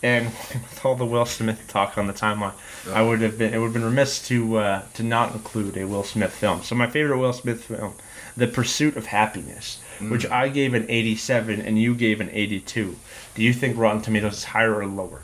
and 0.02 0.26
with 0.54 0.82
all 0.84 0.96
the 0.96 1.06
Will 1.06 1.26
Smith 1.26 1.68
talk 1.68 2.00
on 2.00 2.08
the 2.08 2.14
timeline, 2.14 2.54
I 2.92 3.04
would 3.04 3.22
have 3.22 3.38
been 3.38 3.54
it 3.54 3.60
would 3.60 3.66
have 3.66 3.74
been 3.74 3.86
remiss 3.86 4.28
to 4.28 4.58
uh, 4.58 4.82
to 4.96 5.04
not 5.04 5.34
include 5.34 5.78
a 5.78 5.86
Will 5.86 6.04
Smith 6.04 6.34
film. 6.34 6.64
So 6.64 6.74
my 6.74 6.88
favorite 6.88 7.20
Will 7.20 7.34
Smith 7.34 7.66
film, 7.66 7.94
The 8.36 8.48
Pursuit 8.48 8.98
of 8.98 9.06
Happyness, 9.06 9.78
which 10.02 10.26
I 10.26 10.50
gave 10.50 10.74
an 10.74 10.86
87 10.90 11.62
and 11.62 11.80
you 11.80 11.96
gave 11.96 12.22
an 12.22 12.30
82. 12.32 12.96
Do 13.36 13.44
you 13.44 13.54
think 13.54 13.78
Rotten 13.78 14.02
Tomatoes 14.02 14.38
is 14.38 14.44
higher 14.46 14.74
or 14.76 14.86
lower? 14.86 15.22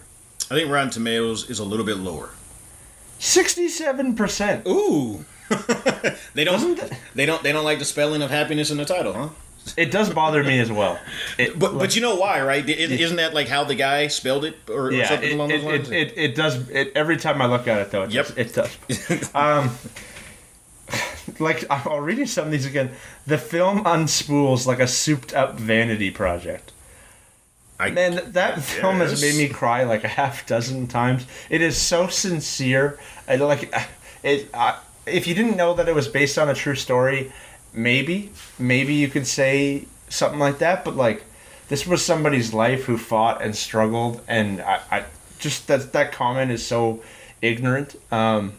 I 0.50 0.56
think 0.56 0.70
Rotten 0.70 0.90
Tomatoes 0.90 1.50
is 1.50 1.60
a 1.60 1.64
little 1.64 1.86
bit 1.86 1.98
lower. 1.98 2.32
67%. 3.20 4.68
Ooh, 4.68 5.26
they 6.34 6.44
don't 6.44 6.78
that- 6.78 6.98
they 7.16 7.26
don't 7.26 7.44
they 7.44 7.52
don't 7.52 7.64
like 7.66 7.80
the 7.80 7.86
spelling 7.86 8.22
of 8.22 8.30
happiness 8.32 8.72
in 8.72 8.78
the 8.78 8.86
title, 8.86 9.14
huh? 9.14 9.30
It 9.78 9.92
does 9.92 10.10
bother 10.10 10.44
me 10.44 10.60
as 10.60 10.72
well. 10.72 10.98
It, 11.38 11.58
But 11.60 11.78
but 11.78 11.96
you 11.96 12.02
know 12.02 12.16
why, 12.16 12.42
right? 12.42 12.68
Isn't 12.68 13.18
that 13.18 13.34
like 13.34 13.48
how 13.48 13.64
the 13.64 13.76
guy 13.76 14.08
spelled 14.08 14.44
it, 14.46 14.56
or, 14.70 14.88
or 14.88 14.92
yeah, 14.92 15.08
something 15.08 15.30
it, 15.30 15.34
along 15.36 15.52
it, 15.52 15.58
those 15.58 15.64
lines? 15.66 15.92
it, 15.92 16.14
it, 16.18 16.36
does. 16.36 16.70
It, 16.70 16.94
every 16.96 17.18
time 17.18 17.42
I 17.42 17.46
look 17.46 17.68
at 17.68 17.80
it, 17.80 17.92
though, 17.92 18.04
it, 18.04 18.12
Yep. 18.12 18.28
does, 18.28 18.38
it 18.38 18.54
does. 18.54 19.30
um, 19.36 19.70
like 21.42 21.66
I'm 21.70 22.04
reading 22.04 22.28
some 22.28 22.46
of 22.46 22.52
these 22.52 22.66
again. 22.66 22.92
The 23.26 23.38
film 23.38 23.84
unspools 23.84 24.66
like 24.66 24.80
a 24.80 24.88
souped-up 24.88 25.60
vanity 25.60 26.12
project. 26.12 26.72
I, 27.80 27.90
Man, 27.90 28.12
th- 28.12 28.26
that 28.34 28.62
film 28.62 28.98
has 28.98 29.22
made 29.22 29.36
me 29.36 29.50
cry 29.50 29.84
like 29.84 30.04
a 30.04 30.08
half 30.08 30.46
dozen 30.46 30.86
times. 30.88 31.26
It 31.50 31.62
is 31.62 31.76
so 31.76 32.08
sincere. 32.08 33.00
I 33.28 33.38
like 33.38 33.74
it. 34.24 34.50
Uh, 34.54 34.78
if 35.06 35.26
you 35.26 35.34
didn't 35.34 35.58
know 35.58 35.74
that 35.74 35.90
it 35.90 35.96
was 35.96 36.08
based 36.08 36.38
on 36.38 36.48
a 36.48 36.54
true 36.54 36.76
story, 36.76 37.32
maybe, 37.74 38.32
maybe 38.60 38.94
you 38.94 39.08
could 39.08 39.26
say 39.26 39.88
something 40.10 40.40
like 40.40 40.60
that. 40.60 40.86
But 40.86 40.96
like, 40.96 41.24
this 41.70 41.88
was 41.88 42.06
somebody's 42.06 42.54
life 42.54 42.84
who 42.84 42.98
fought 42.98 43.42
and 43.42 43.56
struggled, 43.56 44.22
and 44.28 44.62
I, 44.62 44.82
I 44.92 45.06
just 45.40 45.68
that 45.68 45.92
that 45.94 46.12
comment 46.12 46.52
is 46.52 46.66
so 46.66 47.02
ignorant. 47.42 47.96
Um, 48.12 48.54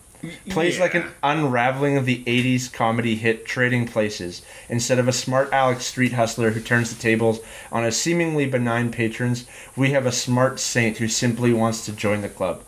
plays 0.50 0.78
like 0.78 0.94
an 0.94 1.06
unraveling 1.22 1.96
of 1.96 2.06
the 2.06 2.22
80s 2.24 2.72
comedy 2.72 3.16
hit 3.16 3.44
Trading 3.46 3.86
Places 3.86 4.42
instead 4.68 4.98
of 4.98 5.08
a 5.08 5.12
smart 5.12 5.52
Alex 5.52 5.84
street 5.86 6.12
hustler 6.12 6.50
who 6.50 6.60
turns 6.60 6.94
the 6.94 7.00
tables 7.00 7.40
on 7.70 7.84
a 7.84 7.92
seemingly 7.92 8.46
benign 8.46 8.90
patrons 8.92 9.46
we 9.76 9.90
have 9.90 10.06
a 10.06 10.12
smart 10.12 10.60
saint 10.60 10.98
who 10.98 11.08
simply 11.08 11.52
wants 11.52 11.84
to 11.86 11.92
join 11.92 12.20
the 12.22 12.28
club 12.28 12.62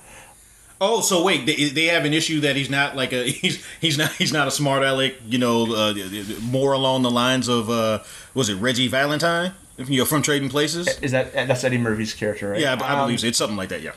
Oh, 0.81 1.01
so 1.01 1.23
wait, 1.23 1.47
they, 1.47 1.69
they 1.71 1.85
have 1.87 2.05
an 2.05 2.13
issue 2.13 2.41
that 2.41 2.57
he's 2.57 2.69
not 2.69 2.97
like 2.97 3.13
a 3.13 3.25
he's 3.31 3.65
he's 3.81 3.97
not 3.97 4.11
he's 4.13 4.33
not 4.33 4.49
a 4.49 4.51
smart 4.51 4.83
aleck, 4.83 5.15
you 5.27 5.39
know, 5.39 5.73
uh, 5.75 5.95
more 6.43 6.73
along 6.73 7.03
the 7.03 7.11
lines 7.11 7.49
of 7.49 7.71
uh, 7.71 8.01
was 8.35 8.49
it 8.49 8.57
Reggie 8.57 8.89
Valentine, 8.89 9.53
you 9.79 9.99
know, 10.01 10.05
from 10.05 10.21
Trading 10.21 10.49
Places? 10.49 10.89
is 10.99 11.13
that 11.13 11.33
that's 11.33 11.63
Eddie 11.65 11.79
Murphy's 11.79 12.13
character 12.13 12.51
right 12.51 12.61
Yeah, 12.61 12.75
I, 12.75 12.85
I 12.85 12.93
Um, 12.99 13.07
believe 13.07 13.21
so. 13.21 13.29
It's 13.29 13.39
something 13.39 13.57
like 13.57 13.69
that. 13.69 13.83
Yeah. 13.83 13.93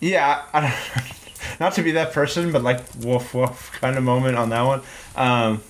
yeah 0.00 0.42
I 0.52 0.60
don't, 0.60 1.13
not 1.60 1.74
to 1.74 1.82
be 1.82 1.92
that 1.92 2.12
person 2.12 2.52
but 2.52 2.62
like 2.62 2.80
woof 3.00 3.34
woof 3.34 3.70
kind 3.80 3.96
of 3.96 4.04
moment 4.04 4.36
on 4.36 4.50
that 4.50 4.62
one. 4.62 4.80
Um, 5.16 5.62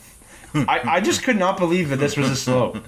I, 0.68 0.96
I 0.96 1.00
just 1.00 1.22
could 1.22 1.36
not 1.36 1.58
believe 1.58 1.88
that 1.88 1.96
this 1.96 2.16
was 2.16 2.30
a 2.30 2.36
slow 2.36 2.80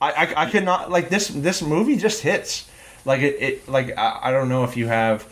I, 0.00 0.12
I, 0.12 0.42
I 0.44 0.50
could 0.50 0.64
not 0.64 0.90
like 0.90 1.08
this 1.08 1.28
this 1.28 1.62
movie 1.62 1.96
just 1.96 2.22
hits. 2.22 2.68
Like 3.04 3.20
it, 3.20 3.36
it 3.40 3.68
like 3.68 3.96
I, 3.98 4.20
I 4.24 4.30
don't 4.30 4.48
know 4.48 4.64
if 4.64 4.76
you 4.76 4.86
have 4.86 5.26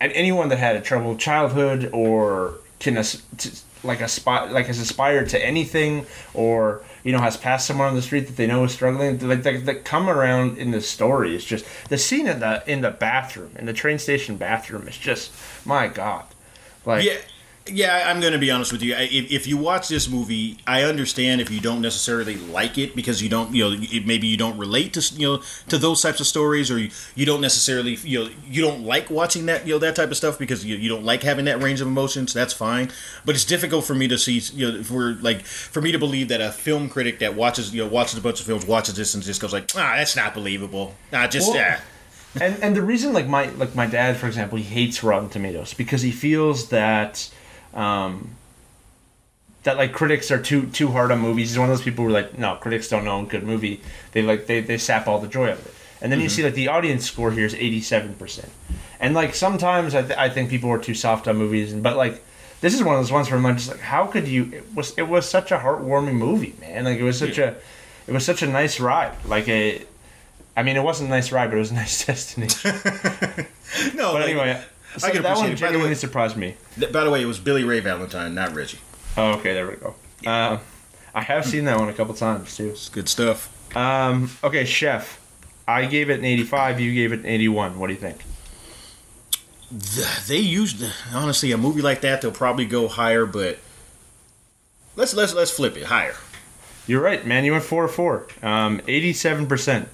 and 0.00 0.12
anyone 0.12 0.48
that 0.48 0.58
had 0.58 0.76
a 0.76 0.80
troubled 0.80 1.18
childhood 1.18 1.90
or 1.92 2.54
can 2.78 2.96
as, 2.96 3.22
like 3.82 4.00
aspire 4.00 4.50
like 4.50 4.66
has 4.66 4.78
aspired 4.78 5.28
to 5.30 5.44
anything 5.44 6.06
or 6.32 6.82
you 7.04 7.12
know 7.12 7.20
has 7.20 7.36
passed 7.36 7.66
someone 7.66 7.88
on 7.88 7.94
the 7.94 8.02
street 8.02 8.26
that 8.26 8.36
they 8.36 8.46
know 8.46 8.64
is 8.64 8.72
struggling. 8.72 9.18
Like 9.18 9.42
that, 9.42 9.66
that 9.66 9.84
come 9.84 10.08
around 10.08 10.58
in 10.58 10.70
the 10.70 10.80
story 10.80 11.34
is 11.34 11.44
just 11.44 11.64
the 11.88 11.98
scene 11.98 12.26
in 12.26 12.40
the 12.40 12.62
in 12.66 12.80
the 12.80 12.90
bathroom 12.90 13.52
in 13.58 13.66
the 13.66 13.72
train 13.72 13.98
station 13.98 14.36
bathroom 14.36 14.86
is 14.88 14.96
just 14.96 15.32
my 15.64 15.88
god. 15.88 16.24
Like 16.84 17.04
Yeah, 17.04 17.18
yeah. 17.72 18.04
I'm 18.06 18.20
going 18.20 18.32
to 18.32 18.38
be 18.38 18.50
honest 18.50 18.72
with 18.72 18.82
you. 18.82 18.94
I- 18.94 19.02
If, 19.10 19.30
if 19.30 19.46
you 19.46 19.56
watch 19.56 19.88
this 19.88 20.08
movie, 20.08 20.58
I 20.66 20.82
understand 20.82 21.40
if 21.40 21.50
you 21.50 21.60
don't 21.60 21.80
necessarily 21.80 22.36
like 22.36 22.78
it 22.78 22.94
because 22.96 23.22
you 23.22 23.28
don't, 23.28 23.54
you 23.54 23.64
know, 23.70 23.76
it- 23.90 24.06
maybe 24.06 24.26
you 24.26 24.36
don't 24.36 24.58
relate 24.58 24.92
to, 24.94 25.14
you 25.14 25.26
know, 25.36 25.42
to 25.68 25.78
those 25.78 26.02
types 26.02 26.20
of 26.20 26.26
stories, 26.26 26.70
or 26.70 26.78
you, 26.78 26.90
you 27.14 27.26
don't 27.26 27.40
necessarily, 27.40 27.94
you 28.02 28.24
know, 28.24 28.30
you 28.48 28.62
don't 28.62 28.82
like 28.84 29.10
watching 29.10 29.46
that, 29.46 29.66
you 29.66 29.74
know, 29.74 29.78
that 29.78 29.96
type 29.96 30.10
of 30.10 30.16
stuff 30.16 30.38
because 30.38 30.64
you, 30.64 30.76
you 30.76 30.88
don't 30.88 31.04
like 31.04 31.22
having 31.22 31.44
that 31.46 31.62
range 31.62 31.80
of 31.80 31.86
emotions. 31.88 32.32
That's 32.32 32.52
fine, 32.54 32.90
but 33.24 33.34
it's 33.34 33.44
difficult 33.44 33.84
for 33.84 33.94
me 33.94 34.08
to 34.08 34.18
see, 34.18 34.38
you 34.54 34.70
know, 34.72 34.82
we're 34.90 35.12
like, 35.20 35.42
for 35.42 35.80
me 35.80 35.92
to 35.92 35.98
believe 35.98 36.28
that 36.28 36.40
a 36.40 36.50
film 36.52 36.88
critic 36.88 37.18
that 37.20 37.34
watches, 37.34 37.74
you 37.74 37.82
know, 37.82 37.88
watches 37.88 38.18
a 38.18 38.20
bunch 38.20 38.40
of 38.40 38.46
films, 38.46 38.66
watches 38.66 38.94
this 38.96 39.14
and 39.14 39.22
just 39.22 39.40
goes 39.40 39.52
like, 39.52 39.70
ah, 39.76 39.94
that's 39.96 40.16
not 40.16 40.34
believable. 40.34 40.94
Nah, 41.12 41.26
just 41.26 41.48
Well, 41.48 41.58
that. 41.58 41.82
and 42.40 42.56
and 42.62 42.76
the 42.76 42.82
reason 42.82 43.12
like 43.12 43.26
my 43.26 43.48
like 43.50 43.74
my 43.74 43.86
dad 43.86 44.16
for 44.16 44.28
example 44.28 44.56
he 44.56 44.62
hates 44.62 45.02
rotten 45.02 45.28
tomatoes 45.28 45.74
because 45.74 46.02
he 46.02 46.12
feels 46.12 46.68
that 46.68 47.28
um 47.74 48.36
that 49.62 49.76
like 49.76 49.92
critics 49.92 50.30
are 50.30 50.40
too 50.40 50.66
too 50.68 50.88
hard 50.88 51.10
on 51.12 51.20
movies. 51.20 51.50
He's 51.50 51.58
one 51.58 51.70
of 51.70 51.76
those 51.76 51.84
people 51.84 52.04
who 52.04 52.10
are 52.10 52.14
like 52.14 52.38
no 52.38 52.56
critics 52.56 52.88
don't 52.88 53.04
know 53.04 53.20
a 53.22 53.26
good 53.26 53.42
movie. 53.44 53.80
They 54.12 54.22
like 54.22 54.46
they, 54.46 54.60
they 54.60 54.78
sap 54.78 55.06
all 55.06 55.18
the 55.20 55.28
joy 55.28 55.50
of 55.52 55.64
it. 55.66 55.74
And 56.02 56.10
then 56.10 56.20
you 56.20 56.30
see 56.30 56.42
like 56.42 56.54
the 56.54 56.68
audience 56.68 57.04
score 57.04 57.30
here 57.30 57.44
is 57.44 57.54
87% 57.54 58.48
and 59.00 59.12
like 59.14 59.34
sometimes 59.34 59.94
I, 59.94 60.00
th- 60.00 60.18
I 60.18 60.30
think 60.30 60.48
people 60.48 60.70
are 60.70 60.78
too 60.78 60.94
soft 60.94 61.28
on 61.28 61.36
movies 61.36 61.74
and 61.74 61.82
but 61.82 61.94
like 61.98 62.24
this 62.62 62.72
is 62.72 62.82
one 62.82 62.94
of 62.94 63.02
those 63.02 63.12
ones 63.12 63.30
where 63.30 63.38
i'm 63.38 63.56
just 63.56 63.68
like 63.70 63.80
how 63.80 64.06
could 64.06 64.26
you 64.26 64.50
it 64.50 64.64
was 64.74 64.96
it 64.96 65.08
was 65.08 65.28
such 65.28 65.52
a 65.52 65.58
heartwarming 65.58 66.14
movie 66.14 66.54
man. 66.58 66.84
Like 66.84 66.98
it 66.98 67.02
was 67.02 67.18
such 67.18 67.36
a 67.36 67.54
it 68.06 68.12
was 68.12 68.24
such 68.24 68.42
a 68.42 68.46
nice 68.46 68.80
ride. 68.80 69.14
Like 69.26 69.46
a 69.48 69.84
I 70.56 70.62
mean, 70.62 70.76
it 70.76 70.82
wasn't 70.82 71.08
a 71.08 71.10
nice 71.10 71.32
ride, 71.32 71.48
but 71.50 71.56
it 71.56 71.60
was 71.60 71.70
a 71.70 71.74
nice 71.74 72.04
destination. 72.10 72.72
No, 73.94 74.12
But 74.12 74.22
like, 74.22 74.30
anyway, 74.30 74.60
so 74.96 75.06
I 75.06 75.10
can 75.10 75.22
that 75.22 75.30
appreciate 75.32 75.36
one 75.36 75.46
it. 75.46 75.48
By 75.48 75.48
the 75.50 75.56
genuinely 75.56 75.88
way- 75.90 75.94
surprised 75.94 76.36
me. 76.36 76.56
th- 76.78 76.92
by 76.92 77.04
the 77.04 77.10
way, 77.10 77.22
it 77.22 77.26
was 77.26 77.38
Billy 77.38 77.64
Ray 77.64 77.80
Valentine, 77.80 78.34
not 78.34 78.54
Reggie. 78.54 78.78
Oh, 79.16 79.32
okay, 79.38 79.52
there 79.54 79.66
we 79.68 79.76
go. 79.76 79.94
Uh, 80.26 80.58
I 81.14 81.22
have 81.22 81.44
seen 81.46 81.64
that 81.64 81.78
one 81.78 81.88
a 81.88 81.92
couple 81.92 82.14
times 82.14 82.56
too. 82.56 82.70
It's 82.70 82.88
good 82.88 83.08
stuff. 83.08 83.48
Um, 83.76 84.30
okay, 84.44 84.64
Chef. 84.64 85.18
I 85.68 85.86
gave 85.86 86.10
it 86.10 86.18
an 86.18 86.24
85. 86.24 86.80
You 86.80 86.94
gave 86.94 87.12
it 87.12 87.20
an 87.20 87.26
81. 87.26 87.78
What 87.78 87.86
do 87.88 87.92
you 87.94 87.98
think? 88.00 88.18
they 90.26 90.36
used 90.38 90.84
honestly 91.14 91.52
a 91.52 91.56
movie 91.56 91.80
like 91.80 92.00
that 92.00 92.20
they'll 92.20 92.32
probably 92.32 92.64
go 92.66 92.88
higher 92.88 93.24
but 93.24 93.56
let's 94.96 95.14
let's 95.14 95.32
let's 95.32 95.52
flip 95.52 95.76
it 95.76 95.84
higher 95.84 96.16
You're 96.88 97.00
right, 97.00 97.24
man. 97.24 97.44
You 97.44 97.52
went 97.52 97.62
four 97.62 97.86
four. 97.86 98.26
Um, 98.42 98.80
87%. 98.80 99.86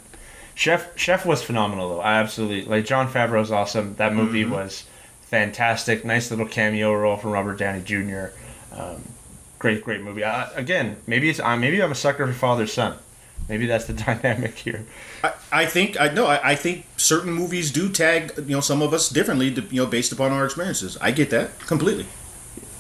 Chef 0.57 0.99
Chef 0.99 1.25
was 1.25 1.43
phenomenal 1.43 1.89
though. 1.91 2.01
I 2.01 2.15
absolutely 2.15 2.63
like 2.65 2.85
Jon 2.87 3.07
Favreau's 3.09 3.53
awesome. 3.53 3.95
That 3.97 4.13
movie 4.15 4.43
Mm-hmm. 4.43 4.53
was 4.55 4.85
fantastic. 5.23 6.05
Nice 6.05 6.31
little 6.31 6.47
cameo 6.47 6.93
role 6.95 7.17
from 7.17 7.31
Robert 7.31 7.59
Downey 7.59 7.83
Jr. 7.83 8.27
Um, 8.73 9.03
great, 9.59 9.85
great 9.85 10.01
movie. 10.03 10.25
Uh, 10.25 10.49
again, 10.55 10.97
maybe 11.07 11.29
it's 11.31 11.39
I, 11.41 11.57
maybe 11.57 11.81
I'm 11.83 11.93
a 11.93 11.95
sucker 11.95 12.27
for 12.27 12.33
father 12.33 12.67
son. 12.67 12.97
Maybe 13.49 13.67
that's 13.67 13.85
the 13.85 13.93
dynamic 14.07 14.55
here. 14.57 14.85
I, 15.23 15.33
I 15.53 15.67
think 15.67 16.01
I 16.01 16.09
know 16.09 16.27
I, 16.27 16.53
I 16.53 16.55
think 16.57 16.87
certain 16.97 17.33
movies 17.33 17.71
do 17.71 17.89
tag 17.91 18.33
you 18.39 18.57
know 18.57 18.61
some 18.61 18.81
of 18.83 18.93
us 18.95 19.09
differently 19.09 19.53
to, 19.55 19.61
you 19.63 19.83
know 19.83 19.87
based 19.87 20.11
upon 20.11 20.33
our 20.33 20.45
experiences 20.45 20.97
I 21.01 21.11
get 21.13 21.31
that 21.31 21.59
completely 21.61 22.07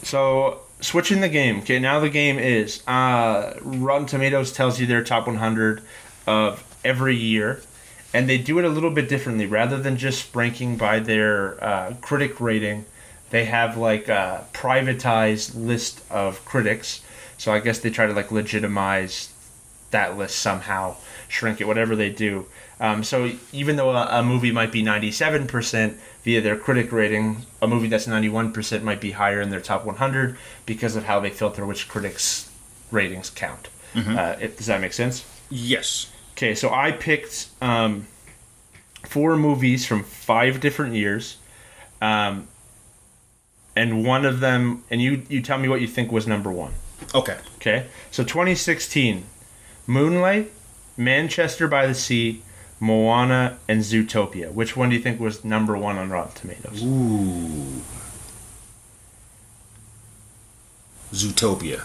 So 0.02 0.60
switching 0.80 1.20
the 1.20 1.28
game. 1.28 1.58
Okay, 1.60 1.78
now 1.78 2.00
the 2.00 2.08
game 2.10 2.38
is 2.38 2.82
uh, 2.88 3.54
Rotten 3.60 4.06
Tomatoes 4.06 4.50
tells 4.52 4.80
you 4.80 4.86
their 4.86 5.04
top 5.04 5.26
100 5.26 5.82
of 6.26 6.62
every 6.86 7.16
year, 7.16 7.60
and 8.14 8.28
they 8.28 8.38
do 8.38 8.58
it 8.58 8.64
a 8.64 8.68
little 8.68 8.90
bit 8.90 9.08
differently. 9.08 9.46
Rather 9.46 9.78
than 9.78 9.96
just 9.96 10.34
ranking 10.34 10.76
by 10.76 11.00
their 11.00 11.62
uh, 11.62 11.94
critic 12.00 12.40
rating, 12.40 12.86
they 13.30 13.44
have 13.44 13.76
like 13.76 14.08
a 14.08 14.46
privatized 14.52 15.54
list 15.54 16.02
of 16.10 16.42
critics. 16.44 17.02
So 17.36 17.52
I 17.52 17.60
guess 17.60 17.80
they 17.80 17.90
try 17.90 18.06
to 18.06 18.12
like 18.14 18.30
legitimize 18.30 19.32
that 19.90 20.16
list 20.16 20.38
somehow, 20.38 20.96
shrink 21.28 21.60
it, 21.60 21.66
whatever 21.66 21.94
they 21.94 22.10
do. 22.10 22.46
Um, 22.78 23.02
so 23.04 23.32
even 23.52 23.76
though 23.76 23.90
a, 23.90 24.20
a 24.20 24.22
movie 24.22 24.52
might 24.52 24.70
be 24.70 24.82
97% 24.82 25.96
via 26.22 26.40
their 26.40 26.56
critic 26.56 26.92
rating, 26.92 27.42
a 27.62 27.66
movie 27.66 27.88
that's 27.88 28.06
91% 28.06 28.82
might 28.82 29.00
be 29.00 29.12
higher 29.12 29.40
in 29.40 29.50
their 29.50 29.60
top 29.60 29.84
100 29.84 30.36
because 30.66 30.96
of 30.96 31.04
how 31.04 31.20
they 31.20 31.30
filter 31.30 31.64
which 31.64 31.88
critics' 31.88 32.50
ratings 32.90 33.30
count. 33.30 33.68
Uh, 33.96 34.36
it, 34.38 34.58
does 34.58 34.66
that 34.66 34.80
make 34.80 34.92
sense? 34.92 35.24
yes 35.48 36.10
Okay, 36.36 36.54
so 36.54 36.68
I 36.68 36.92
picked 36.92 37.48
um, 37.62 38.06
four 39.06 39.36
movies 39.36 39.86
from 39.86 40.02
five 40.02 40.60
different 40.60 40.94
years, 40.94 41.38
um, 42.02 42.46
and 43.74 44.04
one 44.04 44.26
of 44.26 44.40
them, 44.40 44.84
and 44.90 45.00
you 45.00 45.22
you 45.30 45.40
tell 45.40 45.56
me 45.56 45.66
what 45.66 45.80
you 45.80 45.86
think 45.86 46.12
was 46.12 46.26
number 46.26 46.52
one. 46.52 46.74
okay 47.14 47.38
Okay, 47.56 47.86
so 48.10 48.22
2016, 48.22 49.24
Moonlight, 49.86 50.52
Manchester 50.98 51.68
by 51.68 51.86
the 51.86 51.94
Sea, 51.94 52.42
Moana, 52.80 53.58
and 53.66 53.80
Zootopia. 53.80 54.52
Which 54.52 54.76
one 54.76 54.90
do 54.90 54.96
you 54.96 55.00
think 55.00 55.18
was 55.18 55.42
number 55.42 55.74
one 55.74 55.96
on 55.96 56.10
Rotten 56.10 56.34
Tomatoes? 56.34 56.82
ooh 56.84 57.80
Zootopia 61.14 61.84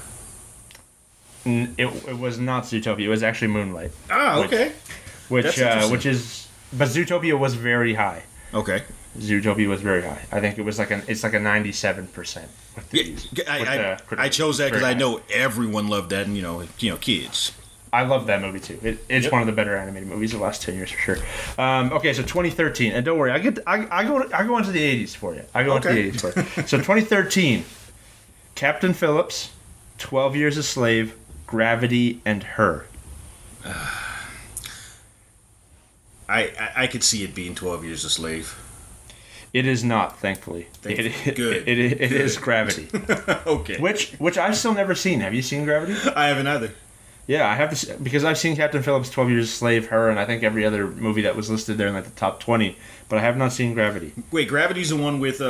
It, 1.46 1.88
it 2.08 2.18
was 2.20 2.38
not 2.39 2.64
Zootopia. 2.66 3.02
It 3.02 3.10
was 3.10 3.24
actually 3.24 3.48
Moonlight, 3.50 3.92
ah 4.10 4.39
Which- 4.42 4.48
okay 4.54 4.72
which 5.30 5.60
uh, 5.62 5.88
which 5.88 6.06
is, 6.06 6.48
but 6.74 6.89
Zootopia 6.89 7.39
was 7.39 7.54
very 7.56 7.94
high. 7.94 8.24
okay 8.54 8.84
Zootopia 9.18 9.68
was 9.68 9.82
very 9.82 10.02
high. 10.04 10.22
I 10.32 10.39
think 10.39 10.58
it 10.58 10.64
was 10.64 10.78
like 10.80 10.92
an 10.92 11.02
it's 11.08 11.24
like 11.24 11.34
a 11.34 11.39
97 11.39 12.08
percent. 12.08 12.50
I, 12.94 13.98
I, 14.18 14.26
I 14.26 14.30
chose 14.30 14.58
that 14.60 14.72
because 14.72 14.84
I 14.84 14.94
know 14.94 15.22
everyone 15.34 15.88
loved 15.88 16.10
that 16.12 16.28
and 16.28 16.36
you 16.36 16.42
know 16.44 16.64
you 16.80 16.89
know 16.92 16.98
kids 16.98 17.52
I 17.94 18.04
love 18.04 18.28
that 18.28 18.42
movie 18.42 18.62
too. 18.62 18.80
It, 18.82 19.04
it's 19.10 19.24
Yep. 19.26 19.32
one 19.34 19.42
of 19.42 19.48
the 19.48 19.52
better 19.52 19.76
animated 19.76 20.08
movies 20.08 20.32
of 20.34 20.39
the 20.39 20.46
last 20.46 20.62
ten 20.62 20.76
years 20.76 20.92
for 20.92 21.00
sure. 21.00 21.18
Um, 21.58 21.92
okay, 21.92 22.14
so 22.14 22.22
2013, 22.22 22.94
and 22.94 23.04
don't 23.04 23.18
worry, 23.18 23.32
I 23.32 23.39
get 23.39 23.60
I, 23.68 23.86
I 23.92 24.04
go 24.06 24.30
I 24.34 24.46
go 24.46 24.58
into 24.58 24.72
the 24.72 24.80
80s 25.04 25.14
for 25.16 25.34
you. 25.36 25.44
I 25.54 25.64
go 25.64 25.74
Okay. 25.76 26.08
into 26.08 26.12
the 26.12 26.18
80s 26.18 26.34
for 26.34 26.62
you. 26.62 26.68
So 26.68 26.78
2013, 26.78 27.66
Captain 28.56 28.94
Phillips, 28.94 29.50
12 29.98 30.36
Years 30.38 30.56
a 30.58 30.64
Slave, 30.64 31.16
Gravity, 31.52 32.22
and 32.26 32.41
Her. 32.43 32.86
I, 33.66 33.76
I 36.30 36.72
I 36.78 36.88
could 36.88 37.04
see 37.04 37.24
it 37.26 37.36
being 37.36 37.56
Twelve 37.56 37.84
Years 37.84 38.06
a 38.06 38.10
Slave 38.10 38.58
It 39.52 39.66
is 39.68 39.84
not, 39.84 40.18
thankfully. 40.20 40.68
Thankfully. 40.76 41.14
It, 41.26 41.36
Good. 41.36 41.68
It, 41.68 41.78
it, 41.78 41.91
it 42.02 42.10
Good. 42.10 42.22
is 42.22 42.38
Gravity, 42.38 42.88
okay 43.45 43.78
which 43.80 44.14
which 44.14 44.38
I've 44.38 44.56
still 44.56 44.74
never 44.74 44.95
seen. 44.95 45.20
Have 45.20 45.34
you 45.34 45.41
seen 45.41 45.66
Gravity? 45.66 45.93
I 46.16 46.30
haven't 46.30 46.47
either 46.47 46.72
Yeah, 47.28 47.49
I 47.49 47.56
have 47.56 47.70
to 47.72 47.76
see, 47.76 47.91
because 48.02 48.24
I've 48.24 48.38
seen 48.38 48.56
Captain 48.56 48.82
Phillips, 48.82 49.10
Twelve 49.10 49.30
Years 49.30 49.49
a 49.49 49.52
Slave, 49.52 49.88
Her, 49.89 50.10
and 50.10 50.18
I 50.18 50.24
think 50.26 50.41
every 50.43 50.66
other 50.66 50.88
movie 50.88 51.24
that 51.24 51.36
was 51.36 51.49
listed 51.49 51.78
there 51.78 51.88
in 51.89 51.93
like 51.93 52.06
the 52.06 52.12
top 52.12 52.39
twenty. 52.39 52.78
But 53.10 53.20
I 53.20 53.24
have 53.24 53.36
not 53.36 53.52
seen 53.52 53.74
Gravity, 53.74 54.14
wait 54.32 54.47
Gravity's 54.47 54.89
the 54.89 54.95
one 54.95 55.20
with 55.20 55.41
uh, 55.41 55.45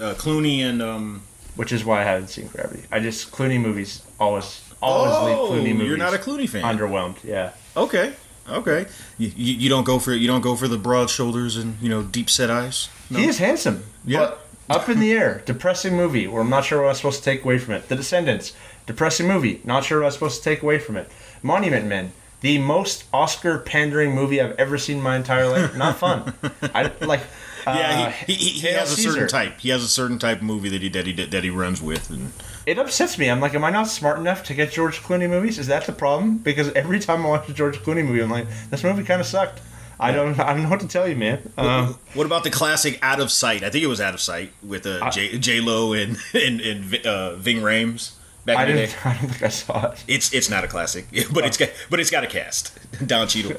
uh 0.00 0.14
Clooney 0.14 0.60
and 0.60 0.80
um 0.80 1.22
which 1.56 1.72
is 1.72 1.84
why 1.84 2.02
I 2.02 2.04
haven't 2.04 2.28
seen 2.28 2.46
Gravity. 2.46 2.84
I 2.92 3.00
just 3.00 3.32
Clooney 3.32 3.60
movies 3.60 4.02
always 4.20 4.62
always 4.82 5.14
leave 5.28 5.38
oh 5.38 5.50
Clooney 5.50 5.72
movies. 5.72 5.88
you're 5.88 5.96
not 5.96 6.14
a 6.14 6.18
Clooney 6.18 6.48
fan 6.48 6.62
underwhelmed. 6.62 7.22
Yeah, 7.24 7.52
Okay. 7.76 8.12
Okay. 8.48 8.86
You, 9.18 9.32
you, 9.36 9.54
you 9.54 9.68
don't 9.68 9.84
go 9.84 9.98
for 9.98 10.12
you 10.12 10.28
don't 10.28 10.40
go 10.40 10.54
for 10.54 10.68
the 10.68 10.78
broad 10.78 11.10
shoulders 11.10 11.56
and 11.56 11.76
you 11.80 11.88
know 11.88 12.02
deep 12.02 12.30
set 12.30 12.50
eyes. 12.50 12.88
No? 13.10 13.18
he 13.18 13.26
is 13.26 13.38
handsome. 13.38 13.82
Yeah. 14.04 14.18
but 14.18 14.46
up 14.68 14.88
in 14.88 15.00
the 15.00 15.12
air, 15.12 15.42
depressing 15.44 15.96
movie. 15.96 16.26
Where 16.26 16.42
I'm 16.42 16.50
not 16.50 16.64
sure 16.64 16.82
what 16.82 16.88
I'm 16.90 16.94
supposed 16.94 17.18
to 17.18 17.24
take 17.24 17.44
away 17.44 17.58
from 17.58 17.74
it. 17.74 17.88
The 17.88 17.96
Descendants, 17.96 18.52
depressing 18.86 19.26
movie. 19.26 19.60
Not 19.64 19.84
sure 19.84 20.00
what 20.00 20.06
I'm 20.06 20.12
supposed 20.12 20.42
to 20.42 20.44
take 20.48 20.62
away 20.62 20.78
from 20.78 20.96
it. 20.96 21.10
Monument 21.42 21.86
Men. 21.86 22.12
The 22.42 22.58
most 22.58 23.04
Oscar 23.12 23.58
pandering 23.58 24.14
movie 24.14 24.40
I've 24.40 24.54
ever 24.58 24.76
seen 24.78 24.98
in 24.98 25.02
my 25.02 25.16
entire 25.16 25.48
life. 25.48 25.74
Not 25.76 25.96
fun. 25.96 26.34
I 26.62 26.92
like. 27.00 27.22
Yeah, 27.66 28.06
uh, 28.06 28.10
he, 28.26 28.34
he, 28.34 28.50
he 28.60 28.66
has 28.68 28.92
a 28.92 28.96
Caesar. 28.96 29.12
certain 29.12 29.28
type. 29.28 29.60
He 29.60 29.70
has 29.70 29.82
a 29.82 29.88
certain 29.88 30.18
type 30.18 30.38
of 30.38 30.44
movie 30.44 30.68
that 30.68 30.82
he 30.82 30.88
that 30.90 31.06
he 31.06 31.12
that 31.12 31.42
he 31.44 31.50
runs 31.50 31.82
with, 31.82 32.10
and 32.10 32.32
It 32.64 32.78
upsets 32.78 33.18
me. 33.18 33.28
I'm 33.28 33.40
like, 33.40 33.54
am 33.54 33.64
I 33.64 33.70
not 33.70 33.88
smart 33.88 34.18
enough 34.18 34.44
to 34.44 34.54
get 34.54 34.70
George 34.70 35.00
Clooney 35.02 35.28
movies? 35.28 35.58
Is 35.58 35.66
that 35.66 35.84
the 35.86 35.92
problem? 35.92 36.38
Because 36.38 36.72
every 36.74 37.00
time 37.00 37.26
I 37.26 37.28
watch 37.28 37.48
a 37.48 37.52
George 37.52 37.78
Clooney 37.78 38.04
movie, 38.04 38.20
I'm 38.22 38.30
like, 38.30 38.46
this 38.70 38.84
movie 38.84 39.02
kind 39.02 39.20
of 39.20 39.26
sucked. 39.26 39.60
I 39.98 40.12
don't, 40.12 40.38
I 40.38 40.52
don't 40.52 40.64
know 40.64 40.68
what 40.68 40.80
to 40.80 40.88
tell 40.88 41.08
you, 41.08 41.16
man. 41.16 41.52
Um, 41.56 41.98
what 42.12 42.26
about 42.26 42.44
the 42.44 42.50
classic 42.50 42.98
Out 43.00 43.18
of 43.18 43.30
Sight? 43.32 43.62
I 43.62 43.70
think 43.70 43.82
it 43.82 43.86
was 43.86 44.00
Out 44.00 44.12
of 44.12 44.20
Sight 44.20 44.52
with 44.62 44.84
uh, 44.86 45.10
J 45.10 45.38
J 45.38 45.60
Lo 45.60 45.92
and 45.94 46.18
and, 46.34 46.60
and 46.60 47.06
uh, 47.06 47.34
Ving 47.36 47.58
Rhames 47.62 48.12
back 48.44 48.58
I 48.58 48.64
in 48.64 48.68
the 48.68 48.74
day. 48.74 48.86
didn't, 48.86 49.06
I 49.06 49.16
don't 49.18 49.28
think 49.30 49.42
I 49.42 49.48
saw 49.48 49.92
it. 49.92 50.04
It's 50.06 50.34
it's 50.34 50.50
not 50.50 50.64
a 50.64 50.68
classic, 50.68 51.06
but 51.32 51.46
it's 51.46 51.56
got 51.56 51.70
but 51.88 51.98
it's 51.98 52.10
got 52.10 52.24
a 52.24 52.26
cast. 52.26 52.78
Don 53.06 53.26
Cheadle. 53.26 53.54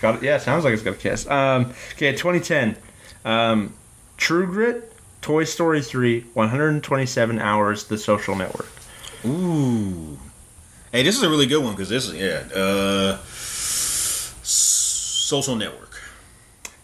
got 0.00 0.22
yeah, 0.22 0.38
sounds 0.38 0.64
like 0.64 0.74
it's 0.74 0.82
got 0.84 0.94
a 0.94 0.96
cast. 0.96 1.28
Um, 1.28 1.72
okay, 1.94 2.12
2010. 2.12 2.76
Um, 3.24 3.74
True 4.16 4.46
Grit, 4.46 4.92
Toy 5.22 5.44
Story 5.44 5.82
3, 5.82 6.20
127 6.34 7.38
hours, 7.38 7.84
The 7.84 7.98
Social 7.98 8.34
Network. 8.36 8.70
Ooh. 9.24 10.18
Hey, 10.92 11.02
this 11.02 11.16
is 11.16 11.22
a 11.22 11.30
really 11.30 11.46
good 11.46 11.62
one 11.62 11.74
because 11.74 11.88
this 11.88 12.08
is 12.08 12.14
yeah. 12.14 12.48
Uh, 12.58 13.18
social 15.30 15.54
network. 15.54 15.90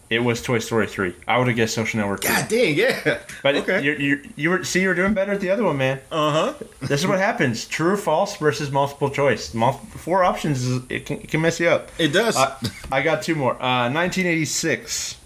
It 0.09 0.21
was 0.21 0.41
Toy 0.41 0.61
Story 0.61 0.87
3. 0.87 1.15
I 1.27 1.39
would 1.39 1.49
have 1.49 1.57
guessed 1.57 1.75
Social 1.75 1.99
Network. 1.99 2.21
too. 2.21 2.29
God 2.29 2.49
dang, 2.49 2.77
yeah. 2.77 3.19
But 3.43 3.57
okay. 3.57 3.83
you 3.83 3.93
you 3.95 4.31
you 4.37 4.51
were 4.51 4.65
see 4.65 4.83
you 4.83 4.89
were 4.89 4.95
doing 4.95 5.15
better 5.15 5.33
at 5.33 5.41
the 5.41 5.51
other 5.51 5.65
one, 5.65 5.79
man. 5.79 6.01
Uh 6.13 6.31
huh. 6.31 6.65
This 6.81 7.01
is 7.01 7.09
what 7.09 7.19
happens: 7.19 7.67
true 7.67 7.95
or 7.95 7.97
false 7.97 8.37
versus 8.37 8.71
multiple 8.71 9.11
choice. 9.11 9.53
Mul- 9.53 9.73
four 9.73 10.23
options 10.23 10.65
is 10.65 10.83
it 10.89 11.07
can, 11.07 11.21
it 11.21 11.29
can 11.29 11.41
mess 11.41 11.59
you 11.59 11.69
up. 11.69 11.91
It 11.99 12.13
does. 12.13 12.37
Uh, 12.37 12.57
I 12.93 13.03
got 13.03 13.23
two 13.23 13.35
more. 13.35 13.55
Uh, 13.55 13.91
1986. 13.91 15.17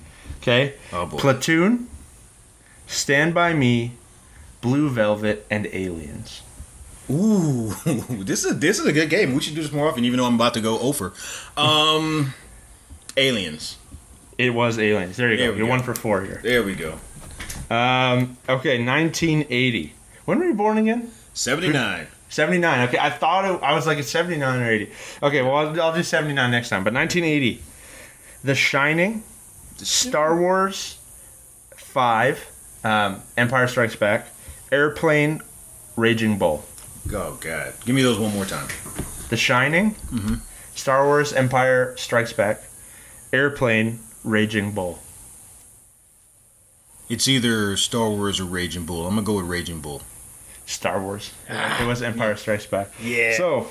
Okay. 0.41 0.75
Oh, 0.93 1.07
boy. 1.07 1.19
Platoon, 1.19 1.89
Stand 2.87 3.35
by 3.35 3.53
Me, 3.53 3.93
Blue 4.61 4.89
Velvet, 4.89 5.47
and 5.51 5.67
Aliens. 5.73 6.43
Ooh, 7.11 7.73
this 7.85 8.45
is 8.45 8.59
this 8.61 8.79
is 8.79 8.87
a 8.87 8.93
good 8.93 9.11
game. 9.11 9.35
We 9.35 9.41
should 9.41 9.55
do 9.55 9.63
this 9.63 9.73
more 9.73 9.89
often, 9.89 10.05
even 10.05 10.19
though 10.19 10.27
I'm 10.27 10.37
about 10.37 10.55
to 10.55 10.61
go 10.61 10.79
over. 10.79 11.13
Um, 11.57 12.35
aliens. 13.17 13.77
It 14.39 14.55
was 14.55 14.79
Aliens. 14.79 15.17
There 15.17 15.31
you 15.31 15.37
There 15.37 15.51
go. 15.53 15.59
You're 15.59 15.67
go. 15.67 15.71
one 15.71 15.83
for 15.83 15.95
four 15.95 16.23
here. 16.23 16.41
There 16.43 16.63
we 16.63 16.75
go. 16.75 16.93
Um, 17.69 18.39
okay, 18.49 18.83
1980. 18.83 19.93
When 20.25 20.39
were 20.39 20.45
you 20.47 20.55
born 20.55 20.79
again? 20.79 21.11
Seventy 21.35 21.69
nine. 21.69 22.07
79. 22.31 22.89
Okay, 22.89 22.99
I 22.99 23.11
thought 23.11 23.45
it, 23.45 23.61
I 23.61 23.75
was 23.75 23.89
like 23.89 23.99
it's 23.99 24.09
79 24.09 24.61
or 24.61 24.71
80. 24.71 24.93
Okay, 25.25 25.43
well 25.43 25.57
I'll, 25.57 25.83
I'll 25.83 25.93
do 25.93 26.03
79 26.05 26.49
next 26.53 26.69
time. 26.69 26.85
But 26.85 26.95
1980, 26.95 27.61
The 28.45 28.55
Shining, 28.55 29.25
Star 29.87 30.37
Wars, 30.37 30.99
Five, 31.77 32.47
um, 32.85 33.23
Empire 33.37 33.67
Strikes 33.67 33.97
Back, 33.97 34.27
Airplane, 34.71 35.43
Raging 35.97 36.39
Bull. 36.39 36.65
Oh 37.13 37.39
God, 37.41 37.73
give 37.85 37.95
me 37.95 38.03
those 38.03 38.19
one 38.19 38.33
more 38.33 38.45
time. 38.45 38.69
The 39.29 39.37
Shining, 39.37 39.95
Star 40.75 41.05
Wars, 41.05 41.33
Empire 41.33 41.95
Strikes 41.97 42.33
Back, 42.33 42.63
Airplane, 43.33 44.01
Raging 44.25 44.73
Bull. 44.73 44.99
It's 47.09 47.27
either 47.27 47.77
Star 47.77 48.09
Wars 48.09 48.39
or 48.39 48.45
Raging 48.45 48.87
Bull. 48.87 49.07
I'm 49.07 49.15
gonna 49.15 49.27
go 49.27 49.35
with 49.37 49.47
Raging 49.47 49.81
Bull. 49.81 50.03
Star 50.67 51.03
Wars. 51.03 51.33
it 51.49 51.87
was 51.87 52.03
Empire 52.03 52.37
Strikes 52.37 52.67
Back. 52.67 52.91
Yeah. 53.03 53.37
So, 53.37 53.67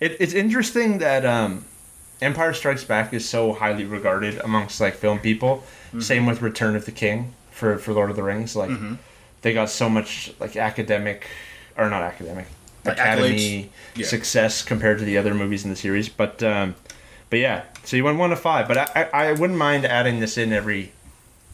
it, 0.00 0.16
it's 0.20 0.34
interesting 0.34 0.98
that 0.98 1.24
um, 1.24 1.64
Empire 2.22 2.52
Strikes 2.54 2.84
Back 2.84 3.12
is 3.12 3.28
so 3.28 3.52
highly 3.52 3.84
regarded 3.84 4.38
amongst 4.44 4.80
like 4.80 4.94
film 4.94 5.18
people. 5.18 5.58
Mm-hmm. 5.88 6.00
Same 6.00 6.26
with 6.26 6.40
Return 6.42 6.76
of 6.76 6.84
the 6.86 6.92
King 6.92 7.34
for 7.50 7.78
for 7.78 7.92
Lord 7.92 8.10
of 8.10 8.16
the 8.16 8.22
Rings. 8.22 8.56
Like, 8.56 8.70
Mm-hmm. 8.70 8.94
they 9.42 9.52
got 9.52 9.68
so 9.70 9.88
much 9.88 10.32
like 10.40 10.56
academic, 10.56 11.26
or 11.76 11.90
not 11.90 12.02
academic, 12.02 12.46
Like 12.84 12.94
Academy? 12.94 13.70
Yeah. 13.94 14.06
success 14.06 14.62
compared 14.62 14.98
to 15.00 15.04
the 15.04 15.18
other 15.18 15.34
movies 15.34 15.64
in 15.64 15.70
the 15.70 15.76
series. 15.76 16.08
But 16.08 16.42
um, 16.42 16.74
but 17.30 17.38
yeah, 17.40 17.64
so 17.84 17.96
you 17.96 18.04
went 18.04 18.18
one 18.18 18.30
to 18.30 18.36
five. 18.36 18.68
But 18.68 18.78
I, 18.78 19.08
I, 19.12 19.26
I 19.28 19.32
wouldn't 19.32 19.58
mind 19.58 19.84
adding 19.84 20.20
this 20.20 20.38
in 20.38 20.52
every 20.52 20.92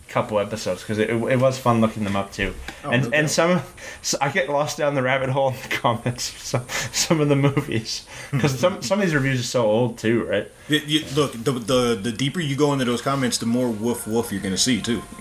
couple 0.08 0.38
episodes 0.38 0.82
because 0.82 0.98
it, 0.98 1.10
it 1.10 1.38
was 1.38 1.58
fun 1.58 1.80
looking 1.80 2.04
them 2.04 2.16
up 2.16 2.32
too. 2.32 2.54
Oh, 2.84 2.90
and 2.90 3.14
and 3.14 3.30
some, 3.30 3.60
so 4.02 4.18
I 4.20 4.30
get 4.30 4.48
lost 4.48 4.78
down 4.78 4.94
the 4.94 5.02
rabbit 5.02 5.28
hole 5.30 5.50
in 5.50 5.56
the 5.62 5.68
comments. 5.76 6.30
of 6.32 6.38
Some 6.40 6.64
some 6.92 7.20
of 7.20 7.28
the 7.28 7.36
movies 7.36 8.06
because 8.30 8.58
some 8.58 8.82
some 8.82 8.98
of 9.00 9.04
these 9.06 9.14
reviews 9.14 9.40
are 9.40 9.42
so 9.44 9.66
old 9.66 9.98
too, 9.98 10.24
right? 10.24 10.50
Y- 10.70 10.82
you- 10.86 11.04
look, 11.14 11.32
the, 11.32 11.52
the 11.52 11.94
the 12.02 12.12
deeper 12.12 12.40
you 12.40 12.56
go 12.56 12.72
into 12.72 12.84
those 12.84 13.02
comments, 13.02 13.38
the 13.38 13.46
more 13.46 13.68
woof 13.68 14.06
woof 14.06 14.32
you're 14.32 14.40
gonna 14.42 14.56
see 14.56 14.80
too. 14.82 15.02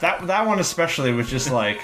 That 0.00 0.26
that 0.28 0.46
one 0.46 0.58
especially 0.60 1.12
was 1.12 1.28
just 1.28 1.50
like 1.50 1.80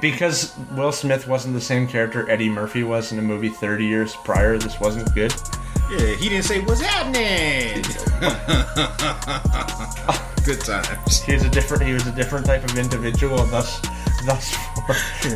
because 0.00 0.52
Will 0.72 0.90
Smith 0.90 1.28
wasn't 1.28 1.54
the 1.54 1.60
same 1.60 1.86
character 1.86 2.28
Eddie 2.28 2.48
Murphy 2.48 2.82
was 2.82 3.12
in 3.12 3.20
a 3.20 3.22
movie 3.22 3.48
30 3.50 3.84
years 3.86 4.16
prior. 4.24 4.58
This 4.58 4.78
wasn't 4.80 5.12
good. 5.14 5.32
Yeah, 5.90 6.14
he 6.16 6.28
didn't 6.28 6.44
say 6.44 6.60
what's 6.62 6.80
happening. 6.80 7.84
Good 10.46 10.60
times. 10.60 11.22
He 11.22 11.34
was 11.34 11.42
a 11.42 11.50
different 11.50 11.82
he 11.82 11.92
was 11.92 12.06
a 12.06 12.12
different 12.12 12.46
type 12.46 12.62
of 12.62 12.78
individual. 12.78 13.38
Thus 13.46 13.80
thus. 14.24 14.54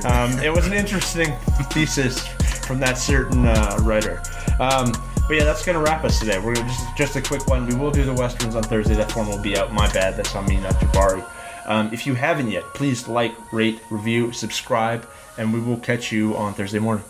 Um, 0.04 0.38
it 0.38 0.54
was 0.54 0.68
an 0.68 0.72
interesting 0.72 1.36
thesis 1.72 2.24
from 2.64 2.78
that 2.78 2.96
certain 2.96 3.44
uh, 3.44 3.78
writer. 3.82 4.22
Um, 4.60 4.92
but 5.26 5.34
yeah, 5.36 5.42
that's 5.42 5.66
gonna 5.66 5.80
wrap 5.80 6.04
us 6.04 6.20
today. 6.20 6.38
We're 6.38 6.54
gonna 6.54 6.68
just 6.68 6.96
just 6.96 7.16
a 7.16 7.20
quick 7.20 7.48
one. 7.48 7.66
We 7.66 7.74
will 7.74 7.90
do 7.90 8.04
the 8.04 8.14
westerns 8.14 8.54
on 8.54 8.62
Thursday. 8.62 8.94
That 8.94 9.10
form 9.10 9.28
will 9.28 9.42
be 9.42 9.56
out. 9.56 9.72
My 9.72 9.92
bad. 9.92 10.16
That's 10.16 10.36
on 10.36 10.46
me, 10.46 10.58
not 10.58 10.74
Jabari. 10.74 11.24
Um, 11.66 11.92
if 11.92 12.06
you 12.06 12.14
haven't 12.14 12.48
yet, 12.48 12.62
please 12.74 13.08
like, 13.08 13.34
rate, 13.52 13.80
review, 13.90 14.30
subscribe, 14.30 15.08
and 15.38 15.52
we 15.52 15.58
will 15.58 15.78
catch 15.78 16.12
you 16.12 16.36
on 16.36 16.54
Thursday 16.54 16.78
morning. 16.78 17.04